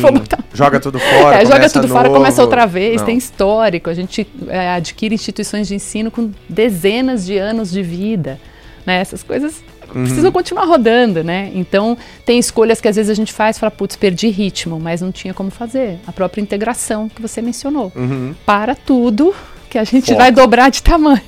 Joga 0.54 0.80
tudo 0.80 0.98
fora. 0.98 1.36
É, 1.44 1.46
joga 1.46 1.70
tudo 1.70 1.88
fora, 1.90 2.10
começa 2.10 2.42
outra 2.42 2.66
vez, 2.66 3.02
não. 3.02 3.06
tem 3.06 3.18
histórico. 3.18 3.90
A 3.90 3.94
gente 3.94 4.26
é, 4.48 4.70
adquire 4.70 5.14
instituições 5.14 5.68
de 5.68 5.76
ensino 5.76 6.10
com 6.10 6.32
dezenas 6.48 7.26
de 7.26 7.38
anos 7.38 7.70
de 7.70 7.84
vida. 7.84 8.40
Né? 8.86 9.02
Essas 9.02 9.22
coisas 9.22 9.62
uhum. 9.94 10.06
precisam 10.06 10.32
continuar 10.32 10.64
rodando, 10.64 11.26
né? 11.26 11.52
Então, 11.54 11.98
tem 12.26 12.40
escolhas 12.40 12.80
que 12.80 12.88
às 12.88 12.96
vezes 12.96 13.12
a 13.12 13.14
gente 13.14 13.34
faz 13.34 13.58
e 13.58 13.60
fala, 13.60 13.70
putz, 13.70 13.98
perdi 13.98 14.30
ritmo, 14.30 14.80
mas 14.80 15.02
não 15.02 15.12
tinha 15.12 15.34
como 15.34 15.52
fazer. 15.52 16.00
A 16.08 16.14
própria 16.14 16.42
integração 16.42 17.10
que 17.10 17.22
você 17.22 17.42
mencionou. 17.42 17.92
Uhum. 17.94 18.34
Para 18.46 18.76
tudo 18.76 19.36
que 19.70 19.78
a 19.78 19.84
gente 19.84 20.06
Foca. 20.06 20.20
vai 20.20 20.32
dobrar 20.32 20.72
de 20.72 20.82
tamanho. 20.82 21.22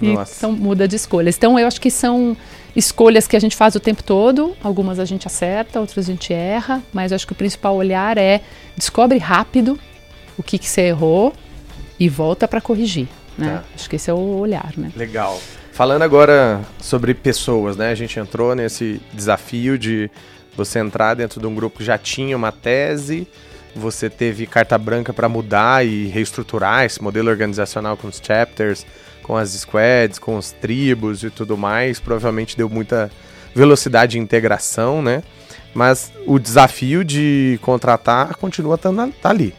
E 0.00 0.12
então 0.12 0.50
muda 0.52 0.88
de 0.88 0.96
escolhas. 0.96 1.36
Então, 1.36 1.58
eu 1.58 1.66
acho 1.66 1.78
que 1.78 1.90
são 1.90 2.34
escolhas 2.78 3.26
que 3.26 3.36
a 3.36 3.40
gente 3.40 3.56
faz 3.56 3.74
o 3.74 3.80
tempo 3.80 4.02
todo. 4.02 4.56
Algumas 4.62 5.00
a 5.00 5.04
gente 5.04 5.26
acerta, 5.26 5.80
outras 5.80 6.08
a 6.08 6.12
gente 6.12 6.32
erra, 6.32 6.80
mas 6.92 7.12
acho 7.12 7.26
que 7.26 7.32
o 7.32 7.36
principal 7.36 7.74
olhar 7.74 8.16
é 8.16 8.40
descobre 8.76 9.18
rápido 9.18 9.78
o 10.38 10.42
que, 10.42 10.58
que 10.58 10.68
você 10.68 10.82
errou 10.82 11.34
e 11.98 12.08
volta 12.08 12.46
para 12.46 12.60
corrigir. 12.60 13.08
Né? 13.36 13.56
Tá. 13.56 13.64
Acho 13.74 13.90
que 13.90 13.96
esse 13.96 14.08
é 14.08 14.14
o 14.14 14.38
olhar, 14.38 14.72
né? 14.76 14.92
Legal. 14.96 15.40
Falando 15.72 16.02
agora 16.02 16.60
sobre 16.80 17.14
pessoas, 17.14 17.76
né? 17.76 17.90
A 17.90 17.94
gente 17.94 18.18
entrou 18.18 18.54
nesse 18.54 19.00
desafio 19.12 19.76
de 19.76 20.08
você 20.56 20.78
entrar 20.78 21.14
dentro 21.14 21.40
de 21.40 21.46
um 21.46 21.54
grupo 21.54 21.78
que 21.78 21.84
já 21.84 21.98
tinha 21.98 22.36
uma 22.36 22.50
tese, 22.50 23.28
você 23.74 24.10
teve 24.10 24.46
carta 24.46 24.76
branca 24.76 25.12
para 25.12 25.28
mudar 25.28 25.86
e 25.86 26.06
reestruturar 26.06 26.84
esse 26.84 27.02
modelo 27.02 27.28
organizacional 27.30 27.96
com 27.96 28.08
os 28.08 28.20
chapters, 28.22 28.84
com 29.28 29.36
as 29.36 29.50
squads, 29.50 30.18
com 30.18 30.38
os 30.38 30.52
tribos 30.52 31.22
e 31.22 31.28
tudo 31.28 31.54
mais. 31.58 32.00
Provavelmente 32.00 32.56
deu 32.56 32.68
muita 32.68 33.10
velocidade 33.54 34.12
de 34.12 34.18
integração, 34.18 35.02
né? 35.02 35.22
Mas 35.74 36.10
o 36.26 36.38
desafio 36.38 37.04
de 37.04 37.58
contratar 37.60 38.34
continua 38.36 38.76
estando 38.76 39.12
tá 39.12 39.28
ali, 39.28 39.54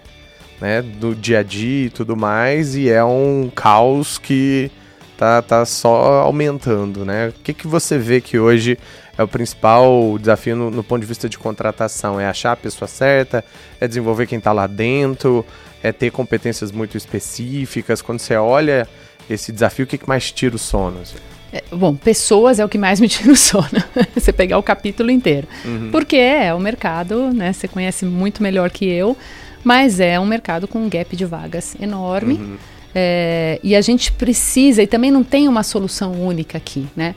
né? 0.60 0.82
Do 0.82 1.14
dia 1.14 1.40
a 1.40 1.44
dia 1.44 1.86
e 1.86 1.90
tudo 1.92 2.18
mais, 2.18 2.76
e 2.76 2.90
é 2.90 3.04
um 3.04 3.52
caos 3.54 4.18
que 4.18 4.72
tá, 5.16 5.40
tá 5.44 5.64
só 5.66 6.22
aumentando, 6.22 7.06
né? 7.06 7.28
O 7.28 7.34
que, 7.44 7.54
que 7.54 7.68
você 7.68 7.96
vê 7.98 8.20
que 8.20 8.40
hoje 8.40 8.76
é 9.16 9.22
o 9.22 9.28
principal 9.28 10.18
desafio 10.18 10.56
no, 10.56 10.72
no, 10.72 10.84
ponto 10.84 11.02
de 11.02 11.08
vista 11.08 11.30
de 11.30 11.38
contratação? 11.38 12.20
É 12.20 12.26
achar 12.26 12.54
a 12.54 12.56
pessoa 12.56 12.88
certa? 12.88 13.46
É 13.80 13.88
desenvolver 13.88 14.26
quem 14.26 14.40
está 14.40 14.52
lá 14.52 14.66
dentro? 14.66 15.46
É 15.84 15.92
ter 15.92 16.10
competências 16.10 16.72
muito 16.72 16.98
específicas? 16.98 18.02
Quando 18.02 18.20
você 18.20 18.36
olha 18.36 18.88
esse 19.34 19.52
desafio, 19.52 19.86
o 19.86 19.88
que, 19.88 19.98
que 19.98 20.08
mais 20.08 20.32
tira 20.32 20.56
o 20.56 20.60
sono? 20.60 21.02
Assim? 21.02 21.18
É, 21.52 21.64
bom, 21.72 21.96
pessoas 21.96 22.60
é 22.60 22.66
o 22.66 22.70
que 22.70 22.78
mais 22.78 23.00
me 23.00 23.08
tira 23.08 23.32
o 23.32 23.36
sono. 23.36 23.68
você 24.14 24.32
pegar 24.32 24.58
o 24.58 24.64
capítulo 24.64 25.10
inteiro. 25.10 25.48
Uhum. 25.66 25.90
Porque 25.92 26.16
é 26.16 26.54
o 26.54 26.60
mercado, 26.60 27.34
né? 27.34 27.54
Você 27.54 27.68
conhece 27.68 28.06
muito 28.06 28.44
melhor 28.44 28.70
que 28.70 28.86
eu, 28.86 29.18
mas 29.64 30.00
é 30.00 30.20
um 30.20 30.26
mercado 30.26 30.68
com 30.68 30.80
um 30.80 30.90
gap 30.90 31.16
de 31.16 31.26
vagas 31.26 31.76
enorme. 31.80 32.36
Uhum 32.36 32.58
É, 32.94 33.60
e 33.64 33.76
a 33.76 33.82
gente 33.82 34.12
precisa, 34.12 34.82
e 34.82 34.88
também 34.88 35.12
não 35.12 35.24
tem 35.24 35.48
uma 35.48 35.64
solução 35.64 36.14
única 36.14 36.58
aqui, 36.58 36.88
né? 36.96 37.14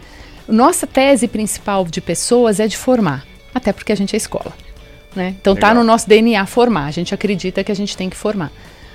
Nossa 0.46 0.86
tese 0.86 1.26
principal 1.26 1.84
de 1.86 2.00
pessoas 2.00 2.60
é 2.60 2.66
de 2.66 2.76
formar, 2.76 3.24
até 3.54 3.72
porque 3.72 3.92
a 3.92 3.94
gente 3.94 4.14
é 4.14 4.16
escola. 4.16 4.52
Né? 5.14 5.34
Então 5.40 5.54
tá 5.54 5.74
no 5.74 5.84
nosso 5.84 6.08
DNA 6.08 6.44
formar, 6.46 6.86
a 6.86 6.90
gente 6.90 7.14
acredita 7.14 7.62
que 7.62 7.70
a 7.70 7.74
gente 7.74 7.96
tem 7.96 8.08
que 8.08 8.16
formar. 8.16 8.50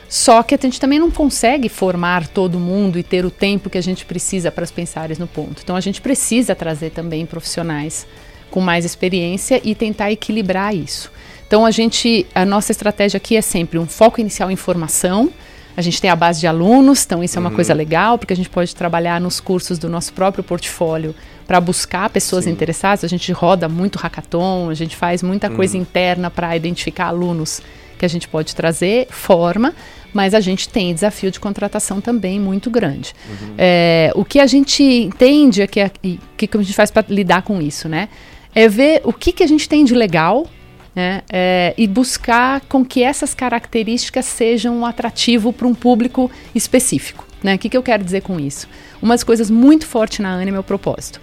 Só 0.09 0.41
que 0.41 0.55
a 0.55 0.59
gente 0.61 0.79
também 0.79 0.99
não 0.99 1.11
consegue 1.11 1.67
formar 1.67 2.27
todo 2.27 2.59
mundo 2.59 2.97
e 2.97 3.03
ter 3.03 3.25
o 3.25 3.31
tempo 3.31 3.69
que 3.69 3.77
a 3.77 3.81
gente 3.81 4.05
precisa 4.05 4.51
para 4.51 4.63
as 4.63 4.71
pensares 4.71 5.17
no 5.17 5.27
ponto. 5.27 5.61
Então 5.63 5.75
a 5.75 5.81
gente 5.81 6.01
precisa 6.01 6.55
trazer 6.55 6.91
também 6.91 7.25
profissionais 7.25 8.07
com 8.49 8.61
mais 8.61 8.85
experiência 8.85 9.59
e 9.63 9.75
tentar 9.75 10.11
equilibrar 10.11 10.73
isso. 10.73 11.11
Então 11.45 11.65
a 11.65 11.71
gente, 11.71 12.25
a 12.33 12.45
nossa 12.45 12.71
estratégia 12.71 13.17
aqui 13.17 13.35
é 13.35 13.41
sempre 13.41 13.77
um 13.77 13.85
foco 13.85 14.21
inicial 14.21 14.49
em 14.49 14.55
formação. 14.55 15.29
A 15.75 15.81
gente 15.81 16.01
tem 16.01 16.09
a 16.09 16.15
base 16.15 16.39
de 16.39 16.47
alunos, 16.47 17.05
então 17.05 17.23
isso 17.23 17.37
é 17.37 17.39
uma 17.39 17.49
uhum. 17.49 17.55
coisa 17.55 17.73
legal, 17.73 18.17
porque 18.17 18.33
a 18.33 18.35
gente 18.35 18.49
pode 18.49 18.75
trabalhar 18.75 19.21
nos 19.21 19.39
cursos 19.39 19.77
do 19.77 19.87
nosso 19.87 20.11
próprio 20.13 20.43
portfólio 20.43 21.13
para 21.45 21.61
buscar 21.61 22.09
pessoas 22.09 22.45
Sim. 22.45 22.51
interessadas. 22.51 23.03
A 23.03 23.07
gente 23.07 23.31
roda 23.31 23.69
muito 23.69 23.99
hackathon, 23.99 24.69
a 24.69 24.73
gente 24.73 24.95
faz 24.95 25.21
muita 25.21 25.49
coisa 25.49 25.75
uhum. 25.75 25.81
interna 25.81 26.31
para 26.31 26.55
identificar 26.55 27.07
alunos 27.07 27.61
que 27.97 28.05
a 28.05 28.09
gente 28.09 28.27
pode 28.27 28.55
trazer, 28.55 29.07
forma, 29.09 29.73
mas 30.13 30.33
a 30.33 30.39
gente 30.39 30.69
tem 30.69 30.93
desafio 30.93 31.31
de 31.31 31.39
contratação 31.39 32.01
também 32.01 32.39
muito 32.39 32.69
grande. 32.69 33.13
Uhum. 33.29 33.55
É, 33.57 34.11
o 34.15 34.25
que 34.25 34.39
a 34.39 34.47
gente 34.47 34.83
entende 34.83 35.61
é 35.61 35.67
que, 35.67 35.83
o 35.83 36.19
que, 36.35 36.47
que 36.47 36.57
a 36.57 36.61
gente 36.61 36.73
faz 36.73 36.91
para 36.91 37.05
lidar 37.09 37.41
com 37.41 37.61
isso, 37.61 37.87
né? 37.87 38.09
É 38.55 38.67
ver 38.67 39.01
o 39.03 39.13
que, 39.13 39.31
que 39.31 39.43
a 39.43 39.47
gente 39.47 39.69
tem 39.69 39.85
de 39.85 39.93
legal 39.93 40.47
né? 40.95 41.21
É, 41.31 41.75
e 41.77 41.87
buscar 41.87 42.61
com 42.61 42.83
que 42.83 43.03
essas 43.03 43.35
características 43.35 44.25
sejam 44.25 44.79
um 44.79 44.85
atrativo 44.85 45.53
para 45.53 45.67
um 45.67 45.75
público 45.75 46.31
específico. 46.55 47.23
Né? 47.43 47.53
O 47.53 47.59
que, 47.59 47.69
que 47.69 47.77
eu 47.77 47.83
quero 47.83 48.03
dizer 48.03 48.21
com 48.21 48.39
isso? 48.39 48.67
Uma 48.99 49.13
das 49.13 49.23
coisas 49.23 49.51
muito 49.51 49.85
fortes 49.85 50.17
na 50.19 50.33
Anima 50.33 50.57
é 50.57 50.59
o 50.59 50.63
propósito 50.63 51.21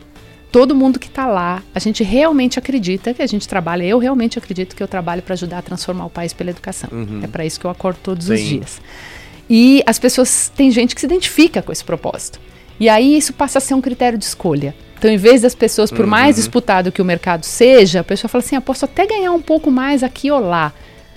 todo 0.54 0.72
mundo 0.72 1.00
que 1.00 1.08
está 1.08 1.26
lá, 1.26 1.64
a 1.74 1.80
gente 1.80 2.04
realmente 2.04 2.60
acredita 2.60 3.12
que 3.12 3.20
a 3.20 3.26
gente 3.26 3.48
trabalha, 3.48 3.82
eu 3.82 3.98
realmente 3.98 4.38
acredito 4.38 4.76
que 4.76 4.80
eu 4.80 4.86
trabalho 4.86 5.20
para 5.20 5.32
ajudar 5.32 5.58
a 5.58 5.62
transformar 5.62 6.06
o 6.06 6.10
país 6.10 6.32
pela 6.32 6.50
educação. 6.50 6.88
Uhum. 6.92 7.22
É 7.24 7.26
para 7.26 7.44
isso 7.44 7.58
que 7.58 7.66
eu 7.66 7.70
acordo 7.72 7.98
todos 8.00 8.26
Sim. 8.26 8.34
os 8.34 8.40
dias. 8.40 8.80
E 9.50 9.82
as 9.84 9.98
pessoas, 9.98 10.52
tem 10.54 10.70
gente 10.70 10.94
que 10.94 11.00
se 11.00 11.08
identifica 11.08 11.60
com 11.60 11.72
esse 11.72 11.82
propósito. 11.82 12.38
E 12.78 12.88
aí 12.88 13.18
isso 13.18 13.32
passa 13.32 13.58
a 13.58 13.60
ser 13.60 13.74
um 13.74 13.80
critério 13.80 14.16
de 14.16 14.26
escolha. 14.26 14.76
Então, 14.96 15.10
em 15.10 15.16
vez 15.16 15.42
das 15.42 15.56
pessoas, 15.56 15.90
por 15.90 16.02
uhum. 16.02 16.06
mais 16.06 16.36
disputado 16.36 16.92
que 16.92 17.02
o 17.02 17.04
mercado 17.04 17.42
seja, 17.42 17.98
a 17.98 18.04
pessoa 18.04 18.28
fala 18.28 18.44
assim: 18.44 18.54
ah, 18.54 18.60
posso 18.60 18.84
até 18.84 19.08
ganhar 19.08 19.32
um 19.32 19.42
pouco 19.42 19.72
mais 19.72 20.04
aqui 20.04 20.30
ou 20.30 20.38
lá. 20.38 20.72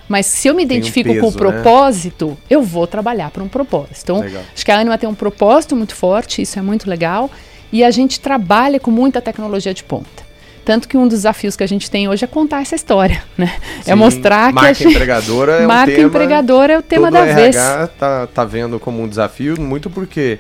Mas 0.10 0.26
se 0.26 0.47
eu 0.47 0.56
me 0.56 0.63
identifico 0.63 1.10
um 1.10 1.13
peso, 1.13 1.21
com 1.21 1.28
o 1.28 1.32
né? 1.32 1.38
propósito, 1.38 2.30
né? 2.30 2.38
eu 2.50 2.63
vou 2.63 2.88
trabalhar 2.88 3.30
para 3.30 3.43
um 3.43 3.47
propósito. 3.47 4.00
Então, 4.02 4.19
legal. 4.21 4.41
acho 4.52 4.65
que 4.65 4.71
a 4.71 4.80
Anima 4.80 4.97
tem 4.97 5.08
um 5.08 5.13
propósito 5.13 5.76
muito 5.76 5.93
forte, 5.93 6.41
isso 6.41 6.58
é 6.58 6.62
muito 6.63 6.89
legal. 6.89 7.30
E 7.71 7.84
a 7.84 7.91
gente 7.91 8.19
trabalha 8.19 8.80
com 8.80 8.91
muita 8.91 9.21
tecnologia 9.21 9.73
de 9.73 9.84
ponta. 9.84 10.27
Tanto 10.63 10.88
que 10.88 10.97
um 10.97 11.08
dos 11.08 11.19
desafios 11.19 11.56
que 11.56 11.63
a 11.63 11.67
gente 11.67 11.89
tem 11.89 12.10
hoje 12.10 12.25
é 12.25 12.27
contar 12.27 12.62
essa 12.62 12.75
história, 12.75 13.23
né? 13.38 13.56
É 13.80 13.84
Sim, 13.84 13.91
é 13.91 13.95
mostrar 13.95 14.53
que 14.53 14.60
a 14.60 14.73
gente... 14.73 14.89
empregadora 14.89 15.53
é 15.53 15.65
marca 15.65 15.91
um 15.91 15.95
tema, 15.95 16.08
empregadora 16.08 16.73
é 16.73 16.77
o 16.77 16.82
tema 16.82 17.10
da 17.10 17.23
vez. 17.23 17.56
RH 17.56 17.88
tá, 17.97 18.27
tá 18.27 18.43
vendo 18.43 18.77
como 18.80 19.01
um 19.01 19.08
desafio 19.08 19.60
muito 19.60 19.89
porque 19.89 20.39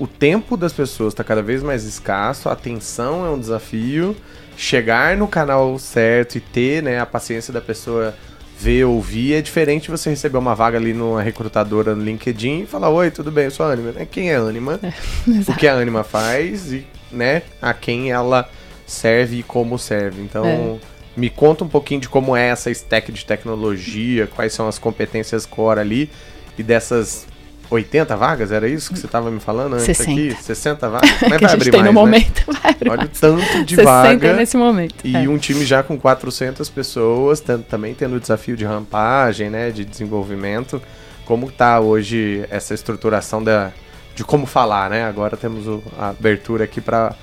o 0.00 0.06
tempo 0.08 0.56
das 0.56 0.72
pessoas 0.72 1.12
está 1.12 1.22
cada 1.22 1.42
vez 1.42 1.62
mais 1.62 1.84
escasso, 1.84 2.48
a 2.48 2.52
atenção 2.52 3.24
é 3.24 3.30
um 3.30 3.38
desafio, 3.38 4.16
chegar 4.56 5.16
no 5.16 5.28
canal 5.28 5.78
certo 5.78 6.36
e 6.36 6.40
ter 6.40 6.82
né, 6.82 6.98
a 6.98 7.06
paciência 7.06 7.52
da 7.52 7.60
pessoa 7.60 8.12
ver, 8.62 8.84
ouvir, 8.84 9.34
é 9.34 9.42
diferente 9.42 9.90
você 9.90 10.10
receber 10.10 10.38
uma 10.38 10.54
vaga 10.54 10.78
ali 10.78 10.94
numa 10.94 11.20
recrutadora 11.20 11.96
no 11.96 12.04
LinkedIn 12.04 12.62
e 12.62 12.66
falar, 12.66 12.90
oi, 12.90 13.10
tudo 13.10 13.32
bem, 13.32 13.46
eu 13.46 13.50
sou 13.50 13.66
a 13.66 13.72
Anima. 13.72 13.90
Né? 13.90 14.06
Quem 14.08 14.30
é 14.30 14.36
a 14.36 14.40
Anima? 14.40 14.78
É, 14.80 14.92
o 15.50 15.56
que 15.56 15.66
a 15.66 15.74
Anima 15.74 16.04
faz 16.04 16.72
e 16.72 16.86
né, 17.10 17.42
a 17.60 17.74
quem 17.74 18.12
ela 18.12 18.48
serve 18.86 19.40
e 19.40 19.42
como 19.42 19.76
serve. 19.78 20.22
Então, 20.22 20.46
é. 20.46 20.78
me 21.16 21.28
conta 21.28 21.64
um 21.64 21.68
pouquinho 21.68 22.00
de 22.00 22.08
como 22.08 22.36
é 22.36 22.50
essa 22.50 22.70
stack 22.70 23.10
de 23.10 23.26
tecnologia, 23.26 24.28
quais 24.28 24.52
são 24.52 24.68
as 24.68 24.78
competências 24.78 25.44
core 25.44 25.80
ali 25.80 26.10
e 26.56 26.62
dessas 26.62 27.26
80 27.70 28.16
vagas, 28.16 28.52
era 28.52 28.68
isso 28.68 28.92
que 28.92 28.98
você 28.98 29.06
estava 29.06 29.30
me 29.30 29.40
falando 29.40 29.74
antes 29.74 29.96
60. 29.96 30.10
aqui? 30.10 30.42
60 30.42 30.88
vagas? 30.88 31.10
Mas 31.28 31.40
vai 31.40 31.52
abrir 31.54 31.72
mais, 31.72 31.84
no 31.84 31.88
né? 31.88 31.90
momento, 31.90 32.44
vai 32.46 32.72
abrir 32.72 32.90
Olha 32.90 33.04
o 33.04 33.08
tanto 33.08 33.64
de 33.64 33.76
60 33.76 33.84
vaga. 33.84 34.32
nesse 34.34 34.56
momento. 34.56 34.96
E 35.04 35.16
é. 35.16 35.28
um 35.28 35.38
time 35.38 35.64
já 35.64 35.82
com 35.82 35.98
400 35.98 36.68
pessoas, 36.68 37.42
também 37.68 37.94
tendo 37.94 38.16
o 38.16 38.20
desafio 38.20 38.56
de 38.56 38.64
rampagem, 38.64 39.50
né, 39.50 39.70
de 39.70 39.84
desenvolvimento. 39.84 40.82
Como 41.24 41.48
está 41.48 41.80
hoje 41.80 42.44
essa 42.50 42.74
estruturação 42.74 43.42
da, 43.42 43.70
de 44.14 44.24
como 44.24 44.44
falar, 44.44 44.90
né? 44.90 45.04
Agora 45.04 45.36
temos 45.36 45.66
o, 45.66 45.82
a 45.98 46.10
abertura 46.10 46.64
aqui 46.64 46.80
para 46.80 47.14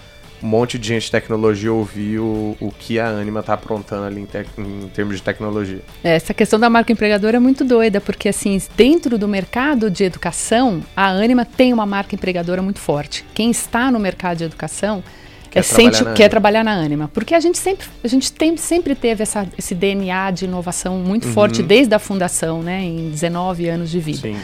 um 0.41 0.47
monte 0.47 0.77
de 0.77 0.87
gente 0.87 1.05
de 1.05 1.11
tecnologia 1.11 1.71
ouvir 1.71 2.19
o, 2.19 2.55
o 2.59 2.71
que 2.71 2.99
a 2.99 3.07
Anima 3.07 3.41
está 3.41 3.53
aprontando 3.53 4.05
ali 4.05 4.21
em, 4.21 4.25
te, 4.25 4.45
em, 4.57 4.89
termos 4.93 5.17
de 5.17 5.21
tecnologia. 5.21 5.81
É, 6.03 6.15
essa 6.15 6.33
questão 6.33 6.59
da 6.59 6.69
marca 6.69 6.91
empregadora 6.91 7.37
é 7.37 7.39
muito 7.39 7.63
doida, 7.63 7.99
porque 7.99 8.29
assim, 8.29 8.61
dentro 8.75 9.17
do 9.17 9.27
mercado 9.27 9.89
de 9.89 10.03
educação, 10.03 10.81
a 10.95 11.07
Anima 11.07 11.45
tem 11.45 11.73
uma 11.73 11.85
marca 11.85 12.15
empregadora 12.15 12.61
muito 12.61 12.79
forte. 12.79 13.25
Quem 13.33 13.51
está 13.51 13.91
no 13.91 13.99
mercado 13.99 14.37
de 14.37 14.43
educação 14.45 15.03
quer, 15.49 15.59
é 15.59 15.63
sente, 15.63 16.03
quer 16.15 16.29
trabalhar 16.29 16.63
na 16.63 16.73
Anima. 16.73 17.09
Porque 17.13 17.33
a 17.33 17.39
gente 17.39 17.57
sempre, 17.57 17.87
a 18.03 18.07
gente 18.07 18.31
tem, 18.31 18.55
sempre 18.57 18.95
teve 18.95 19.23
essa, 19.23 19.47
esse 19.57 19.75
DNA 19.75 20.31
de 20.31 20.45
inovação 20.45 20.97
muito 20.97 21.27
uhum. 21.27 21.33
forte 21.33 21.61
desde 21.61 21.93
a 21.93 21.99
fundação, 21.99 22.61
né, 22.61 22.81
em 22.81 23.09
19 23.09 23.67
anos 23.67 23.89
de 23.89 23.99
vida. 23.99 24.21
Sim. 24.21 24.37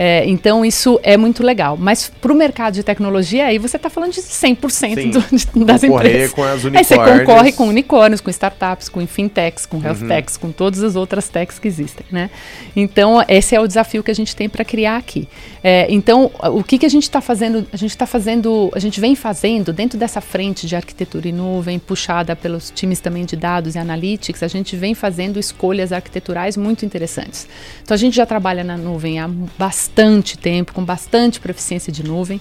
É, 0.00 0.24
então 0.26 0.64
isso 0.64 1.00
é 1.02 1.16
muito 1.16 1.42
legal. 1.42 1.76
Mas 1.76 2.08
para 2.08 2.32
o 2.32 2.34
mercado 2.34 2.74
de 2.74 2.84
tecnologia, 2.84 3.46
aí 3.46 3.58
você 3.58 3.76
está 3.76 3.90
falando 3.90 4.12
de 4.12 4.20
100% 4.20 5.10
do, 5.10 5.36
de, 5.36 5.64
das 5.64 5.82
empresas. 5.82 6.32
com 6.32 6.44
as 6.44 6.62
unicórnios. 6.62 6.76
Aí 6.76 6.84
você 6.84 6.96
concorre 6.96 7.52
com 7.52 7.66
unicórnios, 7.66 8.20
com 8.20 8.30
startups, 8.30 8.88
com 8.88 9.04
fintechs, 9.08 9.66
com 9.66 9.82
health 9.82 10.02
uhum. 10.02 10.08
techs, 10.08 10.36
com 10.36 10.52
todas 10.52 10.84
as 10.84 10.94
outras 10.94 11.28
techs 11.28 11.58
que 11.58 11.66
existem. 11.66 12.06
Né? 12.12 12.30
Então 12.76 13.24
esse 13.26 13.56
é 13.56 13.60
o 13.60 13.66
desafio 13.66 14.04
que 14.04 14.10
a 14.12 14.14
gente 14.14 14.36
tem 14.36 14.48
para 14.48 14.64
criar 14.64 14.98
aqui. 14.98 15.26
É, 15.64 15.88
então 15.90 16.30
o 16.44 16.62
que, 16.62 16.78
que 16.78 16.86
a 16.86 16.88
gente 16.88 17.02
está 17.02 17.20
fazendo? 17.20 17.66
A 17.72 17.76
gente 17.76 17.90
está 17.90 18.06
fazendo, 18.06 18.70
a 18.72 18.78
gente 18.78 19.00
vem 19.00 19.16
fazendo 19.16 19.72
dentro 19.72 19.98
dessa 19.98 20.20
frente 20.20 20.64
de 20.64 20.76
arquitetura 20.76 21.28
em 21.28 21.32
nuvem, 21.32 21.76
puxada 21.76 22.36
pelos 22.36 22.70
times 22.70 23.00
também 23.00 23.24
de 23.24 23.34
dados 23.34 23.74
e 23.74 23.78
analytics, 23.80 24.44
a 24.44 24.48
gente 24.48 24.76
vem 24.76 24.94
fazendo 24.94 25.40
escolhas 25.40 25.92
arquiteturais 25.92 26.56
muito 26.56 26.84
interessantes. 26.86 27.48
Então 27.82 27.96
a 27.96 27.98
gente 27.98 28.14
já 28.14 28.24
trabalha 28.24 28.62
na 28.62 28.76
nuvem 28.76 29.18
há 29.18 29.26
bastante 29.58 29.87
bastante 29.88 30.36
tempo, 30.36 30.72
com 30.72 30.84
bastante 30.84 31.40
proficiência 31.40 31.92
de 31.92 32.04
nuvem. 32.04 32.40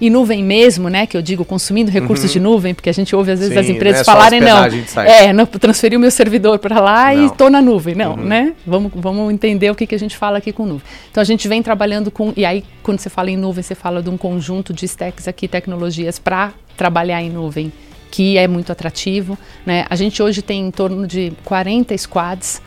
E 0.00 0.08
nuvem 0.10 0.44
mesmo, 0.44 0.88
né? 0.88 1.06
Que 1.06 1.16
eu 1.16 1.22
digo 1.22 1.44
consumindo 1.44 1.90
recursos 1.90 2.26
uhum. 2.26 2.32
de 2.32 2.40
nuvem, 2.40 2.72
porque 2.72 2.88
a 2.88 2.92
gente 2.92 3.16
ouve 3.16 3.32
às 3.32 3.40
vezes 3.40 3.52
Sim, 3.52 3.60
as 3.60 3.68
empresas 3.68 4.06
não 4.06 4.12
é 4.12 4.16
falarem, 4.16 4.40
não. 4.40 4.64
É, 5.02 5.32
não 5.32 5.44
transferi 5.44 5.96
o 5.96 6.00
meu 6.00 6.10
servidor 6.12 6.60
para 6.60 6.78
lá 6.78 7.12
não. 7.12 7.22
e 7.22 7.26
estou 7.26 7.50
na 7.50 7.60
nuvem. 7.60 7.96
Não, 7.96 8.12
uhum. 8.12 8.22
né? 8.22 8.54
Vamos, 8.64 8.92
vamos 8.94 9.32
entender 9.32 9.70
o 9.70 9.74
que, 9.74 9.88
que 9.88 9.96
a 9.96 9.98
gente 9.98 10.16
fala 10.16 10.38
aqui 10.38 10.52
com 10.52 10.64
nuvem. 10.64 10.86
Então 11.10 11.20
a 11.20 11.24
gente 11.24 11.48
vem 11.48 11.60
trabalhando 11.64 12.12
com. 12.12 12.32
E 12.36 12.44
aí, 12.44 12.62
quando 12.80 13.00
você 13.00 13.10
fala 13.10 13.28
em 13.28 13.36
nuvem, 13.36 13.60
você 13.60 13.74
fala 13.74 14.00
de 14.00 14.08
um 14.08 14.16
conjunto 14.16 14.72
de 14.72 14.84
stacks 14.84 15.26
aqui, 15.26 15.48
tecnologias 15.48 16.16
para 16.16 16.52
trabalhar 16.76 17.20
em 17.20 17.30
nuvem, 17.30 17.72
que 18.08 18.38
é 18.38 18.46
muito 18.46 18.70
atrativo. 18.70 19.36
Né? 19.66 19.84
A 19.90 19.96
gente 19.96 20.22
hoje 20.22 20.42
tem 20.42 20.64
em 20.64 20.70
torno 20.70 21.08
de 21.08 21.32
40 21.44 21.98
squads 21.98 22.62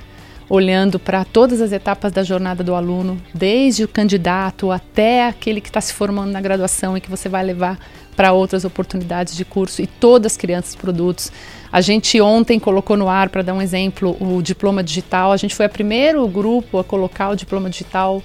olhando 0.52 1.00
para 1.00 1.24
todas 1.24 1.62
as 1.62 1.72
etapas 1.72 2.12
da 2.12 2.24
jornada 2.24 2.62
do 2.62 2.76
aluno, 2.76 3.18
desde 3.34 3.86
o 3.86 3.88
candidato 3.88 4.70
até 4.70 5.26
aquele 5.26 5.62
que 5.62 5.70
está 5.70 5.80
se 5.80 5.94
formando 5.94 6.30
na 6.30 6.42
graduação 6.42 6.98
e 6.98 7.00
que 7.00 7.10
você 7.10 7.30
vai 7.30 7.42
levar 7.42 7.80
para 8.18 8.34
outras 8.34 8.66
oportunidades 8.66 9.34
de 9.34 9.46
curso 9.46 9.82
e 9.82 9.88
todas 9.88 10.34
as 10.34 10.38
crianças 10.38 10.76
produtos. 10.76 11.32
A 11.72 11.80
gente 11.80 12.20
ontem 12.20 12.60
colocou 12.60 12.98
no 12.98 13.08
ar, 13.08 13.30
para 13.30 13.42
dar 13.42 13.54
um 13.54 13.62
exemplo, 13.62 14.18
o 14.20 14.42
diploma 14.42 14.84
digital. 14.84 15.32
A 15.32 15.38
gente 15.38 15.56
foi 15.56 15.68
o 15.68 15.70
primeiro 15.70 16.28
grupo 16.28 16.80
a 16.80 16.84
colocar 16.84 17.30
o 17.30 17.36
diploma 17.38 17.70
digital 17.70 18.22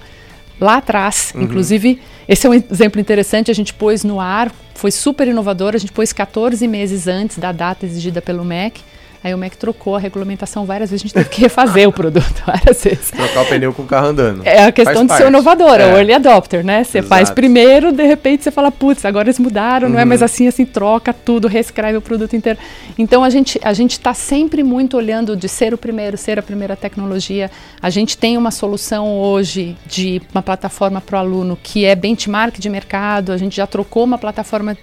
lá 0.59 0.77
atrás. 0.77 1.31
Uhum. 1.33 1.43
Inclusive, 1.43 2.01
esse 2.27 2.45
é 2.45 2.49
um 2.49 2.53
exemplo 2.53 2.99
interessante, 2.99 3.49
a 3.49 3.55
gente 3.55 3.73
pôs 3.73 4.03
no 4.03 4.19
ar, 4.19 4.51
foi 4.75 4.91
super 4.91 5.29
inovador, 5.29 5.75
a 5.75 5.77
gente 5.77 5.93
pôs 5.93 6.11
14 6.11 6.67
meses 6.67 7.07
antes 7.07 7.37
da 7.37 7.53
data 7.53 7.85
exigida 7.85 8.21
pelo 8.21 8.43
MEC. 8.43 8.81
Aí 9.23 9.33
o 9.33 9.37
MEC 9.37 9.57
trocou 9.57 9.95
a 9.95 9.99
regulamentação 9.99 10.65
várias 10.65 10.91
vezes, 10.91 11.01
a 11.01 11.05
gente 11.05 11.13
teve 11.13 11.29
que 11.29 11.41
refazer 11.41 11.87
o 11.87 11.91
produto 11.91 12.41
várias 12.45 12.83
vezes. 12.83 13.11
Trocar 13.11 13.41
o 13.41 13.45
pneu 13.45 13.73
com 13.73 13.81
o 13.81 13.85
carro 13.85 14.07
andando. 14.07 14.41
É 14.45 14.65
a 14.65 14.71
questão 14.71 14.93
faz 14.93 15.01
de 15.01 15.07
parte. 15.07 15.21
ser 15.23 15.29
inovadora, 15.29 15.83
é. 15.83 15.93
o 15.93 15.97
early 15.97 16.13
adopter, 16.13 16.63
né? 16.63 16.83
Você 16.83 17.01
faz 17.01 17.29
primeiro, 17.29 17.91
de 17.91 18.05
repente 18.05 18.43
você 18.43 18.51
fala, 18.51 18.71
putz, 18.71 19.05
agora 19.05 19.27
eles 19.27 19.39
mudaram, 19.39 19.87
uhum. 19.87 19.93
não 19.93 19.99
é 19.99 20.05
mais 20.05 20.21
uhum. 20.21 20.25
assim, 20.25 20.47
assim, 20.47 20.65
troca 20.65 21.11
tudo, 21.13 21.47
reescreve 21.47 21.97
o 21.97 22.01
produto 22.01 22.35
inteiro. 22.35 22.59
Então 22.97 23.23
a 23.23 23.29
gente 23.29 23.59
a 23.63 23.73
gente 23.73 23.93
está 23.93 24.13
sempre 24.13 24.63
muito 24.63 24.97
olhando 24.97 25.35
de 25.35 25.49
ser 25.49 25.73
o 25.73 25.77
primeiro, 25.77 26.17
ser 26.17 26.37
a 26.37 26.43
primeira 26.43 26.75
tecnologia. 26.75 27.49
A 27.81 27.89
gente 27.89 28.17
tem 28.17 28.37
uma 28.37 28.51
solução 28.51 29.19
hoje 29.19 29.75
de 29.85 30.21
uma 30.33 30.41
plataforma 30.41 31.01
para 31.01 31.17
o 31.17 31.19
aluno 31.19 31.57
que 31.61 31.85
é 31.85 31.95
benchmark 31.95 32.59
de 32.59 32.69
mercado, 32.69 33.31
a 33.31 33.37
gente 33.37 33.55
já 33.55 33.67
trocou 33.67 34.03
uma 34.03 34.17
plataforma 34.17 34.77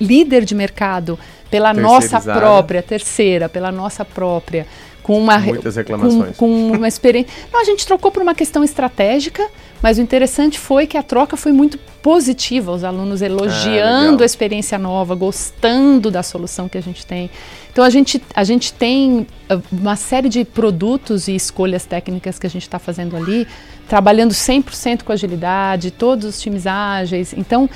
líder 0.00 0.44
de 0.44 0.54
mercado 0.54 1.18
pela 1.52 1.74
nossa 1.74 2.18
própria, 2.18 2.82
terceira, 2.82 3.46
pela 3.46 3.70
nossa 3.70 4.06
própria, 4.06 4.66
com 5.02 5.18
uma 5.18 5.38
muitas 5.38 5.76
reclamações. 5.76 6.34
Com, 6.34 6.70
com 6.70 6.76
uma 6.78 6.88
experiência. 6.88 7.30
Não, 7.52 7.60
a 7.60 7.64
gente 7.64 7.86
trocou 7.86 8.10
por 8.10 8.22
uma 8.22 8.34
questão 8.34 8.64
estratégica, 8.64 9.46
mas 9.82 9.98
o 9.98 10.00
interessante 10.00 10.58
foi 10.58 10.86
que 10.86 10.96
a 10.96 11.02
troca 11.02 11.36
foi 11.36 11.52
muito 11.52 11.76
positiva, 12.00 12.72
os 12.72 12.84
alunos 12.84 13.20
elogiando 13.20 14.22
ah, 14.22 14.24
a 14.24 14.26
experiência 14.26 14.78
nova, 14.78 15.14
gostando 15.14 16.10
da 16.10 16.22
solução 16.22 16.70
que 16.70 16.78
a 16.78 16.80
gente 16.80 17.04
tem. 17.04 17.30
Então 17.70 17.84
a 17.84 17.90
gente, 17.90 18.22
a 18.34 18.44
gente 18.44 18.72
tem 18.72 19.26
ah, 19.50 19.58
uma 19.70 19.96
série 19.96 20.30
de 20.30 20.46
produtos 20.46 21.28
e 21.28 21.34
escolhas 21.34 21.84
técnicas 21.84 22.38
que 22.38 22.46
a 22.46 22.50
gente 22.50 22.62
está 22.62 22.78
fazendo 22.78 23.14
ali, 23.14 23.46
trabalhando 23.86 24.32
100% 24.32 25.02
com 25.02 25.12
agilidade, 25.12 25.90
todos 25.90 26.24
os 26.24 26.40
times 26.40 26.66
ágeis. 26.66 27.34
Então, 27.36 27.68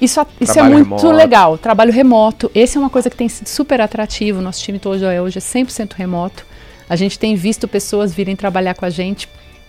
isso, 0.00 0.26
isso 0.40 0.58
é 0.58 0.62
muito 0.62 0.84
remoto. 0.84 1.10
legal. 1.10 1.58
Trabalho 1.58 1.92
remoto. 1.92 2.50
Esse 2.54 2.76
é 2.76 2.80
uma 2.80 2.90
coisa 2.90 3.08
que 3.08 3.16
tem 3.16 3.28
sido 3.28 3.48
super 3.48 3.80
atrativo. 3.80 4.40
Nosso 4.40 4.62
time 4.62 4.80
hoje 4.84 5.04
é, 5.04 5.20
hoje 5.20 5.38
é 5.38 5.40
100% 5.40 5.92
remoto. 5.94 6.44
A 6.88 6.96
gente 6.96 7.18
tem 7.18 7.34
visto 7.34 7.66
pessoas 7.66 8.12
virem 8.12 8.36
trabalhar 8.36 8.74
com 8.74 8.84
a 8.84 8.90
gente 8.90 9.28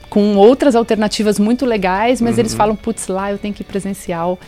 com 0.10 0.36
outras 0.36 0.76
alternativas 0.76 1.40
muito 1.40 1.66
legais, 1.66 2.22
mas 2.22 2.36
uhum. 2.36 2.42
eles 2.42 2.54
falam, 2.54 2.76
putz, 2.76 3.08
lá 3.08 3.32
eu 3.32 3.38
tenho 3.38 3.54
que 3.54 3.62
ir 3.62 3.66
presencial 3.66 4.40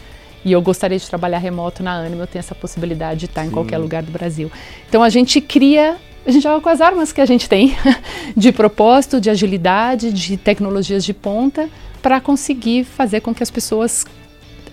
e 0.45 0.51
eu 0.51 0.61
gostaria 0.61 0.97
de 0.97 1.07
trabalhar 1.07 1.39
remoto 1.39 1.83
na 1.83 1.95
Anima, 1.95 2.23
eu 2.23 2.27
tenho 2.27 2.39
essa 2.39 2.55
possibilidade 2.55 3.21
de 3.21 3.25
estar 3.25 3.41
Sim. 3.41 3.47
em 3.47 3.51
qualquer 3.51 3.77
lugar 3.77 4.03
do 4.03 4.11
Brasil. 4.11 4.51
Então 4.87 5.03
a 5.03 5.09
gente 5.09 5.41
cria, 5.41 5.97
a 6.25 6.31
gente 6.31 6.43
joga 6.43 6.61
com 6.61 6.69
as 6.69 6.79
armas 6.79 7.11
que 7.11 7.19
a 7.19 7.25
gente 7.25 7.49
tem 7.49 7.75
de 8.35 8.51
propósito, 8.51 9.19
de 9.19 9.29
agilidade, 9.29 10.13
de 10.13 10.37
tecnologias 10.37 11.03
de 11.03 11.13
ponta, 11.13 11.69
para 12.01 12.21
conseguir 12.21 12.85
fazer 12.85 13.21
com 13.21 13.33
que 13.33 13.43
as 13.43 13.51
pessoas 13.51 14.05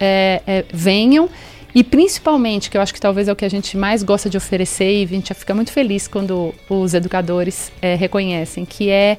é, 0.00 0.42
é, 0.46 0.64
venham 0.72 1.28
e 1.74 1.82
principalmente, 1.82 2.70
que 2.70 2.76
eu 2.76 2.80
acho 2.80 2.94
que 2.94 3.00
talvez 3.00 3.26
é 3.26 3.32
o 3.32 3.36
que 3.36 3.44
a 3.44 3.48
gente 3.48 3.76
mais 3.76 4.02
gosta 4.04 4.30
de 4.30 4.36
oferecer 4.36 5.00
e 5.00 5.02
a 5.02 5.06
gente 5.06 5.34
fica 5.34 5.52
muito 5.52 5.72
feliz 5.72 6.06
quando 6.06 6.54
os 6.70 6.94
educadores 6.94 7.72
é, 7.82 7.96
reconhecem, 7.96 8.64
que 8.64 8.90
é 8.90 9.18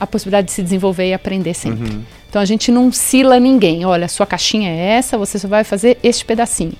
a 0.00 0.06
possibilidade 0.06 0.48
de 0.48 0.52
se 0.52 0.62
desenvolver 0.62 1.08
e 1.08 1.14
aprender 1.14 1.54
sempre. 1.54 1.92
Uhum. 1.92 2.02
Então 2.28 2.42
a 2.42 2.44
gente 2.44 2.72
não 2.72 2.90
sila 2.90 3.38
ninguém. 3.38 3.84
Olha, 3.84 4.06
a 4.06 4.08
sua 4.08 4.26
caixinha 4.26 4.68
é 4.68 4.96
essa, 4.96 5.16
você 5.16 5.38
só 5.38 5.46
vai 5.46 5.62
fazer 5.62 5.96
este 6.02 6.24
pedacinho. 6.24 6.72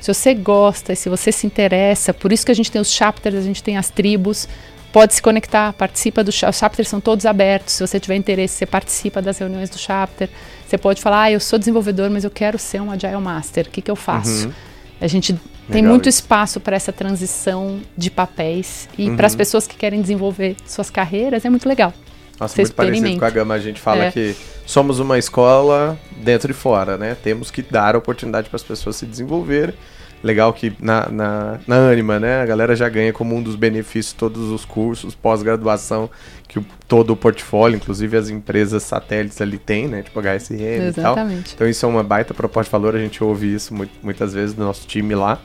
Se 0.00 0.12
você 0.14 0.32
gosta, 0.32 0.94
se 0.94 1.10
você 1.10 1.30
se 1.30 1.46
interessa, 1.46 2.14
por 2.14 2.32
isso 2.32 2.46
que 2.46 2.52
a 2.52 2.54
gente 2.54 2.72
tem 2.72 2.80
os 2.80 2.90
chapters, 2.90 3.36
a 3.36 3.42
gente 3.42 3.62
tem 3.62 3.76
as 3.76 3.90
tribos, 3.90 4.48
pode 4.90 5.12
se 5.12 5.20
conectar, 5.20 5.74
participa 5.74 6.24
do 6.24 6.30
os 6.30 6.34
chapters 6.34 6.88
são 6.88 7.00
todos 7.00 7.26
abertos. 7.26 7.74
Se 7.74 7.86
você 7.86 8.00
tiver 8.00 8.16
interesse, 8.16 8.54
você 8.54 8.66
participa 8.66 9.20
das 9.20 9.36
reuniões 9.36 9.68
do 9.68 9.76
chapter. 9.76 10.30
Você 10.70 10.78
pode 10.78 11.02
falar, 11.02 11.22
ah, 11.22 11.32
eu 11.32 11.40
sou 11.40 11.58
desenvolvedor, 11.58 12.08
mas 12.10 12.22
eu 12.22 12.30
quero 12.30 12.56
ser 12.56 12.80
um 12.80 12.92
Agile 12.92 13.20
Master. 13.20 13.66
O 13.66 13.70
que, 13.70 13.82
que 13.82 13.90
eu 13.90 13.96
faço? 13.96 14.46
Uhum. 14.46 14.52
A 15.00 15.08
gente 15.08 15.32
Legal 15.32 15.48
tem 15.72 15.82
muito 15.82 16.08
espaço 16.08 16.60
para 16.60 16.76
essa 16.76 16.92
transição 16.92 17.80
de 17.96 18.08
papéis 18.08 18.88
e 18.96 19.10
uhum. 19.10 19.16
para 19.16 19.26
as 19.26 19.34
pessoas 19.34 19.66
que 19.66 19.74
querem 19.74 20.00
desenvolver 20.00 20.54
suas 20.64 20.88
carreiras 20.88 21.44
é 21.44 21.50
muito 21.50 21.68
legal. 21.68 21.92
Nossa, 22.38 22.54
Você 22.54 22.62
muito 22.62 22.74
parecido 22.74 23.18
com 23.18 23.24
a 23.24 23.30
Gama, 23.30 23.54
a 23.54 23.58
gente 23.58 23.80
fala 23.80 24.04
é. 24.04 24.12
que 24.12 24.36
somos 24.64 25.00
uma 25.00 25.18
escola 25.18 25.98
dentro 26.18 26.52
e 26.52 26.54
fora, 26.54 26.96
né? 26.96 27.16
Temos 27.20 27.50
que 27.50 27.62
dar 27.62 27.96
oportunidade 27.96 28.48
para 28.48 28.54
as 28.54 28.62
pessoas 28.62 28.94
se 28.94 29.06
desenvolverem. 29.06 29.74
Legal 30.22 30.52
que 30.52 30.72
na, 30.80 31.08
na, 31.08 31.58
na 31.66 31.88
Anima, 31.88 32.20
né? 32.20 32.42
A 32.42 32.46
galera 32.46 32.76
já 32.76 32.88
ganha 32.88 33.12
como 33.12 33.34
um 33.34 33.42
dos 33.42 33.56
benefícios 33.56 34.12
todos 34.12 34.50
os 34.50 34.66
cursos, 34.66 35.14
pós-graduação, 35.14 36.10
que 36.46 36.58
o, 36.58 36.66
todo 36.86 37.14
o 37.14 37.16
portfólio, 37.16 37.76
inclusive 37.76 38.16
as 38.16 38.28
empresas 38.28 38.82
satélites 38.82 39.40
ali 39.40 39.56
tem, 39.56 39.88
né? 39.88 40.02
Tipo 40.02 40.20
HSM 40.20 40.88
Exatamente. 40.88 40.94
e 40.94 41.02
tal. 41.02 41.54
Então 41.54 41.68
isso 41.68 41.86
é 41.86 41.88
uma 41.88 42.02
baita 42.02 42.34
proposta 42.34 42.68
de 42.68 42.72
valor, 42.72 42.94
a 42.94 43.00
gente 43.00 43.24
ouve 43.24 43.54
isso 43.54 43.72
muito, 43.72 43.92
muitas 44.02 44.34
vezes 44.34 44.54
no 44.54 44.64
nosso 44.64 44.86
time 44.86 45.14
lá. 45.14 45.40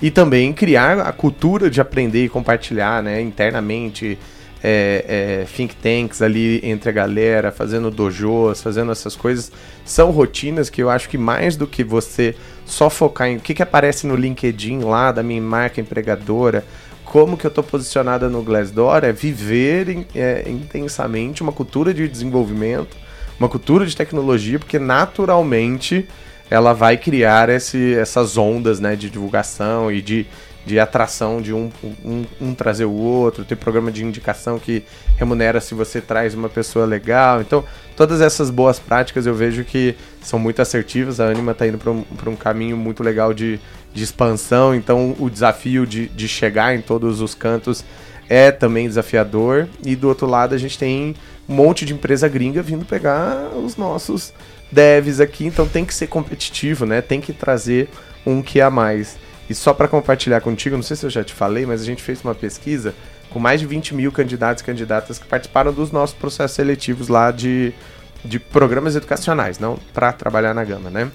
E 0.00 0.10
também 0.10 0.52
criar 0.52 1.00
a 1.00 1.12
cultura 1.12 1.68
de 1.68 1.80
aprender 1.80 2.24
e 2.24 2.28
compartilhar, 2.28 3.02
né? 3.02 3.20
Internamente, 3.20 4.16
é, 4.62 5.40
é, 5.42 5.44
think 5.44 5.74
tanks 5.76 6.22
ali 6.22 6.60
entre 6.62 6.90
a 6.90 6.92
galera, 6.92 7.50
fazendo 7.50 7.90
dojos, 7.90 8.62
fazendo 8.62 8.92
essas 8.92 9.16
coisas, 9.16 9.50
são 9.84 10.10
rotinas 10.10 10.68
que 10.70 10.82
eu 10.82 10.90
acho 10.90 11.08
que 11.08 11.18
mais 11.18 11.56
do 11.56 11.66
que 11.66 11.82
você 11.82 12.34
só 12.70 12.88
focar 12.88 13.28
em 13.28 13.36
o 13.36 13.40
que, 13.40 13.52
que 13.52 13.62
aparece 13.62 14.06
no 14.06 14.14
LinkedIn 14.14 14.80
lá 14.80 15.10
da 15.10 15.22
minha 15.22 15.42
marca 15.42 15.80
empregadora, 15.80 16.64
como 17.04 17.36
que 17.36 17.44
eu 17.44 17.48
estou 17.48 17.64
posicionada 17.64 18.28
no 18.28 18.42
Glassdoor, 18.42 19.04
é 19.04 19.12
viver 19.12 20.06
é, 20.14 20.44
intensamente 20.48 21.42
uma 21.42 21.50
cultura 21.50 21.92
de 21.92 22.06
desenvolvimento, 22.06 22.96
uma 23.38 23.48
cultura 23.48 23.84
de 23.84 23.96
tecnologia, 23.96 24.58
porque 24.58 24.78
naturalmente 24.78 26.08
ela 26.48 26.72
vai 26.72 26.96
criar 26.96 27.48
esse, 27.48 27.94
essas 27.94 28.36
ondas 28.36 28.78
né, 28.78 28.94
de 28.94 29.10
divulgação 29.10 29.90
e 29.90 30.00
de 30.00 30.26
de 30.64 30.78
atração 30.78 31.40
de 31.40 31.52
um, 31.52 31.70
um, 32.04 32.24
um, 32.40 32.54
trazer 32.54 32.84
o 32.84 32.92
outro, 32.92 33.44
tem 33.44 33.56
programa 33.56 33.90
de 33.90 34.04
indicação 34.04 34.58
que 34.58 34.82
remunera 35.16 35.60
se 35.60 35.74
você 35.74 36.00
traz 36.00 36.34
uma 36.34 36.48
pessoa 36.48 36.84
legal. 36.84 37.40
Então, 37.40 37.64
todas 37.96 38.20
essas 38.20 38.50
boas 38.50 38.78
práticas 38.78 39.26
eu 39.26 39.34
vejo 39.34 39.64
que 39.64 39.96
são 40.20 40.38
muito 40.38 40.60
assertivas. 40.60 41.18
A 41.18 41.28
Anima 41.28 41.52
está 41.52 41.66
indo 41.66 41.78
para 41.78 41.90
um, 41.90 42.04
um 42.26 42.36
caminho 42.36 42.76
muito 42.76 43.02
legal 43.02 43.32
de, 43.32 43.58
de 43.92 44.04
expansão, 44.04 44.74
então 44.74 45.16
o 45.18 45.30
desafio 45.30 45.86
de, 45.86 46.08
de 46.08 46.28
chegar 46.28 46.74
em 46.74 46.80
todos 46.82 47.20
os 47.20 47.34
cantos 47.34 47.84
é 48.28 48.52
também 48.52 48.86
desafiador. 48.86 49.66
E 49.84 49.96
do 49.96 50.08
outro 50.08 50.26
lado, 50.26 50.54
a 50.54 50.58
gente 50.58 50.78
tem 50.78 51.16
um 51.48 51.54
monte 51.54 51.84
de 51.84 51.94
empresa 51.94 52.28
gringa 52.28 52.62
vindo 52.62 52.84
pegar 52.84 53.50
os 53.56 53.76
nossos 53.76 54.32
devs 54.70 55.18
aqui, 55.20 55.46
então 55.46 55.66
tem 55.66 55.84
que 55.84 55.92
ser 55.92 56.06
competitivo, 56.06 56.86
né? 56.86 57.00
Tem 57.00 57.20
que 57.20 57.32
trazer 57.32 57.88
um 58.24 58.40
que 58.40 58.60
a 58.60 58.70
mais. 58.70 59.18
E 59.50 59.54
só 59.54 59.74
para 59.74 59.88
compartilhar 59.88 60.40
contigo, 60.40 60.76
não 60.76 60.82
sei 60.84 60.96
se 60.96 61.04
eu 61.04 61.10
já 61.10 61.24
te 61.24 61.34
falei, 61.34 61.66
mas 61.66 61.82
a 61.82 61.84
gente 61.84 62.00
fez 62.00 62.22
uma 62.22 62.36
pesquisa 62.36 62.94
com 63.30 63.40
mais 63.40 63.58
de 63.58 63.66
20 63.66 63.96
mil 63.96 64.12
candidatos 64.12 64.62
e 64.62 64.64
candidatas 64.64 65.18
que 65.18 65.26
participaram 65.26 65.72
dos 65.72 65.90
nossos 65.90 66.14
processos 66.14 66.54
seletivos 66.54 67.08
lá 67.08 67.32
de, 67.32 67.72
de 68.24 68.38
programas 68.38 68.94
educacionais, 68.94 69.58
não 69.58 69.76
para 69.92 70.12
trabalhar 70.12 70.54
na 70.54 70.62
Gama, 70.62 70.88
né? 70.88 71.10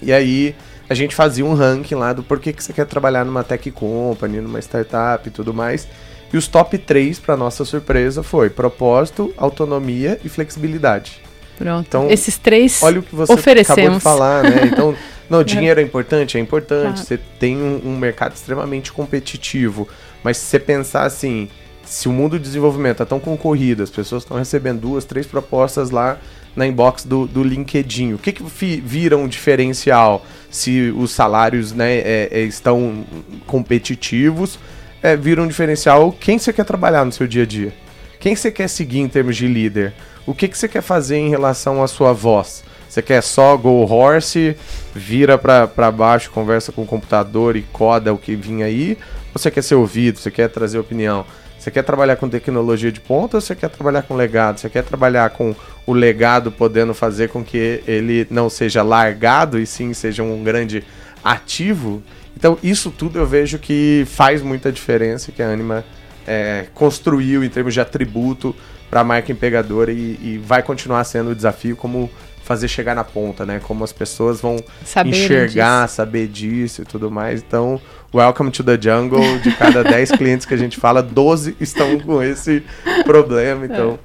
E 0.00 0.10
aí 0.14 0.56
a 0.88 0.94
gente 0.94 1.14
fazia 1.14 1.44
um 1.44 1.52
ranking 1.52 1.96
lá 1.96 2.14
do 2.14 2.22
porquê 2.22 2.54
que 2.54 2.64
você 2.64 2.72
quer 2.72 2.86
trabalhar 2.86 3.22
numa 3.26 3.44
tech 3.44 3.70
company, 3.70 4.40
numa 4.40 4.60
startup 4.60 5.28
e 5.28 5.30
tudo 5.30 5.52
mais. 5.52 5.86
E 6.32 6.38
os 6.38 6.48
top 6.48 6.78
3, 6.78 7.18
para 7.18 7.36
nossa 7.36 7.66
surpresa, 7.66 8.22
foi 8.22 8.48
propósito, 8.48 9.32
autonomia 9.36 10.18
e 10.24 10.28
flexibilidade. 10.30 11.20
Pronto. 11.58 11.86
Então, 11.86 12.10
esses 12.10 12.38
três 12.38 12.82
olha 12.82 13.00
o 13.00 13.02
que 13.02 13.14
você 13.14 13.32
oferecemos. 13.32 13.78
acabou 13.78 13.98
de 13.98 14.02
falar, 14.02 14.42
né? 14.42 14.70
Então, 14.72 14.94
Não, 15.28 15.44
dinheiro 15.44 15.80
é 15.80 15.82
importante, 15.82 16.38
é 16.38 16.40
importante. 16.40 17.00
Você 17.00 17.18
tem 17.38 17.56
um, 17.56 17.80
um, 17.84 17.98
mercado 17.98 18.34
extremamente 18.34 18.92
competitivo. 18.92 19.86
Mas 20.22 20.38
se 20.38 20.46
você 20.46 20.58
pensar 20.58 21.04
assim, 21.04 21.48
se 21.84 22.08
o 22.08 22.12
mundo 22.12 22.38
do 22.38 22.42
desenvolvimento 22.42 22.92
está 22.92 23.06
tão 23.06 23.20
concorrido, 23.20 23.82
as 23.82 23.90
pessoas 23.90 24.22
estão 24.22 24.36
recebendo 24.36 24.80
duas, 24.80 25.04
três 25.04 25.26
propostas 25.26 25.90
lá 25.90 26.18
na 26.56 26.66
inbox 26.66 27.04
do, 27.04 27.26
do 27.26 27.42
LinkedIn. 27.42 28.14
O 28.14 28.18
que, 28.18 28.32
que 28.32 28.42
vira 28.84 29.16
um 29.16 29.28
diferencial 29.28 30.24
se 30.50 30.92
os 30.96 31.12
salários 31.12 31.72
né, 31.72 31.98
é, 31.98 32.28
é, 32.32 32.40
estão 32.40 33.04
competitivos? 33.46 34.58
É, 35.02 35.16
vira 35.16 35.42
um 35.42 35.46
diferencial 35.46 36.10
quem 36.10 36.38
você 36.38 36.52
quer 36.52 36.64
trabalhar 36.64 37.04
no 37.04 37.12
seu 37.12 37.26
dia 37.26 37.44
a 37.44 37.46
dia. 37.46 37.72
Quem 38.18 38.34
você 38.34 38.50
quer 38.50 38.68
seguir 38.68 38.98
em 38.98 39.08
termos 39.08 39.36
de 39.36 39.46
líder? 39.46 39.94
O 40.26 40.34
que, 40.34 40.48
que 40.48 40.58
você 40.58 40.66
quer 40.66 40.82
fazer 40.82 41.16
em 41.16 41.30
relação 41.30 41.82
à 41.82 41.86
sua 41.86 42.12
voz? 42.12 42.64
Você 42.88 43.02
quer 43.02 43.22
só 43.22 43.56
go 43.56 43.84
horse, 43.84 44.56
vira 44.94 45.36
para 45.36 45.90
baixo, 45.90 46.30
conversa 46.30 46.72
com 46.72 46.82
o 46.82 46.86
computador 46.86 47.56
e 47.56 47.62
coda 47.62 48.12
o 48.12 48.18
que 48.18 48.34
vinha 48.34 48.66
aí? 48.66 48.96
Ou 49.34 49.40
você 49.40 49.50
quer 49.50 49.62
ser 49.62 49.74
ouvido, 49.74 50.18
você 50.18 50.30
quer 50.30 50.48
trazer 50.48 50.78
opinião? 50.78 51.24
Você 51.58 51.70
quer 51.70 51.82
trabalhar 51.82 52.16
com 52.16 52.28
tecnologia 52.28 52.90
de 52.90 53.00
ponta 53.00 53.36
ou 53.36 53.40
você 53.40 53.54
quer 53.54 53.68
trabalhar 53.68 54.02
com 54.02 54.14
legado? 54.14 54.58
Você 54.58 54.70
quer 54.70 54.84
trabalhar 54.84 55.30
com 55.30 55.54
o 55.86 55.92
legado 55.92 56.52
podendo 56.52 56.94
fazer 56.94 57.28
com 57.28 57.44
que 57.44 57.82
ele 57.86 58.26
não 58.30 58.48
seja 58.48 58.82
largado 58.82 59.58
e 59.58 59.66
sim 59.66 59.92
seja 59.92 60.22
um 60.22 60.42
grande 60.42 60.84
ativo? 61.22 62.02
Então, 62.36 62.56
isso 62.62 62.90
tudo 62.90 63.18
eu 63.18 63.26
vejo 63.26 63.58
que 63.58 64.04
faz 64.06 64.40
muita 64.40 64.70
diferença, 64.70 65.32
que 65.32 65.42
a 65.42 65.50
Anima 65.50 65.84
é, 66.24 66.66
construiu 66.72 67.42
em 67.42 67.48
termos 67.48 67.74
de 67.74 67.80
atributo 67.80 68.54
para 68.88 69.00
a 69.00 69.04
marca 69.04 69.32
empregadora 69.32 69.90
e, 69.90 70.18
e, 70.22 70.40
vai 70.42 70.62
continuar 70.62 71.02
sendo 71.04 71.30
o 71.30 71.34
desafio 71.34 71.76
como 71.76 72.08
fazer 72.48 72.66
chegar 72.66 72.94
na 72.94 73.04
ponta, 73.04 73.44
né? 73.44 73.60
Como 73.62 73.84
as 73.84 73.92
pessoas 73.92 74.40
vão 74.40 74.56
saber 74.82 75.10
enxergar, 75.10 75.84
disso. 75.84 75.96
saber 75.96 76.26
disso 76.26 76.80
e 76.80 76.84
tudo 76.86 77.10
mais. 77.10 77.42
Então, 77.42 77.78
welcome 78.12 78.50
to 78.50 78.64
the 78.64 78.78
jungle. 78.80 79.38
De 79.40 79.52
cada 79.52 79.84
10 79.84 80.12
clientes 80.12 80.46
que 80.46 80.54
a 80.54 80.56
gente 80.56 80.80
fala, 80.80 81.02
12 81.02 81.56
estão 81.60 82.00
com 82.00 82.22
esse 82.22 82.64
problema, 83.04 83.66
então 83.66 83.98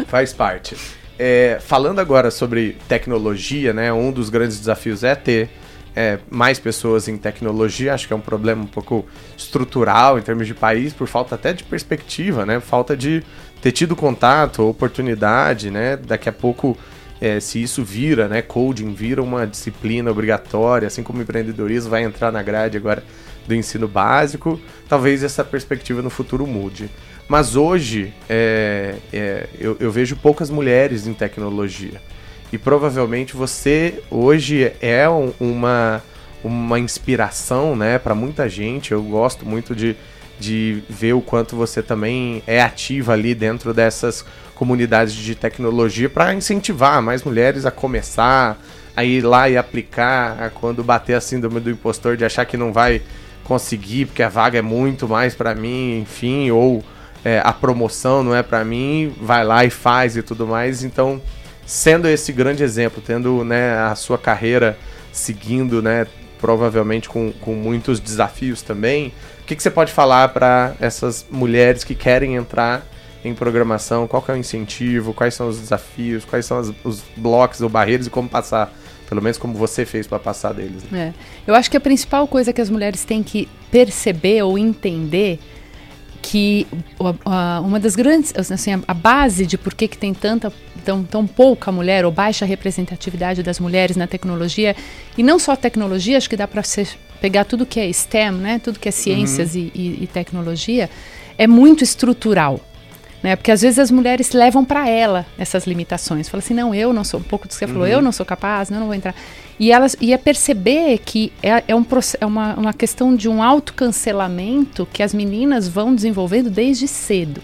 é. 0.00 0.04
faz 0.06 0.32
parte. 0.32 0.74
É, 1.18 1.58
falando 1.60 1.98
agora 1.98 2.30
sobre 2.30 2.78
tecnologia, 2.88 3.74
né? 3.74 3.92
Um 3.92 4.10
dos 4.10 4.30
grandes 4.30 4.58
desafios 4.58 5.04
é 5.04 5.14
ter 5.14 5.50
é, 5.94 6.18
mais 6.30 6.58
pessoas 6.58 7.06
em 7.06 7.18
tecnologia. 7.18 7.92
Acho 7.92 8.06
que 8.06 8.14
é 8.14 8.16
um 8.16 8.20
problema 8.20 8.62
um 8.62 8.66
pouco 8.66 9.04
estrutural 9.36 10.18
em 10.18 10.22
termos 10.22 10.46
de 10.46 10.54
país, 10.54 10.94
por 10.94 11.06
falta 11.06 11.34
até 11.34 11.52
de 11.52 11.62
perspectiva, 11.64 12.46
né? 12.46 12.60
Falta 12.60 12.96
de 12.96 13.22
ter 13.60 13.72
tido 13.72 13.94
contato, 13.94 14.66
oportunidade, 14.66 15.70
né? 15.70 15.98
Daqui 15.98 16.30
a 16.30 16.32
pouco 16.32 16.78
é, 17.20 17.40
se 17.40 17.62
isso 17.62 17.82
vira, 17.82 18.28
né, 18.28 18.42
coding 18.42 18.92
vira 18.92 19.22
uma 19.22 19.46
disciplina 19.46 20.10
obrigatória, 20.10 20.86
assim 20.86 21.02
como 21.02 21.22
empreendedorismo 21.22 21.90
vai 21.90 22.02
entrar 22.02 22.32
na 22.32 22.42
grade 22.42 22.76
agora 22.76 23.02
do 23.46 23.54
ensino 23.54 23.86
básico, 23.86 24.60
talvez 24.88 25.22
essa 25.22 25.44
perspectiva 25.44 26.02
no 26.02 26.10
futuro 26.10 26.46
mude. 26.46 26.90
Mas 27.28 27.56
hoje 27.56 28.12
é, 28.28 28.96
é, 29.12 29.46
eu, 29.58 29.76
eu, 29.80 29.90
vejo 29.90 30.16
poucas 30.16 30.50
mulheres 30.50 31.06
em 31.06 31.14
tecnologia. 31.14 32.00
E 32.52 32.58
provavelmente 32.58 33.34
você 33.34 34.02
hoje 34.10 34.72
é 34.80 35.08
um, 35.08 35.32
uma, 35.40 36.02
uma 36.42 36.78
inspiração 36.78 37.74
né, 37.74 37.98
para 37.98 38.14
muita 38.14 38.48
gente. 38.48 38.92
Eu 38.92 39.02
gosto 39.02 39.46
muito 39.46 39.74
de, 39.74 39.96
de 40.38 40.82
ver 40.88 41.14
o 41.14 41.22
quanto 41.22 41.56
você 41.56 41.82
também 41.82 42.42
é 42.46 42.60
ativa 42.60 43.14
ali 43.14 43.34
dentro 43.34 43.72
dessas 43.72 44.24
comunidades 44.54 45.14
de 45.14 45.34
tecnologia 45.34 46.08
para 46.08 46.34
incentivar 46.34 47.02
mais 47.02 47.22
mulheres 47.22 47.66
a 47.66 47.70
começar, 47.70 48.58
a 48.96 49.04
ir 49.04 49.22
lá 49.22 49.48
e 49.48 49.56
aplicar, 49.56 50.42
a 50.42 50.50
quando 50.50 50.84
bater 50.84 51.14
a 51.14 51.20
síndrome 51.20 51.60
do 51.60 51.70
impostor 51.70 52.16
de 52.16 52.24
achar 52.24 52.44
que 52.44 52.56
não 52.56 52.72
vai 52.72 53.02
conseguir 53.42 54.06
porque 54.06 54.22
a 54.22 54.28
vaga 54.28 54.58
é 54.58 54.62
muito 54.62 55.08
mais 55.08 55.34
para 55.34 55.54
mim, 55.54 56.00
enfim, 56.00 56.50
ou 56.50 56.82
é, 57.24 57.40
a 57.44 57.52
promoção 57.52 58.22
não 58.22 58.34
é 58.34 58.42
para 58.42 58.64
mim, 58.64 59.14
vai 59.20 59.44
lá 59.44 59.64
e 59.64 59.70
faz 59.70 60.16
e 60.16 60.22
tudo 60.22 60.46
mais. 60.46 60.84
Então, 60.84 61.20
sendo 61.66 62.08
esse 62.08 62.32
grande 62.32 62.62
exemplo, 62.62 63.02
tendo 63.04 63.44
né, 63.44 63.76
a 63.78 63.94
sua 63.94 64.18
carreira 64.18 64.78
seguindo, 65.12 65.82
né, 65.82 66.06
provavelmente 66.40 67.08
com, 67.08 67.32
com 67.32 67.54
muitos 67.54 67.98
desafios 67.98 68.62
também, 68.62 69.12
o 69.40 69.46
que, 69.46 69.56
que 69.56 69.62
você 69.62 69.70
pode 69.70 69.92
falar 69.92 70.28
para 70.28 70.74
essas 70.80 71.26
mulheres 71.30 71.84
que 71.84 71.94
querem 71.94 72.34
entrar 72.34 72.86
em 73.24 73.34
programação? 73.34 74.06
Qual 74.06 74.22
é 74.28 74.32
o 74.32 74.36
incentivo? 74.36 75.14
Quais 75.14 75.34
são 75.34 75.48
os 75.48 75.58
desafios? 75.58 76.24
Quais 76.24 76.44
são 76.44 76.58
as, 76.58 76.72
os 76.84 77.02
blocos 77.16 77.60
ou 77.60 77.68
barreiras 77.68 78.06
e 78.06 78.10
como 78.10 78.28
passar? 78.28 78.72
Pelo 79.08 79.22
menos 79.22 79.38
como 79.38 79.54
você 79.54 79.84
fez 79.84 80.06
para 80.06 80.18
passar 80.18 80.52
deles. 80.52 80.82
Né? 80.90 81.12
É. 81.46 81.50
Eu 81.50 81.54
acho 81.54 81.70
que 81.70 81.76
a 81.76 81.80
principal 81.80 82.26
coisa 82.26 82.52
que 82.52 82.60
as 82.60 82.70
mulheres 82.70 83.04
têm 83.04 83.22
que 83.22 83.48
perceber 83.70 84.42
ou 84.42 84.58
entender 84.58 85.38
que 86.22 86.66
uma 87.62 87.78
das 87.78 87.94
grandes, 87.94 88.32
assim, 88.50 88.82
a 88.88 88.94
base 88.94 89.44
de 89.44 89.58
por 89.58 89.74
que, 89.74 89.86
que 89.86 89.98
tem 89.98 90.14
tanta, 90.14 90.50
tão, 90.82 91.04
tão 91.04 91.26
pouca 91.26 91.70
mulher 91.70 92.06
ou 92.06 92.10
baixa 92.10 92.46
representatividade 92.46 93.42
das 93.42 93.60
mulheres 93.60 93.94
na 93.94 94.06
tecnologia, 94.06 94.74
e 95.18 95.22
não 95.22 95.38
só 95.38 95.54
tecnologia, 95.54 96.16
acho 96.16 96.28
que 96.28 96.36
dá 96.36 96.48
para 96.48 96.62
pegar 97.20 97.44
tudo 97.44 97.66
que 97.66 97.78
é 97.78 97.92
STEM, 97.92 98.32
né, 98.32 98.58
tudo 98.58 98.78
que 98.78 98.88
é 98.88 98.92
ciências 98.92 99.54
uhum. 99.54 99.70
e, 99.74 99.80
e, 99.80 100.04
e 100.04 100.06
tecnologia, 100.06 100.88
é 101.36 101.46
muito 101.46 101.84
estrutural 101.84 102.58
né? 103.24 103.36
Porque 103.36 103.50
às 103.50 103.62
vezes 103.62 103.78
as 103.78 103.90
mulheres 103.90 104.32
levam 104.32 104.62
para 104.62 104.86
ela 104.86 105.24
essas 105.38 105.66
limitações. 105.66 106.28
Fala 106.28 106.42
assim, 106.42 106.52
não, 106.52 106.74
eu 106.74 106.92
não 106.92 107.02
sou, 107.02 107.18
um 107.18 107.22
pouco 107.22 107.48
do 107.48 107.48
que 107.48 107.54
você 107.54 107.64
uhum. 107.64 107.72
falou, 107.72 107.86
eu 107.86 108.02
não 108.02 108.12
sou 108.12 108.26
capaz, 108.26 108.68
não, 108.68 108.80
não 108.80 108.86
vou 108.86 108.94
entrar. 108.94 109.14
E 109.58 109.72
elas 109.72 109.96
ia 109.98 110.16
é 110.16 110.18
perceber 110.18 110.98
que 110.98 111.32
é, 111.42 111.64
é, 111.66 111.74
um, 111.74 111.86
é 112.20 112.26
uma, 112.26 112.54
uma 112.54 112.74
questão 112.74 113.16
de 113.16 113.26
um 113.26 113.42
autocancelamento 113.42 114.86
que 114.92 115.02
as 115.02 115.14
meninas 115.14 115.66
vão 115.66 115.94
desenvolvendo 115.94 116.50
desde 116.50 116.86
cedo. 116.86 117.40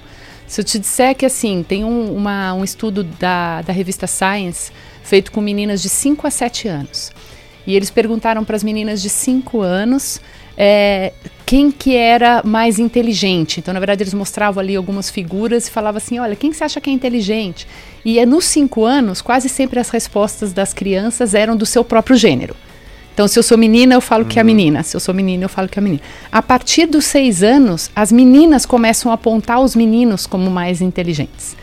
Se 0.46 0.60
eu 0.60 0.64
te 0.66 0.78
disser 0.78 1.14
que 1.14 1.24
assim, 1.24 1.64
tem 1.66 1.82
um, 1.82 2.14
uma, 2.14 2.52
um 2.52 2.62
estudo 2.62 3.02
da, 3.02 3.62
da 3.62 3.72
revista 3.72 4.06
Science 4.06 4.70
feito 5.02 5.32
com 5.32 5.40
meninas 5.40 5.80
de 5.80 5.88
5 5.88 6.26
a 6.26 6.30
7 6.30 6.68
anos. 6.68 7.10
E 7.66 7.74
eles 7.74 7.88
perguntaram 7.90 8.44
para 8.44 8.56
as 8.56 8.62
meninas 8.62 9.00
de 9.00 9.08
5 9.08 9.62
anos 9.62 10.20
é, 10.62 11.14
quem 11.46 11.70
que 11.72 11.96
era 11.96 12.42
mais 12.44 12.78
inteligente. 12.78 13.60
Então, 13.60 13.72
na 13.72 13.80
verdade, 13.80 14.02
eles 14.02 14.12
mostravam 14.12 14.60
ali 14.60 14.76
algumas 14.76 15.08
figuras 15.08 15.66
e 15.66 15.70
falavam 15.70 15.96
assim, 15.96 16.18
olha, 16.18 16.36
quem 16.36 16.50
que 16.50 16.56
você 16.58 16.64
acha 16.64 16.78
que 16.82 16.90
é 16.90 16.92
inteligente? 16.92 17.66
E 18.04 18.18
é, 18.18 18.26
nos 18.26 18.44
cinco 18.44 18.84
anos, 18.84 19.22
quase 19.22 19.48
sempre 19.48 19.80
as 19.80 19.88
respostas 19.88 20.52
das 20.52 20.74
crianças 20.74 21.32
eram 21.32 21.56
do 21.56 21.64
seu 21.64 21.82
próprio 21.82 22.14
gênero. 22.14 22.54
Então, 23.14 23.26
se 23.26 23.38
eu 23.38 23.42
sou 23.42 23.56
menina, 23.56 23.94
eu 23.94 24.02
falo 24.02 24.24
uhum. 24.24 24.28
que 24.28 24.38
é 24.38 24.42
a 24.42 24.44
uhum. 24.44 24.46
menina. 24.48 24.82
Se 24.82 24.94
eu 24.94 25.00
sou 25.00 25.14
menina, 25.14 25.44
eu 25.44 25.48
falo 25.48 25.66
que 25.66 25.78
é 25.78 25.80
a 25.80 25.82
menina. 25.82 26.02
A 26.30 26.42
partir 26.42 26.84
dos 26.84 27.06
seis 27.06 27.42
anos, 27.42 27.90
as 27.96 28.12
meninas 28.12 28.66
começam 28.66 29.10
a 29.10 29.14
apontar 29.14 29.60
os 29.60 29.74
meninos 29.74 30.26
como 30.26 30.50
mais 30.50 30.82
inteligentes. 30.82 31.56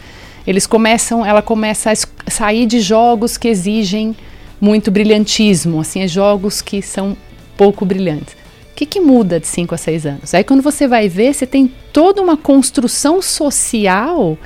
Eles 0.45 0.65
começam, 0.65 1.23
ela 1.23 1.43
começa 1.43 1.91
a 1.91 2.31
sair 2.31 2.65
de 2.65 2.79
jogos 2.79 3.37
que 3.37 3.47
exigem 3.47 4.15
muito 4.59 4.89
brilhantismo, 4.89 5.81
assim, 5.81 6.01
é 6.01 6.07
jogos 6.07 6.63
que 6.63 6.81
são 6.81 7.15
pouco 7.55 7.85
brilhantes 7.85 8.46
que, 8.77 8.85
que 8.85 8.99
muda 8.99 9.39
de 9.39 9.47
5 9.47 9.73
a 9.73 9.77
6 9.77 10.05
anos? 10.05 10.33
Aí 10.35 10.43
quando 10.43 10.61
você 10.61 10.87
vai 10.87 11.09
ver, 11.09 11.33
você 11.33 11.47
tem 11.47 11.71
toda 11.91 12.21
uma 12.21 12.37
construção 12.37 13.21
social 13.23 14.37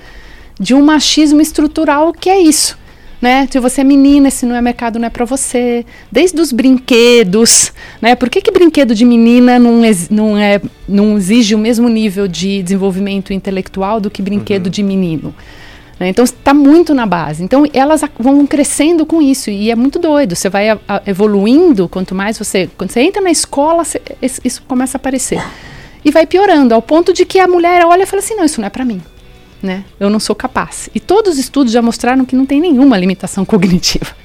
de 0.58 0.74
um 0.74 0.82
machismo 0.82 1.42
estrutural 1.42 2.14
que 2.14 2.30
é 2.30 2.40
isso. 2.40 2.80
Né? 3.22 3.48
Se 3.52 3.60
você 3.60 3.82
é 3.82 3.84
menina, 3.84 4.30
esse 4.30 4.46
não 4.46 4.56
é 4.56 4.62
mercado, 4.62 4.98
não 4.98 5.06
é 5.06 5.10
para 5.10 5.26
você. 5.26 5.86
Desde 6.12 6.40
os 6.40 6.52
brinquedos, 6.52 7.72
né? 8.02 8.16
Por 8.16 8.32
que, 8.32 8.42
que 8.42 8.52
brinquedo 8.52 8.96
de 8.96 9.06
menina 9.06 9.60
não, 9.60 9.82
não, 10.10 10.38
é, 10.38 10.60
não 10.88 11.18
exige 11.18 11.54
o 11.54 11.58
mesmo 11.58 11.88
nível 11.88 12.28
de 12.28 12.64
desenvolvimento 12.64 13.32
intelectual 13.32 14.00
do 14.00 14.10
que 14.10 14.24
brinquedo 14.24 14.68
uhum. 14.68 14.72
de 14.72 14.82
menino? 14.82 15.36
Né? 16.02 16.10
Então 16.10 16.26
está 16.26 16.52
muito 16.52 16.96
na 16.96 17.06
base. 17.06 17.44
Então 17.44 17.64
elas 17.72 18.02
vão 18.18 18.48
crescendo 18.48 19.06
com 19.06 19.22
isso 19.22 19.52
e 19.52 19.70
é 19.70 19.76
muito 19.76 20.00
doido. 20.00 20.36
Você 20.36 20.50
vai 20.50 20.66
evoluindo, 21.06 21.88
quanto 21.88 22.16
mais 22.16 22.40
você. 22.40 22.68
Quando 22.76 22.90
você 22.90 23.02
entra 23.02 23.22
na 23.22 23.30
escola, 23.30 23.84
você, 23.84 24.02
isso 24.44 24.64
começa 24.68 24.98
a 24.98 25.00
aparecer. 25.00 25.40
E 26.04 26.10
vai 26.10 26.26
piorando, 26.26 26.74
ao 26.74 26.82
ponto 26.82 27.14
de 27.14 27.24
que 27.24 27.40
a 27.40 27.48
mulher 27.48 27.86
olha 27.86 28.02
e 28.02 28.06
fala 28.08 28.24
assim: 28.24 28.34
não, 28.34 28.44
isso 28.44 28.60
não 28.60 28.66
é 28.66 28.72
para 28.72 28.84
mim. 28.84 29.00
Né? 29.62 29.84
Eu 30.00 30.10
não 30.10 30.20
sou 30.20 30.36
capaz. 30.36 30.90
E 30.94 31.00
todos 31.00 31.34
os 31.34 31.40
estudos 31.40 31.72
já 31.72 31.82
mostraram 31.82 32.26
que 32.26 32.36
não 32.36 32.46
tem 32.46 32.60
nenhuma 32.60 32.98
limitação 32.98 33.44
cognitiva 33.46 34.16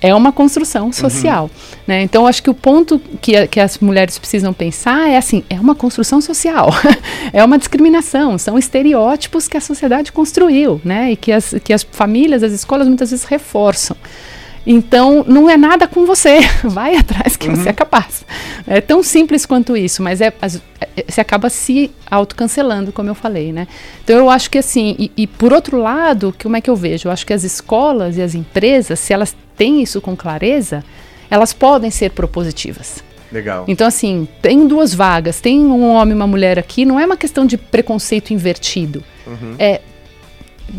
é 0.00 0.14
uma 0.14 0.32
construção 0.32 0.86
uhum. 0.86 0.92
social. 0.92 1.44
Uhum. 1.44 1.78
Né? 1.86 2.02
Então, 2.02 2.26
acho 2.26 2.42
que 2.42 2.50
o 2.50 2.54
ponto 2.54 3.00
que, 3.20 3.46
que 3.46 3.60
as 3.60 3.78
mulheres 3.78 4.18
precisam 4.18 4.52
pensar 4.52 5.10
é 5.10 5.16
assim: 5.16 5.44
é 5.48 5.60
uma 5.60 5.74
construção 5.74 6.20
social, 6.20 6.70
é 7.32 7.44
uma 7.44 7.58
discriminação, 7.58 8.38
são 8.38 8.58
estereótipos 8.58 9.46
que 9.46 9.56
a 9.56 9.60
sociedade 9.60 10.12
construiu, 10.12 10.80
né? 10.84 11.12
E 11.12 11.16
que 11.16 11.32
as, 11.32 11.54
que 11.62 11.72
as 11.72 11.82
famílias, 11.82 12.42
as 12.42 12.52
escolas 12.52 12.88
muitas 12.88 13.10
vezes 13.10 13.24
reforçam. 13.24 13.96
Então, 14.66 15.24
não 15.26 15.48
é 15.48 15.56
nada 15.56 15.88
com 15.88 16.04
você. 16.04 16.40
Vai 16.64 16.96
atrás 16.96 17.36
que 17.36 17.48
uhum. 17.48 17.56
você 17.56 17.70
é 17.70 17.72
capaz. 17.72 18.24
É 18.66 18.80
tão 18.80 19.02
simples 19.02 19.46
quanto 19.46 19.76
isso, 19.76 20.02
mas 20.02 20.20
é, 20.20 20.32
as, 20.40 20.56
é, 20.80 21.04
você 21.08 21.20
acaba 21.20 21.48
se 21.48 21.90
autocancelando, 22.10 22.92
como 22.92 23.08
eu 23.08 23.14
falei, 23.14 23.52
né? 23.52 23.66
Então, 24.04 24.18
eu 24.18 24.28
acho 24.28 24.50
que 24.50 24.58
assim, 24.58 24.94
e, 24.98 25.10
e, 25.16 25.26
por 25.26 25.52
outro 25.52 25.78
lado, 25.78 26.34
como 26.42 26.56
é 26.56 26.60
que 26.60 26.68
eu 26.68 26.76
vejo? 26.76 27.08
Eu 27.08 27.12
acho 27.12 27.26
que 27.26 27.32
as 27.32 27.44
escolas 27.44 28.16
e 28.16 28.22
as 28.22 28.34
empresas, 28.34 28.98
se 28.98 29.12
elas 29.12 29.34
têm 29.56 29.82
isso 29.82 30.00
com 30.00 30.14
clareza, 30.14 30.84
elas 31.30 31.52
podem 31.52 31.90
ser 31.90 32.10
propositivas. 32.10 33.02
Legal. 33.32 33.64
Então, 33.68 33.86
assim, 33.86 34.26
tem 34.42 34.66
duas 34.66 34.92
vagas, 34.92 35.40
tem 35.40 35.60
um 35.60 35.88
homem 35.92 36.12
e 36.12 36.16
uma 36.16 36.26
mulher 36.26 36.58
aqui, 36.58 36.84
não 36.84 36.98
é 36.98 37.06
uma 37.06 37.16
questão 37.16 37.46
de 37.46 37.56
preconceito 37.56 38.32
invertido. 38.32 39.04
Uhum. 39.26 39.54
É 39.58 39.80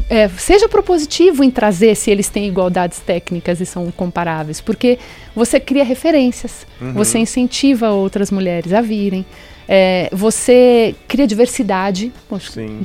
é, 0.09 0.27
seja 0.29 0.67
propositivo 0.67 1.43
em 1.43 1.51
trazer 1.51 1.95
se 1.95 2.09
eles 2.11 2.29
têm 2.29 2.47
igualdades 2.47 2.99
técnicas 2.99 3.59
e 3.59 3.65
são 3.65 3.89
comparáveis, 3.91 4.61
porque 4.61 4.99
você 5.35 5.59
cria 5.59 5.83
referências, 5.83 6.65
uhum. 6.79 6.93
você 6.93 7.19
incentiva 7.19 7.89
outras 7.91 8.31
mulheres 8.31 8.73
a 8.73 8.81
virem, 8.81 9.25
é, 9.67 10.09
você 10.11 10.95
cria 11.07 11.27
diversidade. 11.27 12.11
Poxa, 12.27 12.51
Sim. 12.51 12.81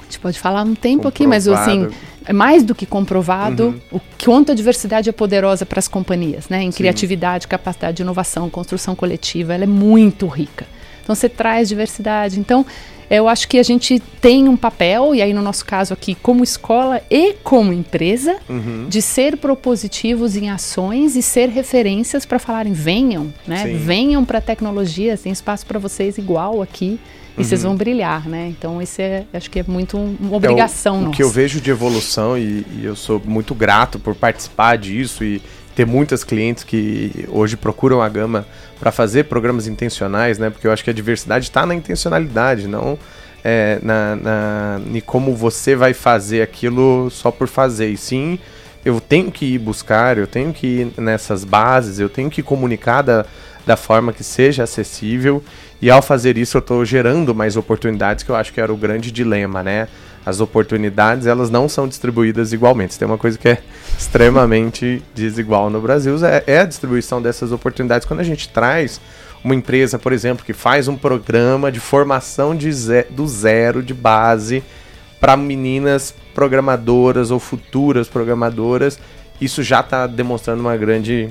A 0.00 0.04
gente 0.04 0.18
pode 0.18 0.40
falar 0.40 0.64
um 0.64 0.74
tempo 0.74 1.06
aqui, 1.06 1.26
mas 1.26 1.46
assim, 1.46 1.88
é 2.24 2.32
mais 2.32 2.64
do 2.64 2.74
que 2.74 2.84
comprovado 2.84 3.80
uhum. 3.92 3.98
o 3.98 4.00
quanto 4.24 4.50
a 4.50 4.54
diversidade 4.54 5.08
é 5.08 5.12
poderosa 5.12 5.64
para 5.64 5.78
as 5.78 5.86
companhias, 5.86 6.48
né? 6.48 6.62
Em 6.62 6.70
Sim. 6.70 6.78
criatividade, 6.78 7.46
capacidade 7.46 7.98
de 7.98 8.02
inovação, 8.02 8.50
construção 8.50 8.96
coletiva, 8.96 9.54
ela 9.54 9.64
é 9.64 9.68
muito 9.68 10.26
rica. 10.26 10.66
Então 11.02 11.14
você 11.14 11.28
traz 11.28 11.68
diversidade. 11.68 12.40
Então 12.40 12.66
eu 13.10 13.26
acho 13.26 13.48
que 13.48 13.58
a 13.58 13.62
gente 13.64 13.98
tem 14.20 14.48
um 14.48 14.56
papel, 14.56 15.16
e 15.16 15.20
aí 15.20 15.34
no 15.34 15.42
nosso 15.42 15.64
caso 15.64 15.92
aqui, 15.92 16.14
como 16.14 16.44
escola 16.44 17.02
e 17.10 17.34
como 17.42 17.72
empresa, 17.72 18.36
uhum. 18.48 18.86
de 18.88 19.02
ser 19.02 19.36
propositivos 19.36 20.36
em 20.36 20.48
ações 20.48 21.16
e 21.16 21.22
ser 21.22 21.48
referências 21.48 22.24
para 22.24 22.38
falarem: 22.38 22.72
venham, 22.72 23.34
né? 23.44 23.64
Sim. 23.64 23.76
Venham 23.78 24.24
para 24.24 24.38
a 24.38 24.40
tecnologia, 24.40 25.18
tem 25.18 25.32
espaço 25.32 25.66
para 25.66 25.80
vocês 25.80 26.18
igual 26.18 26.62
aqui. 26.62 27.00
E 27.36 27.42
uhum. 27.42 27.44
vocês 27.44 27.62
vão 27.62 27.76
brilhar, 27.76 28.28
né? 28.28 28.48
Então, 28.48 28.82
esse 28.82 29.00
é, 29.02 29.24
acho 29.32 29.50
que 29.50 29.60
é 29.60 29.64
muito 29.66 29.96
uma 29.96 30.36
obrigação 30.36 30.96
é 30.96 30.98
o, 30.98 31.00
nossa. 31.02 31.12
O 31.12 31.16
que 31.16 31.22
eu 31.22 31.30
vejo 31.30 31.60
de 31.60 31.70
evolução, 31.70 32.36
e, 32.36 32.66
e 32.76 32.82
eu 32.84 32.94
sou 32.94 33.22
muito 33.24 33.54
grato 33.54 33.98
por 33.98 34.14
participar 34.14 34.76
disso 34.76 35.24
e 35.24 35.40
ter 35.74 35.86
muitas 35.86 36.22
clientes 36.22 36.64
que 36.64 37.26
hoje 37.28 37.56
procuram 37.56 38.02
a 38.02 38.08
Gama 38.08 38.46
para 38.80 38.90
fazer 38.90 39.24
programas 39.24 39.68
intencionais, 39.68 40.38
né? 40.38 40.50
Porque 40.50 40.66
eu 40.66 40.72
acho 40.72 40.82
que 40.82 40.90
a 40.90 40.92
diversidade 40.92 41.44
está 41.44 41.64
na 41.64 41.74
intencionalidade, 41.74 42.66
não 42.66 42.98
é, 43.44 43.78
na, 43.82 44.16
na, 44.16 44.80
como 45.06 45.34
você 45.34 45.74
vai 45.74 45.94
fazer 45.94 46.42
aquilo 46.42 47.10
só 47.10 47.30
por 47.30 47.48
fazer. 47.48 47.88
E 47.88 47.96
sim, 47.96 48.38
eu 48.84 49.00
tenho 49.00 49.30
que 49.30 49.54
ir 49.54 49.58
buscar, 49.58 50.18
eu 50.18 50.26
tenho 50.26 50.52
que 50.52 50.66
ir 50.66 50.92
nessas 51.00 51.44
bases, 51.44 51.98
eu 51.98 52.08
tenho 52.08 52.30
que 52.30 52.42
comunicar 52.42 53.02
da, 53.02 53.24
da 53.66 53.76
forma 53.76 54.12
que 54.12 54.24
seja 54.24 54.64
acessível. 54.64 55.42
E 55.80 55.90
ao 55.90 56.02
fazer 56.02 56.36
isso, 56.36 56.56
eu 56.56 56.60
estou 56.60 56.84
gerando 56.84 57.34
mais 57.34 57.56
oportunidades, 57.56 58.22
que 58.22 58.30
eu 58.30 58.36
acho 58.36 58.52
que 58.52 58.60
era 58.60 58.72
o 58.72 58.76
grande 58.76 59.10
dilema, 59.10 59.62
né? 59.62 59.88
As 60.24 60.40
oportunidades 60.40 61.26
elas 61.26 61.50
não 61.50 61.68
são 61.68 61.88
distribuídas 61.88 62.52
igualmente. 62.52 62.98
Tem 62.98 63.06
uma 63.06 63.18
coisa 63.18 63.38
que 63.38 63.48
é 63.48 63.58
extremamente 63.98 65.02
desigual 65.14 65.70
no 65.70 65.80
Brasil, 65.80 66.16
é, 66.24 66.42
é, 66.46 66.58
a 66.60 66.64
distribuição 66.64 67.20
dessas 67.20 67.52
oportunidades 67.52 68.06
quando 68.06 68.20
a 68.20 68.24
gente 68.24 68.48
traz 68.48 69.00
uma 69.42 69.54
empresa, 69.54 69.98
por 69.98 70.12
exemplo, 70.12 70.44
que 70.44 70.52
faz 70.52 70.88
um 70.88 70.96
programa 70.96 71.72
de 71.72 71.80
formação 71.80 72.54
de 72.54 72.70
ze 72.72 73.06
do 73.10 73.26
zero, 73.26 73.82
de 73.82 73.94
base, 73.94 74.62
para 75.18 75.36
meninas 75.36 76.14
programadoras 76.34 77.30
ou 77.30 77.38
futuras 77.38 78.08
programadoras, 78.08 78.98
isso 79.40 79.62
já 79.62 79.80
está 79.80 80.06
demonstrando 80.06 80.60
uma 80.60 80.76
grande 80.76 81.30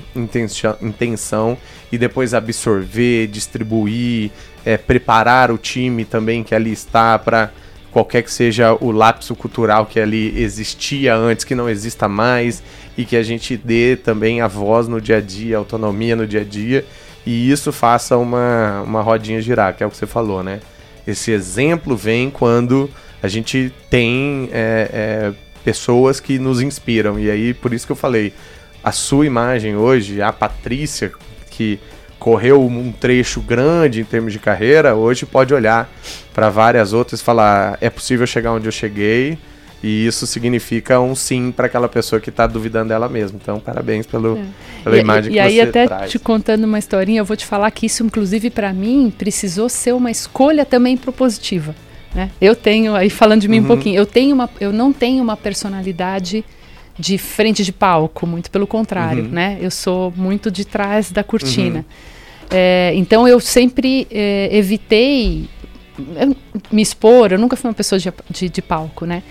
intenção 0.82 1.56
e 1.92 1.96
depois 1.96 2.34
absorver, 2.34 3.28
distribuir, 3.28 4.32
é, 4.64 4.76
preparar 4.76 5.52
o 5.52 5.58
time 5.58 6.04
também 6.04 6.42
que 6.42 6.54
ali 6.54 6.72
está 6.72 7.16
para 7.18 7.52
qualquer 7.90 8.22
que 8.22 8.32
seja 8.32 8.76
o 8.80 8.90
lapso 8.90 9.34
cultural 9.34 9.86
que 9.86 9.98
ali 9.98 10.40
existia 10.40 11.14
antes, 11.14 11.44
que 11.44 11.54
não 11.54 11.68
exista 11.68 12.08
mais, 12.08 12.62
e 12.96 13.04
que 13.04 13.16
a 13.16 13.22
gente 13.22 13.56
dê 13.56 13.96
também 13.96 14.40
a 14.40 14.46
voz 14.46 14.88
no 14.88 15.00
dia 15.00 15.16
a 15.16 15.20
dia, 15.20 15.56
autonomia 15.56 16.14
no 16.14 16.26
dia 16.26 16.40
a 16.40 16.44
dia, 16.44 16.84
e 17.26 17.50
isso 17.50 17.72
faça 17.72 18.16
uma, 18.16 18.82
uma 18.82 19.02
rodinha 19.02 19.40
girar, 19.40 19.74
que 19.74 19.82
é 19.82 19.86
o 19.86 19.90
que 19.90 19.96
você 19.96 20.06
falou, 20.06 20.42
né? 20.42 20.60
Esse 21.06 21.30
exemplo 21.30 21.96
vem 21.96 22.30
quando 22.30 22.90
a 23.22 23.28
gente 23.28 23.72
tem 23.88 24.48
é, 24.52 24.90
é, 24.92 25.32
pessoas 25.64 26.20
que 26.20 26.38
nos 26.38 26.60
inspiram, 26.60 27.18
e 27.18 27.30
aí 27.30 27.54
por 27.54 27.72
isso 27.72 27.86
que 27.86 27.92
eu 27.92 27.96
falei, 27.96 28.32
a 28.82 28.92
sua 28.92 29.26
imagem 29.26 29.76
hoje, 29.76 30.22
a 30.22 30.32
Patrícia, 30.32 31.12
que 31.50 31.78
correu 32.20 32.60
um 32.64 32.92
trecho 32.92 33.40
grande 33.40 34.02
em 34.02 34.04
termos 34.04 34.32
de 34.32 34.38
carreira, 34.38 34.94
hoje 34.94 35.24
pode 35.26 35.52
olhar 35.54 35.90
para 36.32 36.50
várias 36.50 36.92
outras 36.92 37.20
e 37.20 37.24
falar: 37.24 37.78
é 37.80 37.90
possível 37.90 38.26
chegar 38.26 38.52
onde 38.52 38.68
eu 38.68 38.72
cheguei. 38.72 39.36
E 39.82 40.06
isso 40.06 40.26
significa 40.26 41.00
um 41.00 41.14
sim 41.14 41.50
para 41.50 41.64
aquela 41.64 41.88
pessoa 41.88 42.20
que 42.20 42.28
está 42.28 42.46
duvidando 42.46 42.90
dela 42.90 43.08
mesma. 43.08 43.38
Então, 43.42 43.58
parabéns 43.58 44.06
pelo, 44.06 44.36
é. 44.36 44.44
pela 44.84 44.96
e, 44.98 45.00
imagem 45.00 45.32
e, 45.32 45.34
que 45.34 45.42
você 45.42 45.66
traz. 45.66 45.78
E 45.78 45.78
aí, 45.78 45.96
até 45.96 46.06
te 46.06 46.18
contando 46.18 46.64
uma 46.64 46.78
historinha, 46.78 47.22
eu 47.22 47.24
vou 47.24 47.34
te 47.34 47.46
falar 47.46 47.70
que 47.70 47.86
isso, 47.86 48.04
inclusive, 48.04 48.50
para 48.50 48.74
mim, 48.74 49.10
precisou 49.16 49.70
ser 49.70 49.94
uma 49.94 50.10
escolha 50.10 50.66
também 50.66 50.98
propositiva. 50.98 51.74
Né? 52.14 52.30
Eu 52.38 52.54
tenho, 52.54 52.94
aí 52.94 53.08
falando 53.08 53.40
de 53.40 53.48
mim 53.48 53.60
uhum. 53.60 53.64
um 53.64 53.66
pouquinho, 53.68 53.96
eu, 53.96 54.04
tenho 54.04 54.34
uma, 54.34 54.50
eu 54.60 54.70
não 54.70 54.92
tenho 54.92 55.22
uma 55.22 55.36
personalidade 55.36 56.44
de 56.98 57.16
frente 57.18 57.64
de 57.64 57.72
palco, 57.72 58.26
muito 58.26 58.50
pelo 58.50 58.66
contrário, 58.66 59.24
uhum. 59.24 59.30
né? 59.30 59.58
Eu 59.60 59.70
sou 59.70 60.12
muito 60.16 60.50
de 60.50 60.64
trás 60.64 61.10
da 61.10 61.24
cortina. 61.24 61.78
Uhum. 61.78 61.84
É, 62.50 62.92
então 62.96 63.26
eu 63.28 63.38
sempre 63.40 64.06
é, 64.10 64.48
evitei 64.52 65.48
me 66.70 66.82
expor, 66.82 67.32
eu 67.32 67.38
nunca 67.38 67.56
fui 67.56 67.68
uma 67.68 67.74
pessoa 67.74 67.98
de, 67.98 68.12
de, 68.30 68.48
de 68.48 68.62
palco, 68.62 69.04
né? 69.04 69.22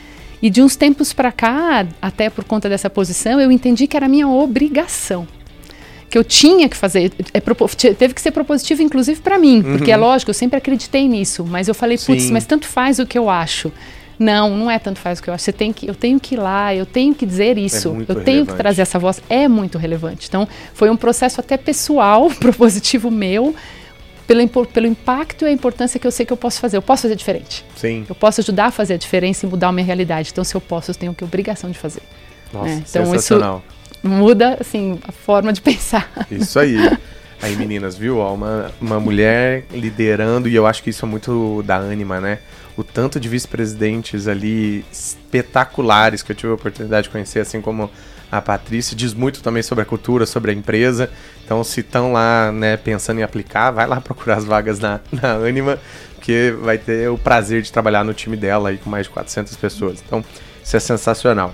E 0.42 0.50
de 0.50 0.62
uns 0.62 0.76
tempos 0.76 1.12
para 1.12 1.32
cá, 1.32 1.86
até 2.02 2.30
por 2.30 2.46
conta 2.46 2.70
dessa 2.70 2.90
posição, 2.90 3.42
eu 3.42 3.52
entendi 3.52 3.88
que 3.88 3.98
era 3.98 4.08
minha 4.08 4.28
obrigação. 4.28 5.28
Que 6.10 6.18
eu 6.18 6.24
tinha 6.24 6.68
que 6.68 6.78
fazer. 6.78 7.12
É, 7.34 7.40
teve 7.94 8.14
que 8.14 8.22
ser 8.22 8.32
propositivo, 8.32 8.82
inclusive, 8.82 9.22
para 9.22 9.38
mim. 9.38 9.62
Uhum. 9.62 9.78
Porque 9.78 9.92
é 9.92 9.98
lógico, 9.98 10.32
eu 10.32 10.34
sempre 10.34 10.58
acreditei 10.58 11.08
nisso. 11.08 11.46
Mas 11.46 11.68
eu 11.68 11.76
falei, 11.76 11.98
putz, 11.98 12.32
mas 12.32 12.46
tanto 12.46 12.66
faz 12.66 13.00
o 13.00 13.06
que 13.06 13.18
eu 13.18 13.30
acho. 13.30 13.72
Não, 14.20 14.58
não 14.58 14.70
é 14.70 14.78
tanto 14.78 15.00
faz 15.00 15.20
o 15.20 15.24
que 15.24 15.30
eu 15.30 15.34
acho. 15.34 15.46
Você 15.46 15.54
tem 15.54 15.72
que, 15.72 15.88
eu 15.88 15.96
tenho 15.96 16.20
que 16.20 16.36
ir 16.36 16.38
lá, 16.38 16.76
eu 16.76 16.86
tenho 16.86 17.16
que 17.16 17.26
dizer 17.26 17.58
é 17.58 17.62
isso, 17.62 17.88
é 17.88 17.92
eu 17.92 17.94
relevante. 17.94 18.26
tenho 18.26 18.46
que 18.46 18.54
trazer 18.54 18.82
essa 18.82 19.00
voz. 19.00 19.22
É 19.30 19.48
muito 19.48 19.78
relevante. 19.78 20.28
Então, 20.28 20.46
foi 20.74 20.90
um 20.90 20.98
processo 20.98 21.40
até 21.40 21.56
pessoal, 21.56 22.30
propositivo 22.38 23.10
meu, 23.10 23.56
pelo, 24.28 24.48
pelo 24.68 24.88
impacto 24.88 25.46
e 25.46 25.48
a 25.48 25.52
importância 25.52 25.98
que 25.98 26.06
eu 26.06 26.12
sei 26.12 26.26
que 26.26 26.34
eu 26.34 26.38
posso 26.38 26.60
fazer. 26.60 26.76
Eu 26.76 26.82
posso 26.82 27.04
fazer 27.04 27.16
diferente. 27.16 27.66
Sim. 27.78 28.06
Eu 28.10 28.14
posso 28.14 28.42
ajudar 28.42 28.66
a 28.66 28.72
fazer 28.72 28.96
a 28.96 28.98
diferença 28.98 29.46
e 29.46 29.50
mudar 29.50 29.70
a 29.70 29.72
minha 29.72 29.86
realidade. 29.86 30.32
Então, 30.34 30.44
se 30.44 30.54
eu 30.54 30.60
posso, 30.60 30.92
eu 30.92 30.96
tenho 30.96 31.14
que 31.14 31.24
obrigação 31.24 31.72
de 31.72 31.80
fazer. 31.80 32.02
Nossa, 32.52 32.68
né? 32.68 32.84
então, 32.90 33.16
isso 33.16 33.62
muda, 34.04 34.58
assim, 34.60 35.00
a 35.08 35.14
forma 35.14 35.54
de 35.54 35.62
pensar. 35.64 36.28
Isso 36.30 36.60
aí. 36.60 36.76
Aí, 37.42 37.56
meninas, 37.56 37.96
viu? 37.96 38.20
Uma, 38.20 38.70
uma 38.82 39.00
mulher 39.00 39.64
liderando, 39.72 40.50
e 40.50 40.56
eu 40.56 40.68
acho 40.68 40.84
que 40.84 40.90
isso 40.90 41.06
é 41.06 41.08
muito 41.08 41.64
da 41.64 41.78
ânima, 41.78 42.20
né? 42.20 42.40
O 42.80 42.84
tanto 42.84 43.20
de 43.20 43.28
vice-presidentes 43.28 44.26
ali 44.26 44.86
espetaculares 44.90 46.24
que 46.24 46.32
eu 46.32 46.36
tive 46.36 46.50
a 46.54 46.56
oportunidade 46.56 47.04
de 47.04 47.10
conhecer, 47.10 47.42
assim 47.42 47.60
como 47.60 47.92
a 48.32 48.42
Patrícia, 48.42 48.96
diz 48.96 49.14
muito 49.14 49.44
também 49.44 49.62
sobre 49.62 49.82
a 49.82 49.86
cultura, 49.86 50.26
sobre 50.26 50.52
a 50.52 50.54
empresa. 50.54 51.10
Então, 51.44 51.62
se 51.62 51.82
estão 51.82 52.14
lá 52.14 52.54
né, 52.54 52.78
pensando 52.78 53.20
em 53.20 53.24
aplicar, 53.24 53.72
vai 53.72 53.86
lá 53.86 54.00
procurar 54.02 54.38
as 54.38 54.46
vagas 54.46 54.80
na, 54.80 55.02
na 55.12 55.34
Anima, 55.34 55.78
que 56.22 56.52
vai 56.62 56.78
ter 56.78 57.10
o 57.10 57.18
prazer 57.18 57.62
de 57.64 57.70
trabalhar 57.70 58.06
no 58.06 58.14
time 58.14 58.38
dela 58.38 58.70
aí 58.70 58.78
com 58.78 58.90
mais 58.90 59.08
de 59.08 59.10
400 59.10 59.58
pessoas. 59.58 60.02
Então, 60.06 60.24
isso 60.64 60.78
é 60.78 60.80
sensacional. 60.80 61.54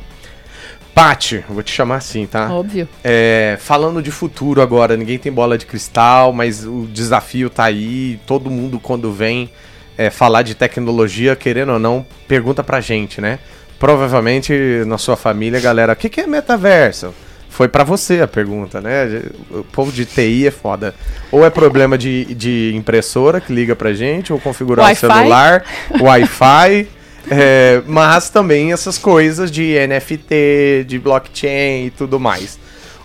Pati, 0.93 1.43
vou 1.49 1.63
te 1.63 1.71
chamar 1.73 1.95
assim, 1.95 2.27
tá? 2.27 2.53
Óbvio. 2.53 2.87
É, 3.03 3.57
falando 3.59 3.99
de 3.99 4.11
futuro 4.11 4.61
agora, 4.61 4.95
ninguém 4.95 5.17
tem 5.17 5.31
bola 5.31 5.57
de 5.57 5.65
cristal, 5.65 6.31
mas 6.31 6.65
o 6.65 6.87
desafio 6.93 7.49
tá 7.49 7.63
aí, 7.63 8.19
todo 8.27 8.51
mundo 8.51 8.79
quando 8.79 9.11
vem 9.11 9.49
é, 9.97 10.09
falar 10.09 10.41
de 10.41 10.55
tecnologia, 10.55 11.35
querendo 11.35 11.73
ou 11.73 11.79
não, 11.79 12.05
pergunta 12.27 12.63
pra 12.63 12.81
gente, 12.81 13.21
né? 13.21 13.39
Provavelmente 13.79 14.53
na 14.85 14.97
sua 14.97 15.15
família, 15.15 15.59
galera, 15.59 15.93
o 15.93 15.95
que, 15.95 16.09
que 16.09 16.21
é 16.21 16.27
metaverso? 16.27 17.13
Foi 17.49 17.69
para 17.69 17.85
você 17.85 18.19
a 18.21 18.27
pergunta, 18.27 18.81
né? 18.81 19.23
O 19.49 19.63
povo 19.63 19.89
de 19.89 20.05
TI 20.05 20.47
é 20.47 20.51
foda. 20.51 20.93
Ou 21.31 21.45
é 21.45 21.49
problema 21.49 21.97
de, 21.97 22.25
de 22.35 22.73
impressora 22.75 23.39
que 23.39 23.53
liga 23.53 23.73
pra 23.75 23.93
gente, 23.93 24.33
ou 24.33 24.39
configurar 24.39 24.91
o 24.91 24.95
celular, 24.95 25.63
Wi-Fi. 26.01 26.87
É, 27.31 27.81
mas 27.87 28.29
também 28.29 28.73
essas 28.73 28.97
coisas 28.97 29.49
de 29.49 29.73
NFT, 29.87 30.85
de 30.85 30.99
blockchain 30.99 31.85
e 31.85 31.89
tudo 31.89 32.19
mais. 32.19 32.59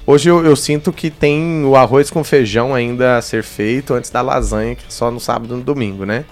Hoje 0.05 0.28
eu, 0.28 0.45
eu, 0.45 0.57
sinto 0.57 0.93
que 0.93 1.11
tem 1.11 1.64
o 1.64 1.76
arroz 1.76 2.11
com 2.11 2.24
feijão 2.24 2.74
ainda 2.74 3.18
a 3.18 3.22
ser 3.22 3.45
feito 3.45 3.95
antes 3.95 4.11
da 4.11 4.20
lasanha, 4.20 4.74
que 4.74 4.82
é 4.82 4.91
só 4.91 5.11
no 5.11 5.20
sábado 5.20 5.55
e 5.55 5.57
no 5.59 5.62
domingo, 5.62 6.05
né? 6.05 6.24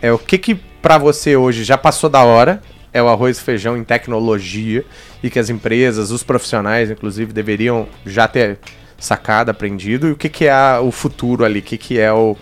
É 0.00 0.12
o 0.12 0.18
que 0.18 0.38
que 0.38 0.54
para 0.54 0.98
você 0.98 1.36
hoje 1.36 1.64
já 1.64 1.76
passou 1.76 2.08
da 2.08 2.22
hora? 2.22 2.62
É 2.92 3.02
o 3.02 3.08
arroz 3.08 3.38
e 3.38 3.42
feijão 3.42 3.76
em 3.76 3.84
tecnologia 3.84 4.84
e 5.22 5.28
que 5.28 5.38
as 5.38 5.50
empresas, 5.50 6.10
os 6.10 6.22
profissionais, 6.22 6.90
inclusive, 6.90 7.32
deveriam 7.32 7.86
já 8.04 8.26
ter 8.28 8.58
sacado, 8.98 9.50
aprendido. 9.50 10.08
E 10.08 10.12
o 10.12 10.16
que 10.16 10.28
que 10.28 10.46
é 10.46 10.78
o 10.78 10.90
futuro 10.90 11.44
ali? 11.44 11.58
O 11.58 11.62
que 11.62 11.76
que 11.76 11.98
é 11.98 12.12
o, 12.12 12.36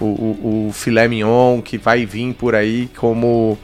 o, 0.00 0.68
o, 0.68 0.70
filé 0.72 1.08
mignon 1.08 1.60
que 1.60 1.76
vai 1.76 2.06
vir 2.06 2.34
por 2.34 2.54
aí 2.54 2.88
como 2.96 3.58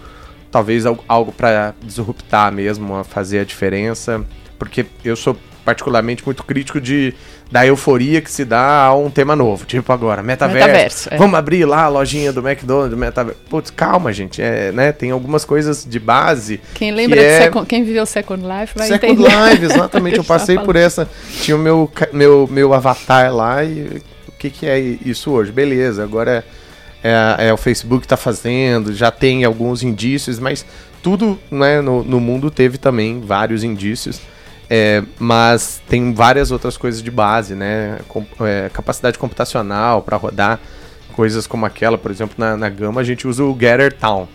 talvez 0.51 0.85
algo 0.87 1.33
para 1.33 1.75
disruptar 1.83 2.53
mesmo, 2.53 2.95
a 2.97 3.05
fazer 3.05 3.41
a 3.41 3.45
diferença? 3.45 4.25
Porque 4.59 4.87
eu 5.05 5.17
sou 5.17 5.37
particularmente 5.65 6.25
muito 6.25 6.45
crítico 6.45 6.81
de 6.81 7.15
da 7.51 7.65
euforia 7.65 8.21
que 8.21 8.31
se 8.31 8.45
dá 8.45 8.85
a 8.85 8.95
um 8.97 9.11
tema 9.11 9.37
novo, 9.37 9.65
tipo 9.65 9.93
agora, 9.93 10.23
metaverso. 10.23 10.67
metaverso 10.67 11.09
é. 11.13 11.17
Vamos 11.17 11.39
abrir 11.39 11.65
lá 11.65 11.85
a 11.85 11.89
lojinha 11.89 12.33
do 12.33 12.47
McDonald's, 12.47 12.99
metaverso. 12.99 13.41
Putz, 13.49 13.71
calma, 13.71 14.13
gente, 14.13 14.43
é, 14.43 14.73
né? 14.73 14.93
Tem 14.93 15.11
algumas 15.11 15.45
coisas 15.45 15.87
de 15.89 15.99
base. 16.01 16.61
Quem 16.75 16.91
lembra 16.91 17.19
que 17.19 17.25
é... 17.25 17.39
Second, 17.43 17.67
quem 17.67 17.85
viveu 17.85 18.05
Second 18.07 18.43
Life 18.43 18.77
vai 18.77 18.89
Second 18.89 19.13
entender. 19.13 19.31
Second 19.31 19.51
Life, 19.51 19.65
exatamente. 19.65 20.17
eu 20.19 20.25
passei 20.25 20.59
por 20.59 20.75
essa, 20.75 21.09
tinha 21.43 21.57
o 21.57 21.61
meu 21.61 21.91
meu 22.13 22.49
meu 22.51 22.75
avatar 22.75 23.33
lá 23.35 23.63
e 23.63 24.03
o 24.29 24.33
que 24.33 24.51
que 24.51 24.67
é 24.67 24.79
isso 24.79 25.31
hoje? 25.31 25.53
Beleza, 25.53 26.03
agora 26.03 26.45
é, 27.03 27.37
é, 27.39 27.49
é 27.49 27.53
o 27.53 27.57
Facebook 27.57 28.01
que 28.01 28.07
está 28.07 28.17
fazendo, 28.17 28.93
já 28.93 29.11
tem 29.11 29.45
alguns 29.45 29.83
indícios, 29.83 30.39
mas 30.39 30.65
tudo 31.03 31.39
né, 31.51 31.83
no, 31.83 32.03
no 32.03 32.19
mundo 32.19 32.51
teve 32.51 32.79
também 32.79 33.21
vários 33.21 33.63
indícios. 33.63 34.21
É, 34.69 35.03
mas 35.19 35.83
tem 35.89 36.15
várias 36.15 36.51
outras 36.51 36.77
coisas 36.77 37.03
de 37.03 37.11
base, 37.11 37.55
né? 37.55 37.99
Com, 38.09 38.25
é, 38.41 38.71
capacidade 38.73 39.19
computacional 39.19 40.03
para 40.03 40.17
rodar 40.17 40.59
coisas 41.15 41.47
como 41.47 41.65
aquela, 41.65 41.97
por 41.97 42.11
exemplo, 42.11 42.35
na, 42.39 42.57
na 42.57 42.69
Gama 42.69 43.01
a 43.01 43.05
gente 43.05 43.27
usa 43.27 43.45
o 43.45 43.55
Gather 43.55 43.93
Town, 43.93 44.27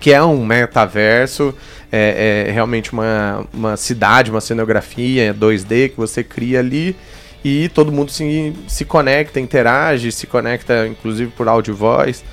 que 0.00 0.12
é 0.12 0.22
um 0.22 0.44
metaverso, 0.44 1.54
é, 1.90 2.46
é 2.48 2.52
realmente 2.52 2.92
uma, 2.92 3.46
uma 3.52 3.76
cidade, 3.76 4.30
uma 4.30 4.40
cenografia 4.40 5.32
2D 5.32 5.90
que 5.90 5.96
você 5.96 6.24
cria 6.24 6.58
ali 6.58 6.96
e 7.44 7.68
todo 7.70 7.92
mundo 7.92 8.10
se, 8.10 8.52
se 8.66 8.84
conecta, 8.84 9.40
interage, 9.40 10.10
se 10.12 10.26
conecta 10.26 10.86
inclusive 10.86 11.30
por 11.30 11.48
áudio 11.48 11.74
voz, 11.74 12.24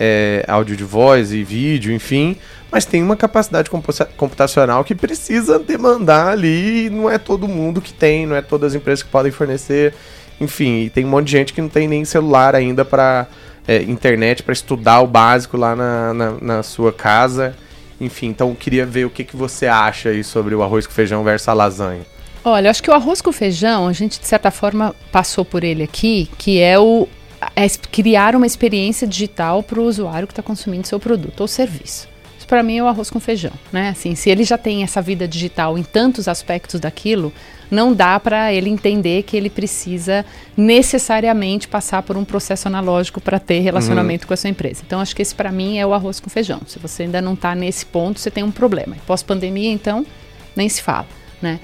é, 0.00 0.44
áudio 0.48 0.76
de 0.76 0.84
voz 0.84 1.32
e 1.32 1.44
vídeo, 1.44 1.92
enfim, 1.92 2.36
mas 2.70 2.84
tem 2.84 3.02
uma 3.02 3.16
capacidade 3.16 3.70
computacional 4.16 4.84
que 4.84 4.94
precisa 4.94 5.58
demandar 5.58 6.28
ali, 6.28 6.86
e 6.86 6.90
não 6.90 7.08
é 7.08 7.18
todo 7.18 7.46
mundo 7.46 7.80
que 7.80 7.92
tem, 7.92 8.26
não 8.26 8.36
é 8.36 8.42
todas 8.42 8.72
as 8.72 8.76
empresas 8.76 9.02
que 9.02 9.08
podem 9.08 9.30
fornecer, 9.30 9.94
enfim, 10.40 10.90
tem 10.92 11.04
um 11.04 11.08
monte 11.08 11.26
de 11.26 11.32
gente 11.32 11.52
que 11.52 11.62
não 11.62 11.68
tem 11.68 11.88
nem 11.88 12.04
celular 12.04 12.54
ainda 12.54 12.84
para 12.84 13.26
é, 13.66 13.82
internet 13.82 14.42
para 14.42 14.52
estudar 14.52 15.00
o 15.00 15.06
básico 15.06 15.56
lá 15.56 15.74
na, 15.74 16.14
na, 16.14 16.30
na, 16.40 16.62
sua 16.62 16.92
casa, 16.92 17.54
enfim, 18.00 18.26
então 18.26 18.54
queria 18.54 18.84
ver 18.84 19.06
o 19.06 19.10
que, 19.10 19.24
que 19.24 19.36
você 19.36 19.66
acha 19.66 20.10
aí 20.10 20.22
sobre 20.22 20.54
o 20.54 20.62
arroz 20.62 20.86
com 20.86 20.92
feijão 20.92 21.24
versus 21.24 21.48
a 21.48 21.52
lasanha. 21.52 22.02
Olha, 22.44 22.70
acho 22.70 22.82
que 22.82 22.90
o 22.90 22.94
arroz 22.94 23.20
com 23.20 23.32
feijão, 23.32 23.88
a 23.88 23.92
gente 23.92 24.20
de 24.20 24.26
certa 24.26 24.50
forma 24.50 24.94
passou 25.10 25.44
por 25.44 25.64
ele 25.64 25.82
aqui, 25.82 26.28
que 26.38 26.60
é 26.60 26.78
o 26.78 27.08
é 27.54 27.68
criar 27.90 28.34
uma 28.34 28.46
experiência 28.46 29.06
digital 29.06 29.62
para 29.62 29.78
o 29.78 29.84
usuário 29.84 30.26
que 30.26 30.32
está 30.32 30.42
consumindo 30.42 30.86
seu 30.86 30.98
produto 30.98 31.40
ou 31.40 31.48
serviço 31.48 32.08
para 32.46 32.62
mim 32.62 32.78
é 32.78 32.82
o 32.82 32.86
arroz 32.86 33.10
com 33.10 33.18
feijão, 33.18 33.52
né? 33.72 33.90
Assim, 33.90 34.14
se 34.14 34.30
ele 34.30 34.44
já 34.44 34.56
tem 34.56 34.82
essa 34.82 35.02
vida 35.02 35.26
digital 35.26 35.76
em 35.76 35.82
tantos 35.82 36.28
aspectos 36.28 36.80
daquilo, 36.80 37.32
não 37.70 37.92
dá 37.92 38.18
para 38.20 38.52
ele 38.52 38.70
entender 38.70 39.22
que 39.24 39.36
ele 39.36 39.50
precisa 39.50 40.24
necessariamente 40.56 41.66
passar 41.66 42.02
por 42.02 42.16
um 42.16 42.24
processo 42.24 42.68
analógico 42.68 43.20
para 43.20 43.38
ter 43.38 43.60
relacionamento 43.60 44.24
uhum. 44.24 44.28
com 44.28 44.34
a 44.34 44.36
sua 44.36 44.50
empresa. 44.50 44.82
Então, 44.86 45.00
acho 45.00 45.14
que 45.14 45.22
esse 45.22 45.34
para 45.34 45.50
mim 45.50 45.78
é 45.78 45.86
o 45.86 45.92
arroz 45.92 46.20
com 46.20 46.30
feijão. 46.30 46.60
Se 46.66 46.78
você 46.78 47.04
ainda 47.04 47.20
não 47.20 47.34
está 47.34 47.54
nesse 47.54 47.84
ponto, 47.84 48.20
você 48.20 48.30
tem 48.30 48.44
um 48.44 48.52
problema. 48.52 48.96
Pós-pandemia, 49.06 49.70
então, 49.70 50.06
nem 50.54 50.68
se 50.68 50.82
fala, 50.82 51.06
né? 51.42 51.58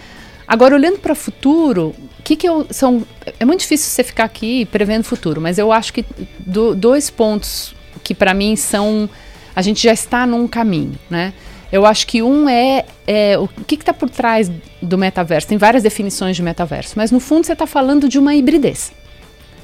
Agora, 0.47 0.74
olhando 0.74 0.99
para 0.99 1.12
o 1.12 1.16
futuro, 1.16 1.95
que, 2.22 2.37
que 2.37 2.49
eu, 2.49 2.66
são. 2.70 3.07
É 3.39 3.45
muito 3.45 3.61
difícil 3.61 3.89
você 3.89 4.03
ficar 4.03 4.24
aqui 4.24 4.66
prevendo 4.66 5.01
o 5.03 5.05
futuro, 5.05 5.41
mas 5.41 5.57
eu 5.59 5.72
acho 5.72 5.93
que 5.93 6.05
do, 6.39 6.74
dois 6.74 7.11
pontos 7.11 7.74
que 8.03 8.14
para 8.14 8.35
mim 8.35 8.57
são. 8.57 9.09
A 9.55 9.62
gente 9.62 9.82
já 9.82 9.92
está 9.92 10.26
num 10.26 10.46
caminho, 10.48 10.98
né? 11.11 11.32
Eu 11.70 11.86
acho 11.86 12.07
que 12.07 12.22
um 12.22 12.48
é, 12.48 12.84
é 13.07 13.38
o 13.38 13.48
que 13.66 13.76
está 13.76 13.94
por 13.94 14.11
trás 14.11 14.50
do 14.80 14.98
metaverso. 14.98 15.48
Tem 15.48 15.57
várias 15.57 15.82
definições 15.82 16.36
de 16.36 16.42
metaverso, 16.42 16.94
mas 16.96 17.11
no 17.11 17.18
fundo 17.18 17.46
você 17.46 17.55
está 17.55 17.66
falando 17.66 18.09
de 18.09 18.18
uma 18.18 18.34
hibridez. 18.34 18.92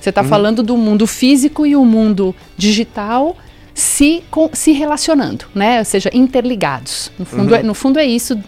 Você 0.01 0.09
está 0.09 0.23
uhum. 0.23 0.29
falando 0.29 0.63
do 0.63 0.77
mundo 0.77 1.07
físico 1.07 1.67
e 1.67 1.77
o 1.77 1.85
mundo 1.85 2.35
digital 2.57 3.37
se, 3.75 4.25
com, 4.31 4.49
se 4.53 4.73
relacionando, 4.73 5.45
né? 5.55 5.81
Ou 5.81 5.85
seja, 5.85 6.11
interligados. 6.15 7.13
No 7.19 7.27
fundo, 7.27 7.51
uhum. 7.51 7.61
é, 7.61 7.63
no 7.63 7.75
fundo 7.75 7.99
é 7.99 8.07
isso 8.07 8.39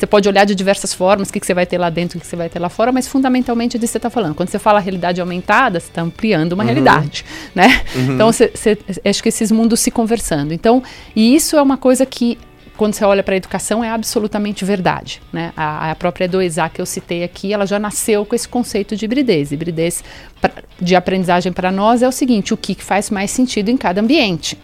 você 0.00 0.06
pode 0.06 0.26
olhar 0.26 0.46
de 0.46 0.54
diversas 0.54 0.94
formas, 0.94 1.28
o 1.28 1.32
que, 1.32 1.38
que 1.38 1.46
você 1.46 1.52
vai 1.52 1.66
ter 1.66 1.76
lá 1.76 1.90
dentro, 1.90 2.16
o 2.16 2.20
que, 2.20 2.26
você 2.26 2.34
vai 2.34 2.48
ter 2.48 2.58
lá 2.58 2.70
fora, 2.70 2.90
mas 2.90 3.06
fundamentalmente 3.06 3.76
é 3.76 3.78
disso 3.78 3.90
que 3.90 3.92
você 3.92 3.98
está 3.98 4.10
falando. 4.10 4.34
Quando 4.34 4.48
você 4.48 4.58
fala 4.58 4.80
realidade 4.80 5.20
aumentada, 5.20 5.78
você 5.78 5.88
está 5.88 6.00
ampliando 6.00 6.54
uma 6.54 6.62
uhum. 6.62 6.68
realidade, 6.68 7.24
né? 7.54 7.82
Uhum. 7.94 8.14
Então, 8.14 8.32
você, 8.32 8.50
você, 8.54 8.78
acho 9.04 9.22
que 9.22 9.28
esses 9.28 9.52
mundos 9.52 9.78
se 9.80 9.90
conversando. 9.90 10.54
Então, 10.54 10.82
e 11.14 11.34
isso 11.34 11.54
é 11.56 11.62
uma 11.62 11.76
coisa 11.76 12.06
que 12.06 12.38
quando 12.78 12.94
você 12.94 13.04
olha 13.04 13.22
para 13.22 13.34
a 13.34 13.36
educação, 13.36 13.84
é 13.84 13.90
absolutamente 13.90 14.64
verdade. 14.64 15.20
Né? 15.30 15.52
A, 15.54 15.90
a 15.90 15.94
própria 15.94 16.24
Edoesá 16.24 16.66
que 16.70 16.80
eu 16.80 16.86
citei 16.86 17.22
aqui, 17.22 17.52
ela 17.52 17.66
já 17.66 17.78
nasceu 17.78 18.24
com 18.24 18.34
esse 18.34 18.48
conceito 18.48 18.96
de 18.96 19.04
hibridez. 19.04 19.52
Hibridez 19.52 20.02
pra, 20.40 20.50
de 20.80 20.96
aprendizagem 20.96 21.52
para 21.52 21.70
nós 21.70 22.02
é 22.02 22.08
o 22.08 22.12
seguinte: 22.12 22.54
o 22.54 22.56
que 22.56 22.74
faz 22.74 23.10
mais 23.10 23.30
sentido 23.30 23.68
em 23.68 23.76
cada 23.76 24.00
ambiente 24.00 24.56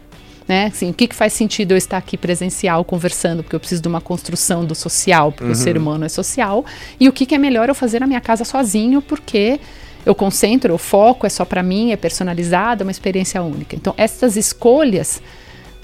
né? 0.47 0.67
Assim, 0.67 0.89
o 0.89 0.93
que, 0.93 1.07
que 1.07 1.15
faz 1.15 1.33
sentido 1.33 1.71
eu 1.71 1.77
estar 1.77 1.97
aqui 1.97 2.17
presencial 2.17 2.85
conversando, 2.85 3.43
porque 3.43 3.55
eu 3.55 3.59
preciso 3.59 3.81
de 3.81 3.87
uma 3.87 3.99
construção 3.99 4.63
do 4.63 4.73
social, 4.73 5.31
porque 5.31 5.45
uhum. 5.45 5.51
o 5.51 5.55
ser 5.55 5.77
humano 5.77 6.05
é 6.05 6.09
social, 6.09 6.65
e 6.99 7.09
o 7.09 7.13
que, 7.13 7.25
que 7.25 7.35
é 7.35 7.37
melhor 7.37 7.67
eu 7.69 7.75
fazer 7.75 7.99
na 7.99 8.07
minha 8.07 8.21
casa 8.21 8.45
sozinho, 8.45 9.01
porque 9.01 9.59
eu 10.05 10.15
concentro, 10.15 10.71
eu 10.71 10.77
foco, 10.77 11.25
é 11.25 11.29
só 11.29 11.43
para 11.43 11.61
mim, 11.61 11.91
é 11.91 11.97
personalizado, 11.97 12.81
é 12.81 12.85
uma 12.85 12.91
experiência 12.91 13.41
única. 13.41 13.75
Então, 13.75 13.93
essas 13.97 14.37
escolhas 14.37 15.21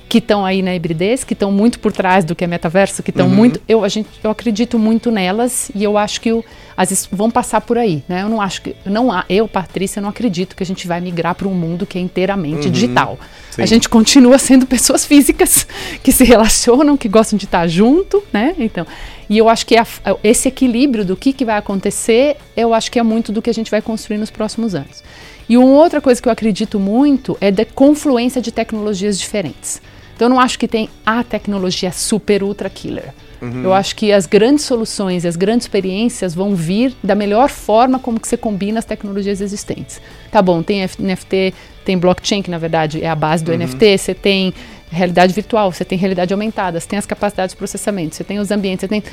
que 0.08 0.20
estão 0.20 0.46
aí 0.46 0.62
na 0.62 0.76
hibridez, 0.76 1.24
que 1.24 1.34
estão 1.34 1.52
muito 1.52 1.80
por 1.80 1.92
trás 1.92 2.24
do 2.24 2.36
que 2.36 2.44
é 2.44 2.48
metaverso, 2.48 3.02
que 3.02 3.10
estão 3.10 3.28
uhum. 3.28 3.34
muito, 3.34 3.62
eu 3.68 3.84
a 3.84 3.88
gente, 3.88 4.08
eu 4.24 4.30
acredito 4.30 4.78
muito 4.78 5.10
nelas 5.10 5.72
e 5.74 5.84
eu 5.84 5.98
acho 5.98 6.22
que 6.22 6.32
o, 6.32 6.44
as 6.78 7.08
vão 7.12 7.32
passar 7.32 7.62
por 7.62 7.78
aí, 7.78 8.04
né? 8.08 8.22
Eu 8.22 8.30
não 8.30 8.42
acho 8.42 8.62
que 8.62 8.76
não 8.86 9.12
há, 9.12 9.26
eu 9.30 9.48
Patrícia 9.48 10.02
não 10.02 10.10
acredito 10.10 10.56
que 10.56 10.64
a 10.64 10.66
gente 10.66 10.88
vai 10.88 11.02
migrar 11.02 11.36
para 11.36 11.48
um 11.48 11.54
mundo 11.54 11.86
que 11.86 11.98
é 11.98 12.02
inteiramente 12.02 12.68
uhum. 12.68 12.72
digital. 12.72 13.20
Sim. 13.52 13.62
A 13.62 13.66
gente 13.66 13.90
continua 13.90 14.38
sendo 14.38 14.66
pessoas 14.66 15.06
físicas 15.06 15.68
que 16.02 16.12
se 16.12 16.24
relacionam, 16.24 16.98
que 16.98 17.08
gostam 17.08 17.38
de 17.38 17.46
estar 17.46 17.68
junto, 17.68 18.24
né? 18.32 18.56
Então, 18.58 18.86
e 19.30 19.38
eu 19.38 19.50
acho 19.50 19.66
que 19.66 19.76
a, 19.78 19.86
esse 20.24 20.48
equilíbrio 20.48 21.06
do 21.06 21.16
que, 21.16 21.34
que 21.34 21.46
vai 21.46 21.58
acontecer, 21.58 22.38
eu 22.56 22.74
acho 22.74 22.92
que 22.92 23.00
é 23.00 23.04
muito 23.04 23.32
do 23.32 23.42
que 23.42 23.50
a 23.50 23.54
gente 23.54 23.72
vai 23.72 23.82
construir 23.82 24.18
nos 24.18 24.30
próximos 24.30 24.76
anos. 24.76 25.04
E 25.48 25.58
uma 25.58 25.74
outra 25.74 26.00
coisa 26.00 26.22
que 26.22 26.28
eu 26.28 26.32
acredito 26.32 26.80
muito 26.80 27.38
é 27.42 27.52
da 27.52 27.66
confluência 27.66 28.42
de 28.42 28.52
tecnologias 28.52 29.20
diferentes. 29.20 29.82
Então 30.24 30.32
eu 30.32 30.36
não 30.36 30.40
acho 30.40 30.58
que 30.58 30.70
tem 30.70 30.88
a 31.06 31.22
tecnologia 31.22 31.92
super 31.92 32.44
ultra 32.44 32.70
killer. 32.70 33.14
Uhum. 33.42 33.62
Eu 33.62 33.74
acho 33.74 33.94
que 33.94 34.14
as 34.14 34.26
grandes 34.26 34.64
soluções, 34.64 35.26
as 35.26 35.36
grandes 35.36 35.66
experiências 35.66 36.34
vão 36.34 36.56
vir 36.56 36.96
da 37.04 37.14
melhor 37.14 37.50
forma 37.50 38.00
como 38.00 38.18
que 38.18 38.26
você 38.26 38.38
combina 38.38 38.80
as 38.80 38.86
tecnologias 38.86 39.42
existentes. 39.42 40.00
Tá 40.32 40.42
bom, 40.42 40.64
tem 40.64 40.82
NFT, 40.82 41.54
tem 41.84 41.98
blockchain, 41.98 42.42
que 42.42 42.50
na 42.50 42.58
verdade 42.58 43.04
é 43.04 43.10
a 43.10 43.16
base 43.16 43.44
do 43.44 43.52
uhum. 43.52 43.58
NFT, 43.58 43.98
você 43.98 44.14
tem 44.14 44.54
realidade 44.90 45.34
virtual, 45.34 45.74
você 45.74 45.84
tem 45.84 45.98
realidade 45.98 46.34
aumentada, 46.34 46.80
você 46.80 46.88
tem 46.88 46.98
as 46.98 47.06
capacidades 47.06 47.52
de 47.52 47.58
processamento, 47.58 48.16
você 48.16 48.24
tem 48.24 48.40
os 48.40 48.50
ambientes, 48.50 48.80
você 48.80 48.88
tem... 48.88 49.04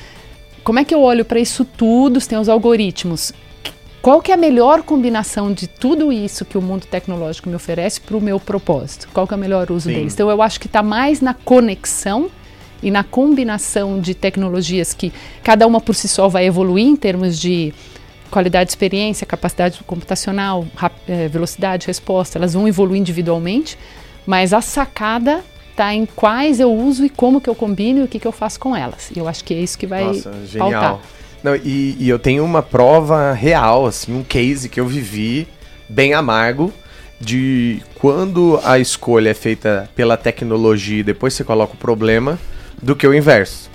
Como 0.63 0.79
é 0.79 0.85
que 0.85 0.95
eu 0.95 1.03
olho 1.03 1.25
para 1.25 1.41
isso 1.41 1.65
tudo? 1.65 2.21
Você 2.21 2.29
tem 2.29 2.39
os 2.39 2.49
algoritmos. 2.49 3.33
Qual 4.03 4.23
que 4.23 4.31
é 4.31 4.35
a 4.35 4.39
melhor 4.39 4.83
combinação 4.83 5.53
de 5.53 5.67
tudo 5.67 6.11
isso 6.11 6.45
que 6.45 6.57
o 6.57 6.63
mundo 6.63 6.87
tecnológico 6.87 7.51
me 7.51 7.55
oferece 7.55 8.01
para 8.01 8.17
o 8.17 8.21
meu 8.21 8.41
propósito? 8.41 9.09
Qual 9.13 9.27
que 9.27 9.35
é 9.35 9.37
o 9.37 9.41
melhor 9.41 9.71
uso 9.71 9.89
Sim. 9.89 9.95
deles? 9.95 10.15
Então 10.15 10.31
eu 10.31 10.41
acho 10.41 10.59
que 10.59 10.67
está 10.67 10.83
mais 10.83 11.21
na 11.21 11.35
conexão 11.35 12.31
e 12.83 12.91
na 12.91 13.05
combinação 13.05 14.01
de 14.01 14.15
tecnologias 14.15 14.95
que 14.95 15.13
cada 15.43 15.67
uma 15.67 15.83
por 15.83 15.95
si 15.95 16.09
só 16.09 16.29
vai 16.29 16.47
evoluir 16.47 16.87
em 16.87 16.97
termos 16.97 17.39
de 17.39 17.75
qualidade 18.31 18.69
de 18.69 18.73
experiência, 18.73 19.27
capacidade 19.27 19.83
computacional, 19.85 20.67
eh, 21.07 21.29
velocidade 21.29 21.83
de 21.83 21.87
resposta, 21.89 22.39
elas 22.39 22.55
vão 22.55 22.67
evoluir 22.67 23.01
individualmente, 23.01 23.77
mas 24.25 24.55
a 24.55 24.63
sacada 24.63 25.45
está 25.73 25.93
em 25.93 26.07
quais 26.07 26.59
eu 26.59 26.73
uso 26.73 27.05
e 27.05 27.11
como 27.11 27.41
que 27.41 27.51
eu 27.51 27.55
combino 27.55 28.01
e 28.01 28.03
o 28.05 28.09
que, 28.09 28.19
que 28.19 28.27
eu 28.27 28.33
faço 28.33 28.59
com 28.61 28.75
elas. 28.75 29.11
E 29.15 29.19
eu 29.19 29.29
acho 29.29 29.45
que 29.45 29.53
é 29.53 29.59
isso 29.59 29.77
que 29.77 29.87
vai 29.87 30.05
Nossa, 30.05 30.33
genial. 30.47 30.71
Faltar. 30.71 31.20
Não, 31.43 31.57
e, 31.57 31.97
e 31.99 32.09
eu 32.09 32.18
tenho 32.18 32.45
uma 32.45 32.62
prova 32.62 33.32
real, 33.32 33.86
assim, 33.86 34.14
um 34.14 34.22
case 34.22 34.68
que 34.68 34.78
eu 34.78 34.86
vivi 34.86 35.49
bem 35.88 36.14
amargo 36.14 36.72
de 37.20 37.82
quando 37.97 38.61
a 38.64 38.78
escolha 38.78 39.30
é 39.30 39.34
feita 39.34 39.88
pela 39.95 40.16
tecnologia 40.16 41.01
e 41.01 41.03
depois 41.03 41.34
você 41.34 41.45
coloca 41.45 41.74
o 41.74 41.76
problema, 41.76 42.38
do 42.80 42.97
que 42.97 43.07
o 43.07 43.14
inverso. 43.14 43.70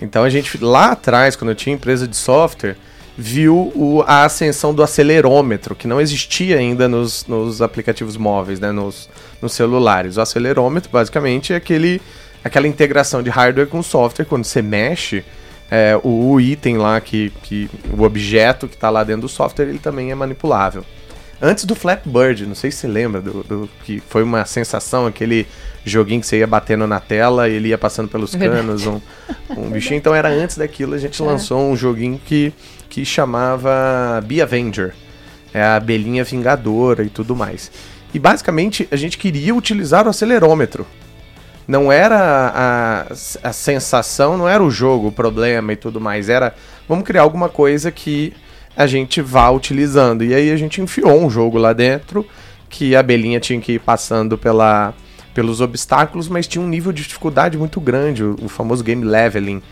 Então 0.00 0.22
a 0.22 0.30
gente, 0.30 0.62
lá 0.62 0.92
atrás, 0.92 1.34
quando 1.34 1.50
eu 1.50 1.54
tinha 1.54 1.74
empresa 1.74 2.06
de 2.06 2.16
software, 2.16 2.76
viu 3.16 3.72
o, 3.74 4.02
a 4.06 4.24
ascensão 4.24 4.74
do 4.74 4.82
acelerômetro, 4.82 5.74
que 5.74 5.86
não 5.86 6.00
existia 6.00 6.58
ainda 6.58 6.88
nos, 6.88 7.26
nos 7.26 7.62
aplicativos 7.62 8.16
móveis, 8.16 8.58
né, 8.58 8.72
nos, 8.72 9.08
nos 9.40 9.52
celulares. 9.52 10.16
O 10.16 10.20
acelerômetro, 10.20 10.90
basicamente, 10.90 11.52
é 11.52 11.56
aquele, 11.56 12.00
aquela 12.42 12.66
integração 12.66 13.22
de 13.22 13.30
hardware 13.30 13.68
com 13.68 13.82
software. 13.82 14.24
Quando 14.24 14.44
você 14.44 14.60
mexe, 14.60 15.24
é, 15.70 15.98
o, 16.02 16.32
o, 16.32 16.40
item 16.40 16.76
lá, 16.76 17.00
que, 17.00 17.30
que 17.42 17.68
o 17.96 18.02
objeto 18.02 18.68
que 18.68 18.74
está 18.74 18.90
lá 18.90 19.02
dentro 19.02 19.22
do 19.22 19.28
software, 19.28 19.66
ele 19.66 19.78
também 19.78 20.10
é 20.10 20.14
manipulável. 20.14 20.84
Antes 21.42 21.64
do 21.64 21.74
Flatbird, 21.74 22.46
não 22.46 22.54
sei 22.54 22.70
se 22.70 22.78
você 22.78 22.86
lembra, 22.86 23.20
do, 23.20 23.42
do, 23.42 23.70
que 23.84 24.00
foi 24.08 24.22
uma 24.22 24.44
sensação, 24.44 25.06
aquele 25.06 25.46
joguinho 25.84 26.20
que 26.20 26.26
você 26.26 26.38
ia 26.38 26.46
batendo 26.46 26.86
na 26.86 27.00
tela 27.00 27.48
e 27.48 27.54
ele 27.54 27.68
ia 27.68 27.78
passando 27.78 28.08
pelos 28.08 28.34
canos, 28.34 28.86
um, 28.86 29.00
um 29.56 29.68
bichinho. 29.68 29.98
Então 29.98 30.14
era 30.14 30.28
antes 30.28 30.56
daquilo, 30.56 30.94
a 30.94 30.98
gente 30.98 31.20
é. 31.20 31.24
lançou 31.24 31.70
um 31.70 31.76
joguinho 31.76 32.20
que, 32.24 32.52
que 32.88 33.04
chamava 33.04 34.22
Be 34.24 34.40
Avenger. 34.40 34.94
É 35.52 35.62
a 35.62 35.76
abelhinha 35.76 36.24
vingadora 36.24 37.04
e 37.04 37.08
tudo 37.08 37.36
mais. 37.36 37.70
E 38.12 38.18
basicamente 38.18 38.88
a 38.90 38.96
gente 38.96 39.18
queria 39.18 39.54
utilizar 39.54 40.06
o 40.06 40.10
acelerômetro 40.10 40.86
não 41.66 41.90
era 41.90 42.18
a, 42.54 43.48
a 43.48 43.52
sensação, 43.52 44.36
não 44.36 44.48
era 44.48 44.62
o 44.62 44.70
jogo, 44.70 45.08
o 45.08 45.12
problema 45.12 45.72
e 45.72 45.76
tudo 45.76 46.00
mais, 46.00 46.28
era 46.28 46.54
vamos 46.88 47.04
criar 47.04 47.22
alguma 47.22 47.48
coisa 47.48 47.90
que 47.90 48.32
a 48.76 48.86
gente 48.86 49.20
vá 49.20 49.50
utilizando. 49.50 50.24
E 50.24 50.34
aí 50.34 50.50
a 50.50 50.56
gente 50.56 50.80
enfiou 50.80 51.24
um 51.24 51.30
jogo 51.30 51.58
lá 51.58 51.72
dentro 51.72 52.26
que 52.68 52.94
a 52.96 53.00
abelhinha 53.00 53.38
tinha 53.38 53.60
que 53.60 53.72
ir 53.74 53.78
passando 53.78 54.36
pela, 54.36 54.92
pelos 55.32 55.60
obstáculos, 55.60 56.28
mas 56.28 56.46
tinha 56.46 56.62
um 56.62 56.68
nível 56.68 56.92
de 56.92 57.02
dificuldade 57.02 57.56
muito 57.56 57.80
grande, 57.80 58.24
o, 58.24 58.36
o 58.42 58.48
famoso 58.48 58.82
game 58.82 59.04
leveling. 59.04 59.62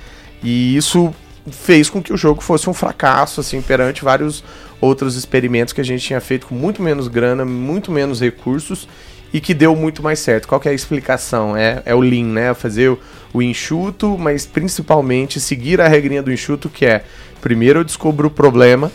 E 0.42 0.76
isso 0.76 1.12
fez 1.50 1.90
com 1.90 2.00
que 2.00 2.12
o 2.12 2.16
jogo 2.16 2.40
fosse 2.40 2.70
um 2.70 2.74
fracasso, 2.74 3.40
assim, 3.40 3.60
perante 3.60 4.04
vários 4.04 4.44
outros 4.80 5.16
experimentos 5.16 5.72
que 5.72 5.80
a 5.80 5.84
gente 5.84 6.04
tinha 6.04 6.20
feito 6.20 6.46
com 6.46 6.54
muito 6.54 6.80
menos 6.80 7.08
grana, 7.08 7.44
muito 7.44 7.90
menos 7.90 8.20
recursos 8.20 8.88
e 9.32 9.40
que 9.40 9.54
deu 9.54 9.74
muito 9.74 10.02
mais 10.02 10.18
certo. 10.18 10.46
Qual 10.46 10.60
é 10.64 10.68
a 10.68 10.72
explicação? 10.72 11.56
É, 11.56 11.82
é 11.84 11.94
o 11.94 12.00
lean, 12.00 12.26
né? 12.26 12.54
Fazer 12.54 12.90
o, 12.90 12.98
o 13.32 13.42
enxuto, 13.42 14.18
mas 14.18 14.44
principalmente 14.44 15.40
seguir 15.40 15.80
a 15.80 15.88
regrinha 15.88 16.22
do 16.22 16.32
enxuto, 16.32 16.68
que 16.68 16.84
é 16.84 17.02
primeiro 17.40 17.80
eu 17.80 17.84
descubro 17.84 18.28
o 18.28 18.30
problema, 18.30 18.92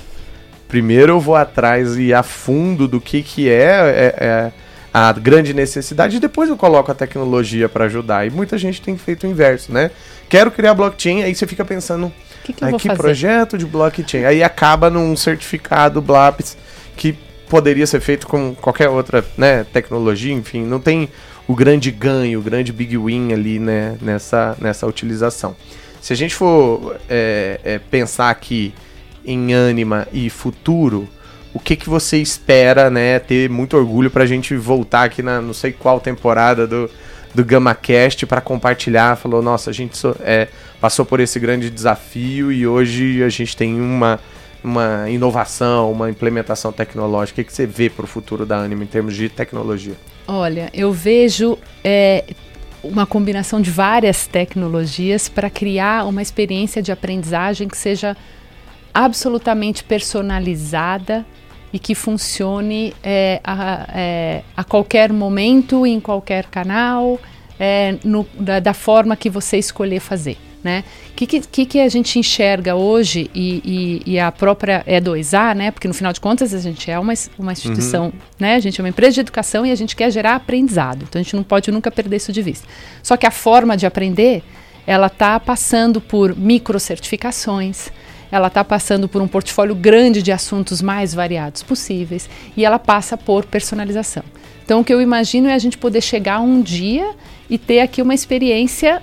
primeiro 0.67 1.13
eu 1.13 1.19
vou 1.19 1.35
atrás 1.35 1.97
e 1.97 2.13
a 2.13 2.23
fundo 2.23 2.88
do 2.88 3.01
que, 3.01 3.21
que 3.23 3.49
é, 3.49 4.13
é, 4.19 4.25
é 4.25 4.51
a 4.93 5.11
grande 5.11 5.53
necessidade 5.53 6.17
e 6.17 6.19
depois 6.19 6.49
eu 6.49 6.57
coloco 6.57 6.91
a 6.91 6.95
tecnologia 6.95 7.67
para 7.67 7.85
ajudar. 7.85 8.25
E 8.25 8.29
muita 8.29 8.57
gente 8.57 8.81
tem 8.81 8.97
feito 8.97 9.25
o 9.25 9.29
inverso, 9.29 9.71
né? 9.71 9.91
Quero 10.29 10.51
criar 10.51 10.73
blockchain, 10.73 11.23
aí 11.23 11.33
você 11.35 11.45
fica 11.47 11.63
pensando, 11.65 12.11
que, 12.43 12.53
que, 12.53 12.77
que 12.77 12.95
projeto 12.95 13.57
de 13.57 13.65
blockchain? 13.65 14.25
Aí 14.25 14.43
acaba 14.43 14.89
num 14.89 15.15
certificado 15.15 16.01
BLAPS 16.01 16.57
que 16.95 17.17
poderia 17.49 17.87
ser 17.87 17.99
feito 17.99 18.27
com 18.27 18.53
qualquer 18.55 18.89
outra 18.89 19.25
né, 19.37 19.63
tecnologia, 19.63 20.33
enfim, 20.33 20.63
não 20.63 20.79
tem 20.79 21.09
o 21.47 21.55
grande 21.55 21.91
ganho, 21.91 22.39
o 22.39 22.41
grande 22.41 22.73
big 22.73 22.97
win 22.97 23.31
ali 23.33 23.59
né, 23.59 23.97
nessa, 24.01 24.57
nessa 24.59 24.85
utilização. 24.85 25.55
Se 26.01 26.13
a 26.13 26.15
gente 26.15 26.35
for 26.35 26.97
é, 27.09 27.59
é, 27.63 27.79
pensar 27.79 28.29
aqui 28.29 28.73
em 29.25 29.53
Anima 29.53 30.07
e 30.11 30.29
futuro, 30.29 31.07
o 31.53 31.59
que, 31.59 31.75
que 31.75 31.89
você 31.89 32.17
espera, 32.17 32.89
né, 32.89 33.19
ter 33.19 33.49
muito 33.49 33.75
orgulho 33.75 34.11
para 34.11 34.23
a 34.23 34.27
gente 34.27 34.55
voltar 34.55 35.03
aqui 35.03 35.21
na 35.21 35.41
não 35.41 35.53
sei 35.53 35.71
qual 35.71 35.99
temporada 35.99 36.67
do, 36.67 36.89
do 37.33 37.43
GamaCast 37.43 38.25
para 38.25 38.41
compartilhar. 38.41 39.15
Falou, 39.15 39.41
nossa, 39.41 39.69
a 39.69 39.73
gente 39.73 39.97
so, 39.97 40.15
é, 40.21 40.47
passou 40.79 41.05
por 41.05 41.19
esse 41.19 41.39
grande 41.39 41.69
desafio 41.69 42.51
e 42.51 42.67
hoje 42.67 43.23
a 43.23 43.29
gente 43.29 43.55
tem 43.55 43.79
uma, 43.79 44.19
uma 44.68 45.09
inovação, 45.09 45.91
uma 45.91 46.09
implementação 46.09 46.72
tecnológica. 46.72 47.41
O 47.41 47.45
que, 47.45 47.53
você 47.53 47.65
vê 47.65 47.89
para 47.89 48.05
o 48.05 48.07
futuro 48.07 48.45
da 48.45 48.57
Anima 48.57 48.84
em 48.84 48.88
termos 48.88 49.15
de 49.15 49.30
tecnologia? 49.30 49.95
Olha, 50.28 50.70
eu 50.74 50.91
vejo 50.91 51.57
é, 51.84 52.24
uma 52.84 53.05
combinação 53.05 53.61
de 53.61 53.72
várias 53.72 54.28
tecnologias 54.28 55.30
para 55.30 55.49
criar 55.49 56.05
uma 56.05 56.22
experiência 56.22 56.82
de 56.82 56.91
aprendizagem 56.91 57.68
que 57.68 57.78
seja 57.78 58.15
absolutamente 58.93 59.84
personalizada 59.84 61.26
e 61.72 61.80
que 61.80 61.93
funcione 61.93 62.93
é, 63.03 63.39
a, 63.43 63.88
é, 63.93 64.43
a, 64.55 64.63
qualquer 64.63 65.11
momento, 65.11 65.86
em 65.86 65.99
qualquer 65.99 66.45
canal, 66.45 67.20
é, 67.59 67.97
no, 68.03 68.26
da, 68.34 68.59
da, 68.59 68.74
forma 68.74 69.15
que 69.15 69.30
você 69.30 69.57
escolher 69.57 69.99
fazer. 69.99 70.38
Né? 70.64 70.84
O 71.12 71.14
que, 71.14 71.39
que, 71.39 71.66
que, 71.66 71.80
a 71.80 71.88
gente 71.88 72.18
enxerga 72.18 72.76
hoje 72.76 73.30
e, 73.34 74.01
e, 74.05 74.14
e, 74.14 74.20
a 74.20 74.32
própria 74.32 74.84
E2A, 74.88 75.55
né? 75.55 75.72
porque 75.72 75.88
no 75.88 75.93
final 75.93 76.12
de 76.12 76.20
contas 76.20 76.51
a 76.53 76.60
gente 76.60 76.89
é 76.89 76.97
uma, 76.97 77.14
uma 77.38 77.51
instituição, 77.51 78.05
uhum. 78.05 78.14
né? 78.39 78.55
a 78.55 78.60
gente 78.60 78.82
é 78.82 78.84
uma 78.84 78.89
empresa 78.89 79.14
de 79.14 79.20
educação 79.22 79.66
e 79.66 79.72
a 79.72 79.76
gente 79.76 79.95
quer 79.95 80.12
gerar 80.12 80.36
aprendizado, 80.36 81.05
então 81.08 81.20
a 81.20 81.24
gente 81.24 81.36
não 81.36 81.43
pode 81.43 81.72
nunca 81.72 81.91
perder 81.91 82.18
isso 82.18 82.34
de 82.34 82.41
vista. 82.41 82.68
Só 83.03 83.16
que 83.16 83.26
a 83.26 83.32
forma 83.32 83.78
de 83.78 83.86
aprender, 83.86 84.43
ela 84.86 85.08
está 85.08 85.39
passando 85.39 86.01
por 86.01 86.36
microcertificações, 86.36 87.89
ela 88.32 88.47
está 88.47 88.64
passando 88.64 89.08
por 89.08 89.22
um 89.22 89.28
portfólio 89.28 89.76
grande 89.76 90.22
de 90.22 90.32
assuntos 90.32 90.82
mais 90.82 91.14
variados 91.14 91.64
possíveis 91.64 92.30
e 92.55 92.66
ela 92.66 92.80
passa 92.80 93.16
por 93.16 93.45
personalização. 93.45 94.24
Então, 94.64 94.82
o 94.82 94.84
que 94.84 94.93
eu 94.93 95.01
imagino 95.01 95.47
é 95.47 95.53
a 95.53 95.60
gente 95.60 95.78
poder 95.78 96.01
chegar 96.01 96.41
um 96.41 96.62
dia 96.62 97.16
e 97.49 97.58
ter 97.58 97.80
aqui 97.80 98.01
uma 98.01 98.14
experiência. 98.14 99.01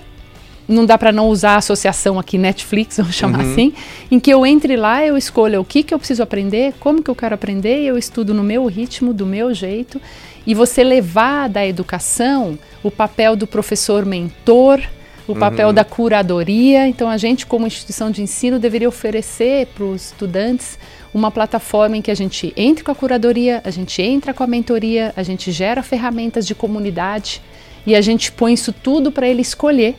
Não 0.67 0.85
dá 0.85 0.97
para 0.97 1.11
não 1.11 1.29
usar 1.29 1.53
a 1.53 1.57
associação 1.57 2.17
aqui 2.17 2.37
Netflix, 2.37 2.97
vamos 2.97 3.13
chamar 3.15 3.43
uhum. 3.43 3.51
assim, 3.51 3.73
em 4.09 4.19
que 4.19 4.31
eu 4.31 4.45
entre 4.45 4.75
lá, 4.75 5.05
eu 5.05 5.17
escolha 5.17 5.61
o 5.61 5.65
que, 5.65 5.83
que 5.83 5.93
eu 5.93 5.99
preciso 5.99 6.23
aprender, 6.23 6.73
como 6.79 7.03
que 7.03 7.09
eu 7.09 7.15
quero 7.15 7.35
aprender, 7.35 7.83
eu 7.83 7.97
estudo 7.97 8.33
no 8.33 8.43
meu 8.43 8.65
ritmo, 8.65 9.13
do 9.13 9.25
meu 9.25 9.53
jeito, 9.53 10.01
e 10.45 10.53
você 10.53 10.83
levar 10.83 11.49
da 11.49 11.65
educação 11.65 12.57
o 12.83 12.91
papel 12.91 13.35
do 13.35 13.47
professor 13.47 14.05
mentor, 14.05 14.81
o 15.27 15.35
papel 15.35 15.69
uhum. 15.69 15.73
da 15.73 15.83
curadoria. 15.83 16.87
Então, 16.87 17.09
a 17.09 17.17
gente, 17.17 17.45
como 17.45 17.65
instituição 17.65 18.11
de 18.11 18.21
ensino, 18.21 18.59
deveria 18.59 18.87
oferecer 18.87 19.67
para 19.67 19.83
os 19.83 20.05
estudantes 20.05 20.77
uma 21.13 21.31
plataforma 21.31 21.97
em 21.97 22.01
que 22.01 22.11
a 22.11 22.15
gente 22.15 22.53
entre 22.55 22.83
com 22.83 22.91
a 22.91 22.95
curadoria, 22.95 23.61
a 23.63 23.71
gente 23.71 24.01
entra 24.01 24.33
com 24.33 24.43
a 24.43 24.47
mentoria, 24.47 25.13
a 25.15 25.23
gente 25.23 25.51
gera 25.51 25.81
ferramentas 25.81 26.45
de 26.45 26.53
comunidade 26.53 27.41
e 27.87 27.95
a 27.95 28.01
gente 28.01 28.31
põe 28.31 28.53
isso 28.53 28.73
tudo 28.73 29.11
para 29.11 29.27
ele 29.27 29.41
escolher 29.41 29.95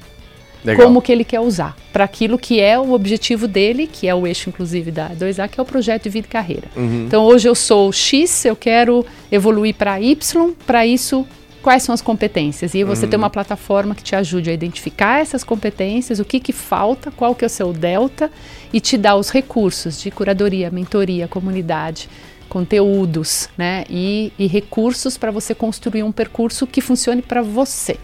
Legal. 0.65 0.87
como 0.87 1.01
que 1.01 1.13
ele 1.13 1.25
quer 1.25 1.41
usar 1.41 1.77
para 1.93 2.05
aquilo 2.05 2.39
que 2.39 2.61
é 2.61 2.79
o 2.79 2.93
objetivo 2.93 3.47
dele, 3.47 3.87
que 3.87 4.09
é 4.09 4.15
o 4.15 4.27
eixo 4.27 4.49
inclusive 4.49 4.91
da 4.91 5.11
2A, 5.11 5.49
que 5.49 5.61
é 5.61 5.63
o 5.63 5.67
projeto 5.67 6.05
de 6.05 6.11
vida 6.11 6.27
e 6.27 6.31
carreira. 6.31 6.69
Uhum. 6.77 7.05
Então 7.07 7.25
hoje 7.25 7.49
eu 7.49 7.55
sou 7.55 7.93
X, 7.93 8.45
eu 8.45 8.57
quero 8.57 9.05
evoluir 9.31 9.75
para 9.75 10.01
Y, 10.01 10.53
para 10.67 10.87
isso 10.87 11.27
quais 11.67 11.83
são 11.83 11.93
as 11.93 12.01
competências 12.01 12.75
e 12.75 12.85
você 12.85 13.07
uhum. 13.07 13.11
ter 13.11 13.17
uma 13.17 13.29
plataforma 13.29 13.93
que 13.93 14.03
te 14.03 14.15
ajude 14.15 14.51
a 14.51 14.53
identificar 14.53 15.21
essas 15.21 15.43
competências, 15.43 16.21
o 16.21 16.25
que 16.25 16.39
que 16.39 16.53
falta, 16.53 17.11
qual 17.11 17.35
que 17.35 17.45
é 17.45 17.49
o 17.49 17.51
seu 17.51 17.73
delta 17.73 18.31
e 18.73 18.81
te 18.81 18.97
dá 18.97 19.17
os 19.17 19.31
recursos 19.31 20.01
de 20.01 20.11
curadoria, 20.13 20.71
mentoria, 20.71 21.27
comunidade, 21.27 22.09
conteúdos, 22.49 23.49
né, 23.59 23.85
e, 23.91 24.33
e 24.39 24.47
recursos 24.47 25.19
para 25.19 25.33
você 25.33 25.57
construir 25.57 26.05
um 26.05 26.13
percurso 26.13 26.69
que 26.69 26.81
funcione 26.81 27.21
para 27.21 27.43
você, 27.43 27.99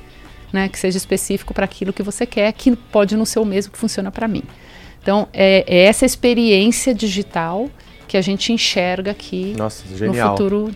né, 0.53 0.69
que 0.69 0.79
seja 0.79 0.97
específico 0.97 1.55
para 1.55 1.65
aquilo 1.65 1.93
que 1.93 2.03
você 2.03 2.27
quer, 2.27 2.53
que 2.53 2.77
pode 2.77 3.17
não 3.17 3.25
ser 3.25 3.39
o 3.39 3.45
mesmo 3.45 3.73
que 3.73 3.79
funciona 3.79 4.11
para 4.11 4.29
mim. 4.29 4.43
Então 5.01 5.29
é, 5.33 5.65
é, 5.67 5.85
essa 5.85 6.05
experiência 6.05 6.95
digital 6.95 7.69
que 8.07 8.17
a 8.17 8.21
gente 8.21 8.53
enxerga 8.53 9.11
aqui 9.11 9.55
Nossa, 9.57 9.85
no 9.89 10.15
futuro 10.15 10.71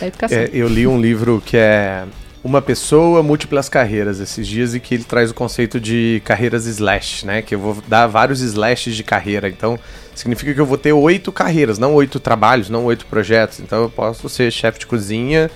da 0.00 0.06
educação. 0.06 0.38
É, 0.38 0.50
eu 0.52 0.66
li 0.68 0.86
um 0.86 1.00
livro 1.00 1.42
que 1.44 1.56
é 1.56 2.04
Uma 2.42 2.62
Pessoa, 2.62 3.22
Múltiplas 3.22 3.68
Carreiras, 3.68 4.20
esses 4.20 4.46
dias, 4.46 4.74
e 4.74 4.80
que 4.80 4.94
ele 4.94 5.04
traz 5.04 5.30
o 5.30 5.34
conceito 5.34 5.78
de 5.78 6.22
carreiras 6.24 6.64
slash, 6.64 7.26
né? 7.26 7.42
Que 7.42 7.54
eu 7.54 7.58
vou 7.58 7.76
dar 7.86 8.06
vários 8.06 8.40
slashes 8.40 8.96
de 8.96 9.04
carreira. 9.04 9.48
Então, 9.48 9.78
significa 10.14 10.54
que 10.54 10.60
eu 10.60 10.66
vou 10.66 10.78
ter 10.78 10.92
oito 10.92 11.30
carreiras, 11.30 11.78
não 11.78 11.94
oito 11.94 12.18
trabalhos, 12.18 12.70
não 12.70 12.86
oito 12.86 13.04
projetos. 13.06 13.60
Então, 13.60 13.82
eu 13.82 13.90
posso 13.90 14.28
ser 14.30 14.50
chefe 14.50 14.80
de 14.80 14.86
cozinha 14.86 15.50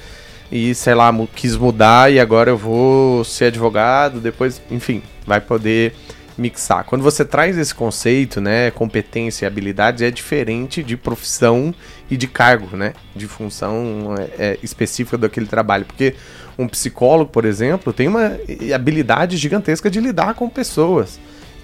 e, 0.51 0.75
sei 0.75 0.95
lá, 0.95 1.13
quis 1.35 1.57
mudar 1.57 2.13
e 2.13 2.21
agora 2.21 2.51
eu 2.51 2.57
vou 2.57 3.25
ser 3.25 3.47
advogado, 3.47 4.21
depois, 4.21 4.61
enfim, 4.71 5.03
vai 5.27 5.41
poder 5.41 5.95
mixar. 6.39 6.85
Quando 6.85 7.03
você 7.03 7.25
traz 7.25 7.57
esse 7.57 7.75
conceito, 7.75 8.41
né, 8.41 8.71
competência 8.71 9.45
e 9.45 9.47
habilidades, 9.47 10.03
é 10.03 10.11
diferente 10.11 10.83
de 10.83 10.97
profissão 10.97 11.75
e 12.11 12.17
de 12.17 12.27
cargo, 12.27 12.77
né, 12.77 12.93
de 13.15 13.27
função 13.27 14.15
é, 14.19 14.23
é, 14.39 14.59
específica 14.63 15.17
daquele 15.17 15.47
trabalho. 15.47 15.85
Porque 15.85 16.15
um 16.59 16.69
psicólogo, 16.69 17.31
por 17.31 17.45
exemplo, 17.45 17.93
tem 17.93 18.09
uma 18.09 18.39
habilidade 18.75 19.37
gigantesca 19.37 19.91
de 19.91 20.01
lidar 20.01 20.35
com 20.35 20.49
pessoas. 20.49 21.19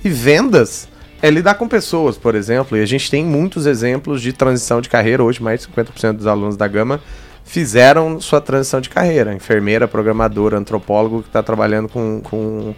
E 0.05 0.09
vendas 0.09 0.89
é 1.21 1.31
lidar 1.31 1.55
com 1.55 1.69
pessoas, 1.69 2.19
por 2.19 2.35
exemplo. 2.35 2.77
E 2.77 2.83
a 2.83 2.87
gente 2.87 3.11
tem 3.11 3.25
muitos 3.25 3.67
exemplos 3.67 4.21
de 4.21 4.33
transição 4.33 4.81
de 4.81 4.89
carreira. 4.89 5.23
Hoje, 5.23 5.41
mais 5.43 5.61
de 5.61 5.69
50% 5.69 6.15
dos 6.15 6.27
alunos 6.27 6.57
da 6.57 6.67
Gama 6.67 7.01
fizeram 7.45 8.21
sua 8.21 8.41
transição 8.41 8.81
de 8.81 8.89
carreira. 8.89 9.35
Enfermeira, 9.35 9.87
programadora, 9.89 10.59
antropólogo 10.59 11.23
que 11.23 11.29
está 11.29 11.43
trabalhando 11.43 11.89
com, 11.89 12.21
com 12.21 12.75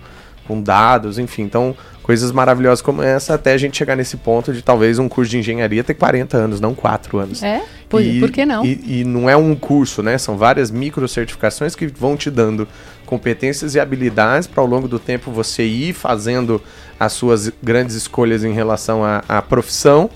com 0.46 0.60
dados, 0.60 1.18
enfim. 1.18 1.42
Então, 1.42 1.74
coisas 2.02 2.30
maravilhosas 2.30 2.82
como 2.82 3.02
essa, 3.02 3.34
até 3.34 3.52
a 3.52 3.58
gente 3.58 3.76
chegar 3.76 3.96
nesse 3.96 4.16
ponto 4.16 4.52
de 4.52 4.62
talvez 4.62 4.98
um 4.98 5.08
curso 5.08 5.30
de 5.30 5.38
engenharia 5.38 5.82
ter 5.82 5.94
40 5.94 6.36
anos, 6.36 6.60
não 6.60 6.74
4 6.74 7.18
anos. 7.18 7.42
É? 7.42 7.62
Por, 7.88 8.02
e, 8.02 8.20
por 8.20 8.30
que 8.30 8.44
não? 8.44 8.64
E, 8.64 9.00
e, 9.00 9.04
não 9.04 9.28
é 9.28 9.36
um 9.36 9.54
curso, 9.54 10.02
né? 10.02 10.18
São 10.18 10.36
várias 10.36 10.70
micro 10.70 11.06
certificações 11.08 11.74
que 11.74 11.86
vão 11.86 12.16
te 12.16 12.30
dando 12.30 12.68
competências 13.06 13.74
e 13.74 13.80
habilidades 13.80 14.46
para 14.46 14.62
ao 14.62 14.66
longo 14.66 14.88
do 14.88 14.98
tempo 14.98 15.30
você 15.30 15.64
ir 15.64 15.92
fazendo 15.92 16.60
as 16.98 17.12
suas 17.12 17.50
grandes 17.62 17.94
escolhas 17.94 18.44
em 18.44 18.52
relação 18.52 19.04
à, 19.04 19.22
à 19.28 19.42
profissão 19.42 20.10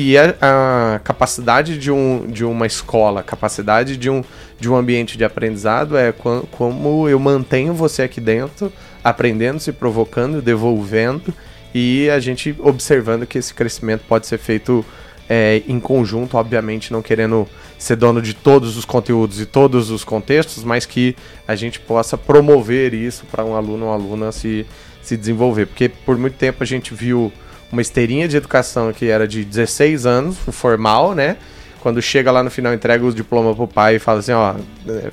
e 0.00 0.16
a, 0.16 0.34
a, 0.40 0.98
capacidade 1.00 1.76
de, 1.76 1.90
um, 1.90 2.26
de 2.26 2.44
uma 2.44 2.66
escola, 2.66 3.22
capacidade 3.22 3.96
de 3.98 4.08
um, 4.08 4.24
de 4.58 4.70
um 4.70 4.74
ambiente 4.74 5.18
de 5.18 5.24
aprendizado 5.24 5.96
é 5.96 6.10
como 6.12 7.08
eu 7.08 7.18
mantenho 7.18 7.74
você 7.74 8.02
aqui 8.02 8.20
dentro 8.20 8.72
aprendendo, 9.04 9.60
se 9.60 9.72
provocando, 9.72 10.40
devolvendo 10.40 11.34
e 11.74 12.08
a 12.08 12.18
gente 12.18 12.54
observando 12.60 13.26
que 13.26 13.38
esse 13.38 13.52
crescimento 13.52 14.02
pode 14.08 14.26
ser 14.26 14.38
feito 14.38 14.84
é, 15.28 15.62
em 15.68 15.78
conjunto, 15.78 16.36
obviamente 16.36 16.92
não 16.92 17.02
querendo 17.02 17.46
ser 17.78 17.96
dono 17.96 18.20
de 18.22 18.34
todos 18.34 18.76
os 18.76 18.84
conteúdos 18.84 19.40
e 19.40 19.46
todos 19.46 19.90
os 19.90 20.02
contextos, 20.02 20.64
mas 20.64 20.86
que 20.86 21.14
a 21.46 21.54
gente 21.54 21.78
possa 21.78 22.16
promover 22.16 22.94
isso 22.94 23.24
para 23.30 23.44
um 23.44 23.54
aluno 23.54 23.86
ou 23.86 23.92
aluna 23.92 24.32
se, 24.32 24.66
se 25.02 25.16
desenvolver. 25.16 25.66
Porque 25.66 25.88
por 25.88 26.16
muito 26.18 26.36
tempo 26.36 26.62
a 26.62 26.66
gente 26.66 26.94
viu 26.94 27.32
uma 27.72 27.80
esteirinha 27.80 28.26
de 28.26 28.36
educação 28.36 28.92
que 28.92 29.06
era 29.06 29.26
de 29.26 29.44
16 29.44 30.06
anos, 30.06 30.36
o 30.46 30.52
formal, 30.52 31.14
né? 31.14 31.36
Quando 31.80 32.02
chega 32.02 32.30
lá 32.30 32.42
no 32.42 32.50
final, 32.50 32.74
entrega 32.74 33.04
o 33.04 33.12
diploma 33.12 33.54
pro 33.54 33.66
pai 33.66 33.96
e 33.96 33.98
fala 33.98 34.18
assim, 34.18 34.32
ó, 34.32 34.54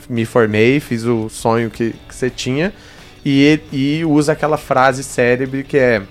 me 0.10 0.26
formei, 0.26 0.80
fiz 0.80 1.06
o 1.06 1.30
sonho 1.30 1.70
que, 1.70 1.96
que 2.08 2.14
você 2.14 2.30
tinha 2.30 2.74
e, 3.26 3.60
e 3.72 4.06
usa 4.06 4.34
aquela 4.34 4.58
frase 4.58 5.04
célebre 5.04 5.64
que 5.64 5.78
é, 5.78 6.02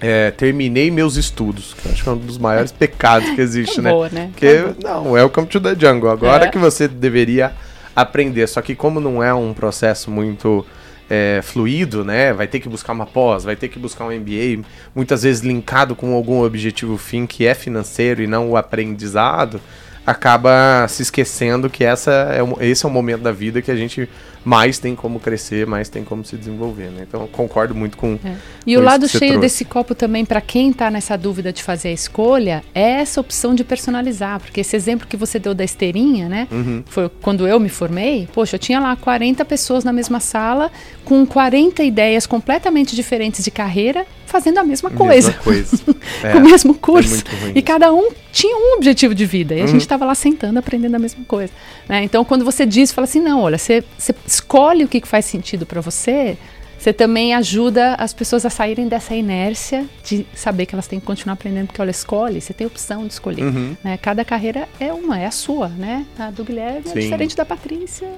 é, 0.00 0.30
terminei 0.30 0.90
meus 0.90 1.16
estudos, 1.16 1.74
que 1.74 1.86
eu 1.86 1.92
acho 1.92 2.02
que 2.02 2.08
é 2.08 2.12
um 2.12 2.18
dos 2.18 2.38
maiores 2.38 2.72
pecados 2.72 3.30
que 3.30 3.40
existe, 3.40 3.80
né? 3.82 3.90
Boa, 3.90 4.08
né? 4.08 4.30
Que, 4.36 4.74
não, 4.82 5.12
welcome 5.12 5.46
to 5.46 5.60
the 5.60 5.74
jungle. 5.78 6.10
Agora 6.10 6.46
é. 6.46 6.48
que 6.48 6.58
você 6.58 6.88
deveria 6.88 7.52
aprender. 7.94 8.46
Só 8.48 8.60
que 8.60 8.74
como 8.74 8.98
não 8.98 9.22
é 9.22 9.32
um 9.32 9.52
processo 9.52 10.10
muito 10.10 10.66
é, 11.08 11.40
fluido, 11.42 12.04
né? 12.04 12.32
Vai 12.32 12.46
ter 12.46 12.60
que 12.60 12.68
buscar 12.68 12.92
uma 12.92 13.06
pós, 13.06 13.44
vai 13.44 13.56
ter 13.56 13.68
que 13.68 13.78
buscar 13.78 14.04
um 14.04 14.10
MBA, 14.10 14.64
muitas 14.94 15.22
vezes 15.22 15.42
linkado 15.42 15.94
com 15.94 16.14
algum 16.14 16.42
objetivo 16.42 16.96
fim 16.96 17.26
que 17.26 17.46
é 17.46 17.54
financeiro 17.54 18.22
e 18.22 18.26
não 18.26 18.50
o 18.50 18.56
aprendizado 18.56 19.60
acaba 20.06 20.86
se 20.88 21.02
esquecendo 21.02 21.70
que 21.70 21.84
essa 21.84 22.10
é, 22.10 22.66
esse 22.66 22.84
é 22.84 22.88
o 22.88 22.92
momento 22.92 23.22
da 23.22 23.32
vida 23.32 23.62
que 23.62 23.70
a 23.70 23.76
gente 23.76 24.08
mais 24.44 24.78
tem 24.78 24.96
como 24.96 25.20
crescer, 25.20 25.66
mais 25.66 25.88
tem 25.88 26.02
como 26.02 26.24
se 26.24 26.36
desenvolver. 26.36 26.90
Né? 26.90 27.06
Então, 27.08 27.26
concordo 27.28 27.74
muito 27.74 27.96
com. 27.96 28.18
É. 28.24 28.34
E 28.66 28.74
com 28.74 28.80
o 28.80 28.84
lado 28.84 29.08
cheio 29.08 29.38
desse 29.38 29.64
copo 29.64 29.94
também, 29.94 30.24
para 30.24 30.40
quem 30.40 30.70
está 30.70 30.90
nessa 30.90 31.16
dúvida 31.16 31.52
de 31.52 31.62
fazer 31.62 31.88
a 31.88 31.92
escolha, 31.92 32.64
é 32.74 33.00
essa 33.00 33.20
opção 33.20 33.54
de 33.54 33.62
personalizar. 33.62 34.40
Porque 34.40 34.60
esse 34.60 34.74
exemplo 34.74 35.06
que 35.06 35.16
você 35.16 35.38
deu 35.38 35.54
da 35.54 35.64
esteirinha, 35.64 36.28
né? 36.28 36.48
Uhum. 36.50 36.82
Foi 36.86 37.08
quando 37.20 37.46
eu 37.46 37.60
me 37.60 37.68
formei. 37.68 38.28
Poxa, 38.32 38.56
eu 38.56 38.60
tinha 38.60 38.80
lá 38.80 38.96
40 38.96 39.44
pessoas 39.44 39.84
na 39.84 39.92
mesma 39.92 40.18
sala, 40.18 40.70
com 41.04 41.24
40 41.24 41.82
ideias 41.82 42.26
completamente 42.26 42.96
diferentes 42.96 43.44
de 43.44 43.50
carreira, 43.50 44.06
fazendo 44.32 44.58
a 44.58 44.64
mesma 44.64 44.90
coisa. 44.90 45.28
Mesma 45.28 45.42
coisa. 45.44 45.82
É, 46.22 46.32
com 46.32 46.38
o 46.38 46.42
mesmo 46.42 46.74
curso. 46.74 47.24
É 47.48 47.52
e 47.54 47.62
cada 47.62 47.92
um 47.92 48.10
tinha 48.32 48.56
um 48.56 48.76
objetivo 48.76 49.14
de 49.14 49.26
vida. 49.26 49.54
E 49.54 49.58
uhum. 49.58 49.64
a 49.64 49.66
gente 49.66 49.80
estava 49.80 50.04
lá 50.04 50.14
sentando, 50.14 50.58
aprendendo 50.58 50.94
a 50.94 50.98
mesma 50.98 51.24
coisa. 51.24 51.52
Né? 51.88 52.04
Então, 52.04 52.24
quando 52.24 52.44
você 52.44 52.64
diz, 52.64 52.92
fala 52.92 53.04
assim, 53.04 53.20
não, 53.20 53.40
olha, 53.42 53.58
você, 53.58 53.82
você 53.98 54.14
escolhe 54.26 54.84
o 54.84 54.88
que, 54.88 55.00
que 55.00 55.08
faz 55.08 55.24
sentido 55.24 55.66
para 55.66 55.80
você, 55.80 56.36
você 56.82 56.92
também 56.92 57.32
ajuda 57.32 57.94
as 57.94 58.12
pessoas 58.12 58.44
a 58.44 58.50
saírem 58.50 58.88
dessa 58.88 59.14
inércia 59.14 59.86
de 60.04 60.26
saber 60.34 60.66
que 60.66 60.74
elas 60.74 60.88
têm 60.88 60.98
que 60.98 61.06
continuar 61.06 61.34
aprendendo, 61.34 61.68
porque 61.68 61.80
olha, 61.80 61.92
escolhe, 61.92 62.40
você 62.40 62.52
tem 62.52 62.66
opção 62.66 63.06
de 63.06 63.12
escolher. 63.12 63.44
Uhum. 63.44 63.76
Né? 63.84 63.96
Cada 63.98 64.24
carreira 64.24 64.68
é 64.80 64.92
uma, 64.92 65.16
é 65.16 65.26
a 65.26 65.30
sua, 65.30 65.68
né? 65.68 66.04
A 66.18 66.32
do 66.32 66.42
Guilherme 66.42 66.80
é 66.80 66.90
Sim. 66.90 66.98
é 66.98 67.02
diferente 67.02 67.36
da 67.36 67.44
Patrícia. 67.44 68.08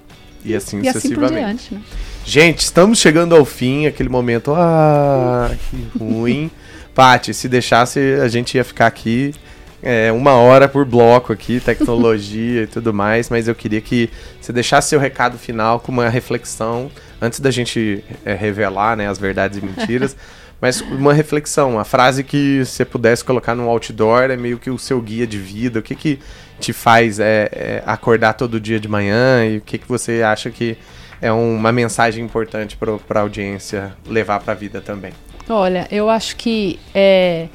E 0.43 0.55
assim 0.55 0.81
e 0.81 0.89
assim 0.89 1.15
por 1.15 1.29
diante, 1.29 1.75
né? 1.75 1.83
Gente, 2.25 2.61
estamos 2.61 2.99
chegando 2.99 3.37
ao 3.37 3.45
fim, 3.45 3.85
aquele 3.85 4.09
momento, 4.09 4.55
ah, 4.57 5.51
que 5.69 5.99
ruim. 5.99 6.51
Pati, 6.95 7.35
se 7.35 7.51
deixasse, 7.51 7.99
a 8.23 8.29
gente 8.29 8.55
ia 8.57 8.65
ficar 8.65 8.87
aqui 8.87 9.35
é, 9.83 10.11
uma 10.11 10.37
hora 10.37 10.67
por 10.67 10.87
bloco 10.87 11.35
aqui, 11.35 11.61
tecnologia 11.61 12.63
e 12.63 12.67
tudo 12.67 12.95
mais, 12.95 13.29
mas 13.29 13.47
eu 13.47 13.55
queria 13.55 13.83
que 13.83 14.09
você 14.41 14.55
deixasse 14.55 14.89
seu 14.89 14.99
recado 14.99 15.37
final 15.37 15.79
com 15.81 15.93
uma 15.93 16.09
reflexão, 16.09 16.91
antes 17.25 17.41
da 17.41 17.51
gente 17.51 18.05
é, 18.25 18.35
revelar 18.35 18.97
né, 18.97 19.09
as 19.09 19.19
verdades 19.19 19.59
e 19.59 19.65
mentiras, 19.65 20.17
mas 20.61 20.81
uma 20.81 21.13
reflexão, 21.13 21.73
uma 21.73 21.85
frase 21.85 22.23
que 22.23 22.65
você 22.65 22.85
pudesse 22.85 23.25
colocar 23.25 23.55
no 23.55 23.69
outdoor, 23.69 24.31
é 24.31 24.37
meio 24.37 24.59
que 24.59 24.71
o 24.71 24.79
seu 24.79 25.01
guia 25.01 25.27
de 25.27 25.39
vida, 25.39 25.79
o 25.81 25.83
que 25.83 25.95
que 25.95 26.19
te 26.61 26.73
faz 26.73 27.19
é, 27.19 27.49
é 27.53 27.83
acordar 27.87 28.35
todo 28.35 28.61
dia 28.61 28.79
de 28.79 28.89
manhã 28.89 29.45
e 29.45 29.59
o 29.59 29.61
que 29.61 29.79
que 29.79 29.89
você 29.89 30.23
acha 30.23 30.51
que 30.51 30.77
é 31.21 31.33
uma 31.33 31.73
mensagem 31.73 32.25
importante 32.25 32.77
para 32.77 33.21
a 33.21 33.23
audiência 33.23 33.97
levar 34.07 34.41
para 34.41 34.53
a 34.53 34.57
vida 34.57 34.81
também? 34.81 35.13
Olha, 35.49 35.87
eu 35.91 36.09
acho 36.09 36.37
que 36.37 36.79
é, 36.95 37.49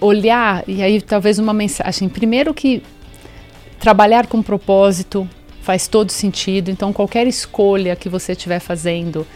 olhar, 0.00 0.64
e 0.66 0.82
aí 0.82 1.00
talvez 1.00 1.38
uma 1.38 1.52
mensagem. 1.52 2.08
Primeiro 2.08 2.52
que 2.52 2.82
trabalhar 3.78 4.26
com 4.26 4.42
propósito 4.42 5.28
faz 5.62 5.86
todo 5.86 6.10
sentido, 6.10 6.70
então 6.70 6.92
qualquer 6.92 7.26
escolha 7.26 7.96
que 7.96 8.08
você 8.08 8.32
estiver 8.32 8.58
fazendo 8.58 9.26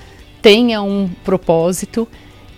tenha 0.42 0.82
um 0.82 1.08
propósito. 1.24 2.06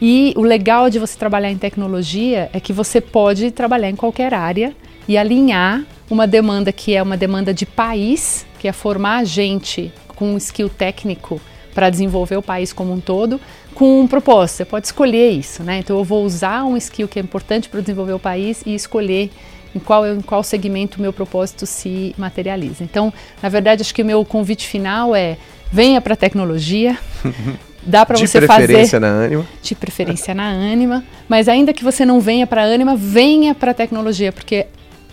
E 0.01 0.33
o 0.37 0.43
legal 0.43 0.89
de 0.89 0.99
você 0.99 1.19
trabalhar 1.19 1.51
em 1.51 1.59
tecnologia 1.59 2.49
é 2.53 2.61
que 2.61 2.73
você 2.73 3.01
pode 3.01 3.51
trabalhar 3.51 3.91
em 3.91 3.97
qualquer 3.97 4.33
área 4.33 4.75
e 5.07 5.19
alinhar 5.19 5.85
uma 6.11 6.27
demanda 6.27 6.73
que 6.73 6.95
é 6.95 7.03
uma 7.03 7.17
demanda 7.17 7.53
de 7.53 7.67
país, 7.67 8.47
que 8.59 8.67
é 8.67 8.73
formar 8.73 9.25
gente 9.25 9.93
com 10.17 10.33
um 10.33 10.37
skill 10.39 10.69
técnico 10.69 11.41
para 11.75 11.91
desenvolver 11.91 12.37
o 12.37 12.43
país 12.43 12.73
como 12.73 12.93
um 12.93 13.01
todo, 13.01 13.41
com 13.75 14.01
um 14.01 14.07
propósito. 14.07 14.57
Você 14.57 14.65
pode 14.65 14.87
escolher 14.87 15.31
isso, 15.31 15.63
né? 15.63 15.79
Então 15.79 15.97
eu 15.99 16.05
vou 16.05 16.25
usar 16.25 16.65
um 16.65 16.77
skill 16.77 17.07
que 17.07 17.19
é 17.19 17.23
importante 17.23 17.69
para 17.69 17.81
desenvolver 17.81 18.15
o 18.15 18.19
país 18.19 18.63
e 18.65 18.75
escolher 18.75 19.31
em 19.75 19.79
qual, 19.79 20.07
em 20.07 20.21
qual 20.21 20.43
segmento 20.43 20.99
o 20.99 21.03
meu 21.03 21.13
propósito 21.13 21.67
se 21.67 22.15
materializa. 22.19 22.85
Então, 22.85 23.13
na 23.43 23.49
verdade, 23.49 23.83
acho 23.83 23.95
que 23.95 24.03
o 24.03 24.07
meu 24.07 24.25
convite 24.25 24.67
final 24.67 25.15
é 25.15 25.37
venha 25.71 26.01
para 26.01 26.15
a 26.15 26.17
tecnologia. 26.17 26.99
Dá 27.83 28.05
para 28.05 28.19
você 28.19 28.41
fazer. 28.43 28.61
De 28.61 28.67
preferência 28.67 29.01
na 29.01 29.25
Anima. 29.25 29.47
De 29.63 29.75
preferência 29.75 30.35
na 30.35 30.49
Anima. 30.49 31.05
Mas 31.29 31.49
ainda 31.49 31.73
que 31.73 31.85
você 31.85 32.05
não 32.05 32.21
venha 32.21 32.47
para 32.47 32.63
a 32.63 32.65
Anima, 32.67 32.97
venha 32.97 33.55
para 33.55 33.71
a 33.71 33.75
tecnologia, 33.75 34.33
porque 34.33 34.67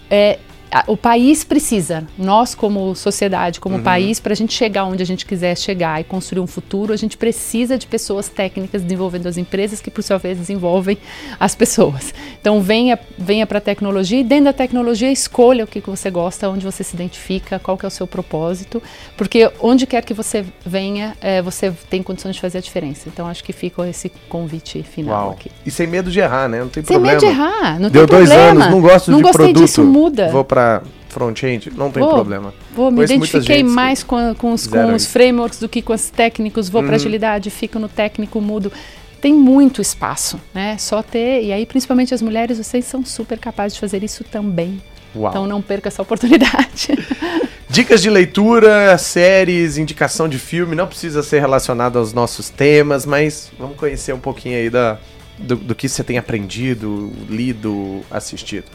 é, 0.10 0.40
o 0.88 0.98
país 0.98 1.44
precisa, 1.44 2.06
nós 2.18 2.54
como 2.54 2.96
sociedade, 2.96 3.60
como 3.60 3.78
uhum. 3.78 3.84
país, 3.84 4.20
para 4.20 4.34
a 4.34 4.36
gente 4.36 4.54
chegar 4.54 4.86
onde 4.86 5.02
a 5.02 5.06
gente 5.06 5.26
quiser 5.26 5.58
chegar 5.58 6.02
e 6.02 6.04
construir 6.04 6.42
um 6.42 6.48
futuro, 6.48 6.94
a 6.94 6.98
gente 6.98 7.18
precisa 7.18 7.78
de 7.78 7.88
pessoas 7.88 8.28
técnicas 8.28 8.82
desenvolvendo 8.82 9.28
as 9.28 9.38
empresas 9.38 9.82
que, 9.82 9.90
por 9.90 10.04
sua 10.04 10.18
vez, 10.18 10.38
desenvolvem 10.38 10.98
as 11.40 11.56
pessoas. 11.56 12.14
Então, 12.40 12.62
venha, 12.62 13.00
venha 13.18 13.46
para 13.46 13.60
a 13.60 13.62
tecnologia 13.62 14.20
e 14.20 14.24
dentro 14.24 14.46
da 14.46 14.54
tecnologia 14.54 15.12
escolha 15.12 15.64
o 15.64 15.68
que, 15.68 15.82
que 15.82 15.90
você 15.90 16.10
gosta, 16.10 16.50
onde 16.50 16.66
você 16.66 16.84
se 16.84 16.96
identifica, 16.96 17.60
qual 17.60 17.78
que 17.78 17.86
é 17.86 17.88
o 17.88 17.92
seu 17.92 18.08
propósito, 18.08 18.82
porque 19.16 19.50
onde 19.62 19.86
quer 19.88 20.04
que 20.04 20.14
você 20.14 20.46
venha, 20.66 21.16
é, 21.22 21.42
você 21.42 21.72
tem 21.90 22.04
condições 22.04 22.36
de 22.36 22.42
fazer 22.42 22.58
a 22.58 22.62
diferença. 22.62 23.08
Então, 23.08 23.28
acho 23.28 23.44
que 23.44 23.54
fica 23.54 23.88
esse 23.88 24.10
convite 24.30 24.84
final 24.84 25.26
Uau. 25.26 25.32
aqui. 25.32 25.52
E 25.66 25.72
sem 25.72 25.88
medo 25.88 26.12
de 26.12 26.20
errar, 26.20 26.48
né? 26.48 26.60
Não 26.60 26.70
tem 26.70 26.84
sem 26.84 26.96
problema. 26.96 27.20
Sem 27.20 27.30
medo 27.30 27.36
de 27.36 27.42
errar, 27.42 27.80
não 27.80 27.90
Deu 27.90 28.08
tem 28.08 28.18
problema. 28.18 28.36
Deu 28.36 28.54
dois 28.54 28.62
anos, 28.62 28.68
não 28.68 28.82
gosto 28.82 29.12
não 29.12 29.18
de 29.18 29.24
gostei 29.24 29.46
produto. 29.46 29.66
Disso, 29.66 29.84
muda. 29.84 30.30
Vou 30.30 30.44
para 30.56 30.82
front-end, 31.10 31.70
não 31.76 31.92
tem 31.92 32.02
vou, 32.02 32.14
problema. 32.14 32.54
Vou, 32.74 32.90
me 32.90 33.04
identifiquei 33.04 33.62
mais 33.62 34.04
com, 34.04 34.34
com, 34.36 34.54
os, 34.54 34.66
com 34.66 34.94
os 34.94 35.06
frameworks 35.06 35.60
do 35.60 35.68
que 35.68 35.82
com 35.82 35.94
os 35.94 36.10
técnicos, 36.10 36.70
vou 36.70 36.82
uhum. 36.82 36.88
para 36.88 36.96
agilidade, 36.96 37.50
fico 37.50 37.78
no 37.78 37.90
técnico, 37.90 38.40
mudo. 38.40 38.72
Tem 39.20 39.34
muito 39.34 39.82
espaço, 39.82 40.40
né? 40.54 40.78
Só 40.78 41.04
ter, 41.04 41.44
e 41.44 41.52
aí 41.52 41.66
principalmente 41.66 42.14
as 42.14 42.22
mulheres, 42.22 42.58
vocês 42.58 42.86
são 42.86 43.04
super 43.04 43.38
capazes 43.38 43.74
de 43.74 43.82
fazer 43.82 44.02
isso 44.02 44.24
também. 44.24 44.82
Uau. 45.14 45.30
Então 45.30 45.46
não 45.46 45.62
perca 45.62 45.90
essa 45.90 46.02
oportunidade. 46.02 46.90
Dicas 47.68 48.02
de 48.02 48.10
leitura, 48.10 48.98
séries, 48.98 49.78
indicação 49.78 50.30
de 50.30 50.40
filme, 50.40 50.76
não 50.76 50.88
precisa 50.88 51.22
ser 51.22 51.40
relacionado 51.40 51.98
aos 51.98 52.14
nossos 52.14 52.50
temas, 52.50 53.06
mas 53.06 53.52
vamos 53.60 53.76
conhecer 53.76 54.14
um 54.14 54.20
pouquinho 54.20 54.58
aí 54.58 54.70
da, 54.70 54.98
do, 55.38 55.56
do 55.58 55.76
que 55.76 55.90
você 55.90 56.04
tem 56.04 56.18
aprendido, 56.18 57.12
lido, 57.28 58.02
assistido. 58.10 58.66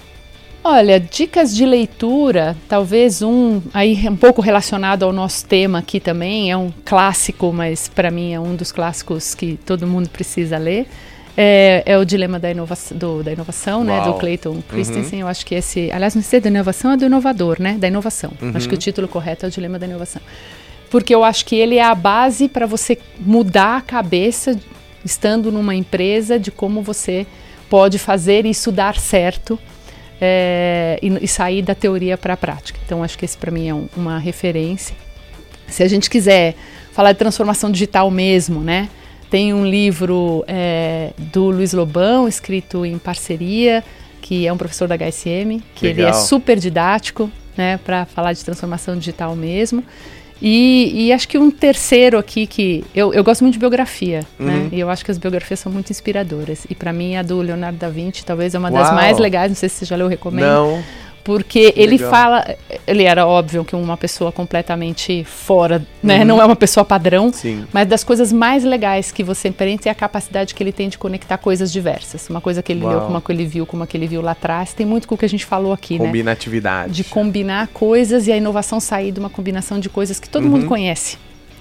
Olha, 0.62 1.00
dicas 1.00 1.56
de 1.56 1.64
leitura, 1.64 2.54
talvez 2.68 3.22
um 3.22 3.62
aí 3.72 4.06
um 4.06 4.16
pouco 4.16 4.42
relacionado 4.42 5.04
ao 5.04 5.12
nosso 5.12 5.46
tema 5.46 5.78
aqui 5.78 5.98
também, 5.98 6.50
é 6.50 6.56
um 6.56 6.70
clássico, 6.84 7.50
mas 7.50 7.88
para 7.88 8.10
mim 8.10 8.34
é 8.34 8.40
um 8.40 8.54
dos 8.54 8.70
clássicos 8.70 9.34
que 9.34 9.58
todo 9.64 9.86
mundo 9.86 10.10
precisa 10.10 10.58
ler. 10.58 10.86
É, 11.34 11.82
é 11.86 11.96
o 11.96 12.04
dilema 12.04 12.38
da, 12.38 12.50
inova 12.50 12.76
do, 12.94 13.22
da 13.22 13.32
inovação, 13.32 13.82
né, 13.82 14.02
do 14.02 14.14
Clayton 14.14 14.60
Christensen. 14.68 15.20
Uhum. 15.20 15.26
Eu 15.26 15.28
acho 15.28 15.46
que 15.46 15.54
esse, 15.54 15.90
aliás, 15.90 16.14
não 16.14 16.22
sei 16.22 16.40
da 16.40 16.50
inovação, 16.50 16.92
é 16.92 16.96
do 16.96 17.06
inovador, 17.06 17.56
né, 17.58 17.78
da 17.78 17.88
inovação. 17.88 18.32
Uhum. 18.42 18.52
Acho 18.54 18.68
que 18.68 18.74
o 18.74 18.78
título 18.78 19.08
correto 19.08 19.46
é 19.46 19.48
o 19.48 19.50
dilema 19.50 19.78
da 19.78 19.86
inovação, 19.86 20.20
porque 20.90 21.14
eu 21.14 21.24
acho 21.24 21.46
que 21.46 21.56
ele 21.56 21.76
é 21.76 21.84
a 21.84 21.94
base 21.94 22.48
para 22.48 22.66
você 22.66 22.98
mudar 23.18 23.78
a 23.78 23.80
cabeça 23.80 24.58
estando 25.02 25.50
numa 25.50 25.74
empresa 25.74 26.38
de 26.38 26.50
como 26.50 26.82
você 26.82 27.26
pode 27.70 27.98
fazer 27.98 28.44
isso 28.44 28.70
dar 28.70 28.98
certo 28.98 29.58
é, 30.20 30.98
e, 31.02 31.24
e, 31.24 31.28
sair 31.28 31.62
da 31.62 31.74
teoria 31.74 32.18
para 32.18 32.34
a 32.34 32.36
prática. 32.36 32.78
Então, 32.84 33.02
acho 33.02 33.18
que 33.18 33.24
esse 33.24 33.36
para 33.36 33.50
mim 33.50 33.68
é 33.68 33.74
um, 33.74 33.88
uma 33.96 34.18
referência. 34.18 34.94
Se 35.66 35.82
a 35.82 35.88
gente 35.88 36.10
quiser 36.10 36.54
falar 36.92 37.12
de 37.12 37.18
transformação 37.18 37.70
digital 37.70 38.10
mesmo, 38.10 38.60
né? 38.60 38.88
Tem 39.30 39.54
um 39.54 39.64
livro 39.64 40.44
é, 40.48 41.12
do 41.16 41.50
Luiz 41.50 41.72
Lobão, 41.72 42.26
escrito 42.26 42.84
em 42.84 42.98
parceria, 42.98 43.84
que 44.20 44.46
é 44.46 44.52
um 44.52 44.56
professor 44.56 44.88
da 44.88 44.96
HSM, 44.96 45.62
que 45.74 45.86
Legal. 45.86 46.08
ele 46.08 46.10
é 46.10 46.12
super 46.12 46.58
didático, 46.58 47.30
né, 47.56 47.78
para 47.84 48.04
falar 48.06 48.32
de 48.32 48.44
transformação 48.44 48.98
digital 48.98 49.36
mesmo. 49.36 49.84
E, 50.42 51.06
e, 51.06 51.12
acho 51.12 51.28
que 51.28 51.36
um 51.36 51.50
terceiro 51.50 52.18
aqui 52.18 52.46
que 52.46 52.82
eu, 52.94 53.12
eu 53.12 53.22
gosto 53.22 53.42
muito 53.42 53.54
de 53.54 53.58
biografia, 53.58 54.20
né? 54.38 54.52
uhum. 54.54 54.62
né? 54.64 54.68
E 54.72 54.80
eu 54.80 54.88
acho 54.88 55.04
que 55.04 55.10
as 55.10 55.18
biografias 55.18 55.60
são 55.60 55.70
muito 55.70 55.90
inspiradoras. 55.90 56.66
E 56.70 56.74
para 56.74 56.92
mim 56.92 57.16
a 57.16 57.22
do 57.22 57.40
Leonardo 57.40 57.78
da 57.78 57.90
Vinci 57.90 58.24
talvez 58.24 58.54
é 58.54 58.58
uma 58.58 58.70
Uau. 58.70 58.82
das 58.82 58.92
mais 58.94 59.18
legais. 59.18 59.50
Não 59.50 59.56
sei 59.56 59.68
se 59.68 59.76
você 59.76 59.84
já 59.84 59.96
leu, 59.96 60.06
eu 60.06 60.10
recomendo. 60.10 60.46
Não 60.46 60.82
porque 61.22 61.72
ele 61.76 61.98
fala, 61.98 62.56
ele 62.86 63.04
era 63.04 63.26
óbvio 63.26 63.64
que 63.64 63.76
uma 63.76 63.96
pessoa 63.96 64.32
completamente 64.32 65.24
fora, 65.24 65.84
né? 66.02 66.20
Uhum. 66.20 66.24
Não 66.24 66.42
é 66.42 66.44
uma 66.44 66.56
pessoa 66.56 66.84
padrão, 66.84 67.32
Sim. 67.32 67.66
mas 67.72 67.86
das 67.88 68.02
coisas 68.02 68.32
mais 68.32 68.64
legais 68.64 69.12
que 69.12 69.22
você 69.22 69.48
aprende 69.48 69.88
é 69.88 69.90
a 69.90 69.94
capacidade 69.94 70.54
que 70.54 70.62
ele 70.62 70.72
tem 70.72 70.88
de 70.88 70.98
conectar 70.98 71.38
coisas 71.38 71.70
diversas. 71.72 72.28
Uma 72.28 72.40
coisa 72.40 72.62
que 72.62 72.72
ele 72.72 72.82
Uau. 72.82 72.92
leu 72.92 73.00
com 73.02 73.08
uma 73.08 73.20
que 73.20 73.32
ele 73.32 73.46
viu, 73.46 73.66
com 73.66 73.76
uma 73.76 73.86
que 73.86 73.96
ele 73.96 74.06
viu 74.06 74.22
lá 74.22 74.32
atrás, 74.32 74.72
tem 74.72 74.86
muito 74.86 75.06
com 75.06 75.14
o 75.14 75.18
que 75.18 75.24
a 75.24 75.28
gente 75.28 75.44
falou 75.44 75.72
aqui, 75.72 75.98
né? 75.98 76.06
Combinatividade. 76.06 76.88
né? 76.88 76.94
De 76.94 77.04
combinar 77.04 77.68
coisas 77.68 78.26
e 78.26 78.32
a 78.32 78.36
inovação 78.36 78.80
sair 78.80 79.12
de 79.12 79.20
uma 79.20 79.30
combinação 79.30 79.78
de 79.78 79.88
coisas 79.88 80.18
que 80.18 80.28
todo 80.28 80.44
uhum. 80.44 80.50
mundo 80.50 80.66
conhece 80.66 81.18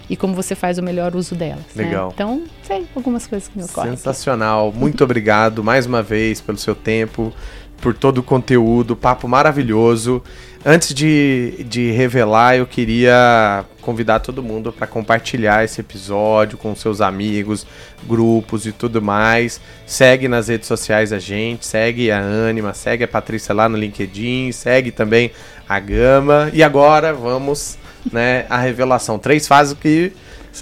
e 0.09 0.15
como 0.15 0.33
você 0.33 0.55
faz 0.55 0.77
o 0.77 0.83
melhor 0.83 1.15
uso 1.15 1.35
delas. 1.35 1.63
Né? 1.75 1.85
Legal. 1.85 2.07
Né? 2.07 2.13
Então, 2.15 2.43
sei 2.63 2.85
algumas 2.95 3.27
coisas 3.27 3.47
que 3.47 3.57
me 3.57 3.63
ocorrem. 3.63 3.91
Sensacional. 3.91 4.73
Muito 4.73 5.03
obrigado 5.03 5.63
mais 5.63 5.85
uma 5.85 6.01
vez 6.01 6.41
pelo 6.41 6.57
seu 6.57 6.73
tempo, 6.73 7.31
por 7.79 7.93
todo 7.93 8.19
o 8.19 8.23
conteúdo, 8.23 8.95
papo 8.95 9.27
maravilhoso. 9.27 10.21
Antes 10.65 10.93
de, 10.93 11.65
de 11.69 11.91
revelar, 11.91 12.57
eu 12.57 12.67
queria 12.67 13.63
convidar 13.81 14.19
todo 14.19 14.43
mundo 14.43 14.73
para 14.73 14.85
compartilhar 14.85 15.63
esse 15.63 15.79
episódio 15.79 16.57
com 16.57 16.75
seus 16.75 16.99
amigos, 16.99 17.65
grupos 18.05 18.65
e 18.65 18.73
tudo 18.73 19.01
mais. 19.01 19.61
Segue 19.85 20.27
nas 20.27 20.49
redes 20.49 20.67
sociais 20.67 21.13
a 21.13 21.19
gente, 21.19 21.65
segue 21.65 22.11
a 22.11 22.19
Anima, 22.19 22.73
segue 22.73 23.05
a 23.05 23.07
Patrícia 23.07 23.55
lá 23.55 23.69
no 23.69 23.77
LinkedIn, 23.77 24.51
segue 24.51 24.91
também 24.91 25.31
a 25.67 25.79
Gama. 25.79 26.49
E 26.53 26.61
agora 26.61 27.13
vamos, 27.13 27.77
né, 28.11 28.45
a 28.49 28.57
revelação. 28.57 29.17
Três 29.17 29.47
fases 29.47 29.77
que 29.79 30.11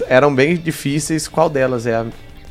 eram 0.08 0.32
bem 0.32 0.56
difíceis. 0.56 1.26
Qual 1.26 1.50
delas 1.50 1.86
é 1.86 1.96
a 1.96 2.06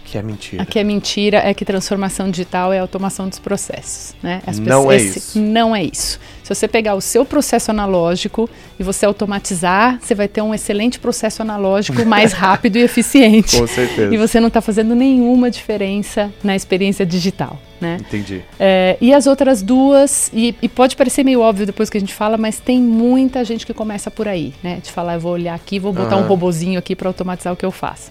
que 0.07 0.17
é 0.17 0.23
mentira. 0.23 0.65
Que 0.65 0.79
é 0.79 0.83
mentira 0.85 1.37
é 1.39 1.53
que 1.53 1.65
transformação 1.65 2.31
digital 2.31 2.71
é 2.71 2.79
automação 2.79 3.27
dos 3.27 3.39
processos, 3.39 4.15
né? 4.23 4.41
As 4.47 4.57
não 4.57 4.89
é 4.89 4.95
isso. 4.95 5.37
Não 5.37 5.75
é 5.75 5.83
isso. 5.83 6.17
Se 6.43 6.55
você 6.55 6.65
pegar 6.65 6.95
o 6.95 7.01
seu 7.01 7.25
processo 7.25 7.71
analógico 7.71 8.49
e 8.79 8.83
você 8.83 9.05
automatizar, 9.05 9.99
você 10.01 10.15
vai 10.15 10.29
ter 10.29 10.41
um 10.41 10.53
excelente 10.53 10.97
processo 10.97 11.41
analógico 11.41 12.03
mais 12.07 12.31
rápido 12.31 12.77
e 12.77 12.83
eficiente. 12.83 13.59
Com 13.59 13.67
certeza. 13.67 14.15
E 14.15 14.17
você 14.17 14.39
não 14.39 14.47
está 14.47 14.61
fazendo 14.61 14.95
nenhuma 14.95 15.51
diferença 15.51 16.31
na 16.41 16.55
experiência 16.55 17.05
digital. 17.05 17.59
Né? 17.79 17.97
Entendi. 17.99 18.41
É, 18.57 18.97
e 19.01 19.13
as 19.13 19.27
outras 19.27 19.61
duas, 19.61 20.31
e, 20.33 20.55
e, 20.61 20.69
pode 20.69 20.95
parecer 20.95 21.23
meio 21.23 21.41
óbvio 21.41 21.65
depois 21.65 21.89
que 21.89 21.97
a 21.97 21.99
gente 21.99 22.13
fala, 22.13 22.37
mas 22.37 22.59
tem 22.59 22.81
muita 22.81 23.43
gente 23.43 23.65
que 23.65 23.73
começa 23.73 24.09
por 24.09 24.27
aí, 24.27 24.53
né? 24.63 24.79
De 24.81 24.91
falar, 24.91 25.15
eu 25.15 25.19
vou 25.19 25.33
olhar 25.33 25.53
aqui, 25.53 25.77
vou 25.77 25.93
botar 25.93 26.15
uhum. 26.15 26.23
um 26.23 26.27
robozinho 26.27 26.79
aqui 26.79 26.95
para 26.95 27.07
automatizar 27.07 27.53
o 27.53 27.55
que 27.55 27.65
eu 27.65 27.71
faço. 27.71 28.09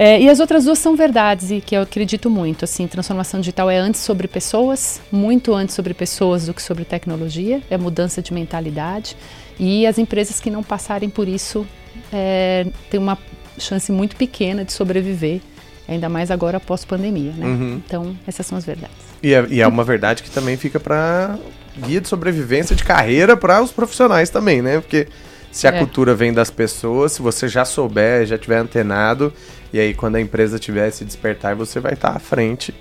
É, 0.00 0.20
e 0.20 0.30
as 0.30 0.38
outras 0.38 0.64
duas 0.64 0.78
são 0.78 0.94
verdades 0.94 1.50
e 1.50 1.60
que 1.60 1.76
eu 1.76 1.82
acredito 1.82 2.30
muito. 2.30 2.64
Assim, 2.64 2.86
transformação 2.86 3.40
digital 3.40 3.68
é 3.68 3.78
antes 3.78 4.00
sobre 4.00 4.28
pessoas, 4.28 5.00
muito 5.10 5.52
antes 5.52 5.74
sobre 5.74 5.92
pessoas 5.92 6.46
do 6.46 6.54
que 6.54 6.62
sobre 6.62 6.84
tecnologia. 6.84 7.60
É 7.68 7.76
mudança 7.76 8.22
de 8.22 8.32
mentalidade. 8.32 9.16
E 9.58 9.84
as 9.88 9.98
empresas 9.98 10.38
que 10.38 10.50
não 10.50 10.62
passarem 10.62 11.10
por 11.10 11.26
isso 11.26 11.66
é, 12.12 12.68
têm 12.88 13.00
uma 13.00 13.18
chance 13.58 13.90
muito 13.90 14.14
pequena 14.14 14.64
de 14.64 14.72
sobreviver, 14.72 15.40
ainda 15.88 16.08
mais 16.08 16.30
agora 16.30 16.58
após 16.58 16.84
pandemia. 16.84 17.32
Né? 17.32 17.46
Uhum. 17.46 17.82
Então, 17.84 18.16
essas 18.24 18.46
são 18.46 18.56
as 18.56 18.64
verdades. 18.64 18.94
E 19.20 19.34
é, 19.34 19.44
e 19.50 19.60
é 19.60 19.66
uma 19.66 19.82
verdade 19.82 20.22
que 20.22 20.30
também 20.30 20.56
fica 20.56 20.78
para 20.78 21.36
guia 21.76 22.00
de 22.00 22.06
sobrevivência 22.06 22.76
de 22.76 22.84
carreira 22.84 23.36
para 23.36 23.60
os 23.60 23.72
profissionais 23.72 24.30
também, 24.30 24.62
né? 24.62 24.78
Porque 24.80 25.08
se 25.50 25.66
a 25.66 25.70
é. 25.70 25.78
cultura 25.78 26.14
vem 26.14 26.32
das 26.32 26.50
pessoas, 26.50 27.12
se 27.12 27.22
você 27.22 27.48
já 27.48 27.64
souber, 27.64 28.26
já 28.26 28.38
tiver 28.38 28.58
antenado, 28.58 29.32
e 29.72 29.78
aí 29.78 29.94
quando 29.94 30.16
a 30.16 30.20
empresa 30.20 30.58
tiver 30.58 30.88
esse 30.88 31.04
despertar, 31.04 31.54
você 31.54 31.80
vai 31.80 31.94
estar 31.94 32.10
à 32.10 32.18
frente 32.18 32.74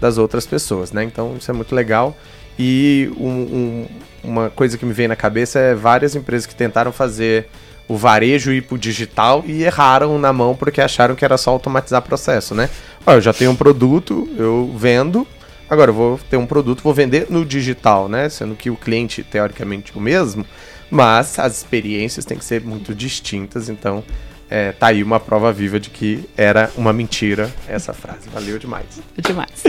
das 0.00 0.18
outras 0.18 0.46
pessoas, 0.46 0.92
né? 0.92 1.04
Então 1.04 1.36
isso 1.38 1.50
é 1.50 1.54
muito 1.54 1.74
legal. 1.74 2.16
E 2.58 3.10
um, 3.16 3.28
um, 3.28 3.86
uma 4.22 4.50
coisa 4.50 4.78
que 4.78 4.86
me 4.86 4.92
vem 4.92 5.08
na 5.08 5.16
cabeça 5.16 5.58
é 5.58 5.74
várias 5.74 6.14
empresas 6.14 6.46
que 6.46 6.54
tentaram 6.54 6.92
fazer 6.92 7.48
o 7.88 7.96
varejo 7.96 8.52
ir 8.52 8.62
pro 8.62 8.78
digital 8.78 9.44
e 9.46 9.62
erraram 9.62 10.18
na 10.18 10.32
mão 10.32 10.54
porque 10.54 10.80
acharam 10.80 11.14
que 11.14 11.24
era 11.24 11.36
só 11.36 11.50
automatizar 11.50 12.00
processo, 12.02 12.54
né? 12.54 12.70
Ó, 13.06 13.12
eu 13.12 13.20
já 13.20 13.32
tenho 13.32 13.50
um 13.50 13.56
produto, 13.56 14.28
eu 14.38 14.72
vendo, 14.76 15.26
agora 15.68 15.90
eu 15.90 15.94
vou 15.94 16.20
ter 16.30 16.36
um 16.36 16.46
produto, 16.46 16.82
vou 16.82 16.94
vender 16.94 17.26
no 17.28 17.44
digital, 17.44 18.08
né? 18.08 18.28
Sendo 18.28 18.54
que 18.54 18.70
o 18.70 18.76
cliente, 18.76 19.22
teoricamente, 19.22 19.92
o 19.96 20.00
mesmo, 20.00 20.46
mas 20.90 21.38
as 21.38 21.58
experiências 21.58 22.24
têm 22.24 22.38
que 22.38 22.44
ser 22.44 22.62
muito 22.62 22.94
distintas, 22.94 23.68
então 23.68 24.02
é, 24.50 24.72
tá 24.72 24.88
aí 24.88 25.02
uma 25.02 25.18
prova 25.18 25.52
viva 25.52 25.80
de 25.80 25.90
que 25.90 26.24
era 26.36 26.70
uma 26.76 26.92
mentira 26.92 27.50
essa 27.68 27.92
frase. 27.92 28.28
Valeu 28.32 28.58
demais. 28.58 28.86
Demais. 29.16 29.62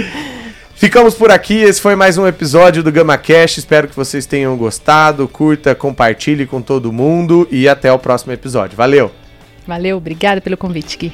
Ficamos 0.76 1.16
por 1.16 1.32
aqui. 1.32 1.56
Esse 1.56 1.82
foi 1.82 1.96
mais 1.96 2.18
um 2.18 2.28
episódio 2.28 2.84
do 2.84 2.92
Gama 2.92 3.18
Cash. 3.18 3.58
Espero 3.58 3.88
que 3.88 3.96
vocês 3.96 4.26
tenham 4.26 4.56
gostado. 4.58 5.28
Curta, 5.28 5.74
compartilhe 5.74 6.46
com 6.46 6.62
todo 6.62 6.92
mundo 6.92 7.48
e 7.50 7.68
até 7.68 7.92
o 7.92 7.98
próximo 7.98 8.34
episódio. 8.34 8.76
Valeu. 8.76 9.12
Valeu, 9.66 9.98
obrigada 9.98 10.42
pelo 10.42 10.58
convite, 10.58 10.98
Gui. 10.98 11.14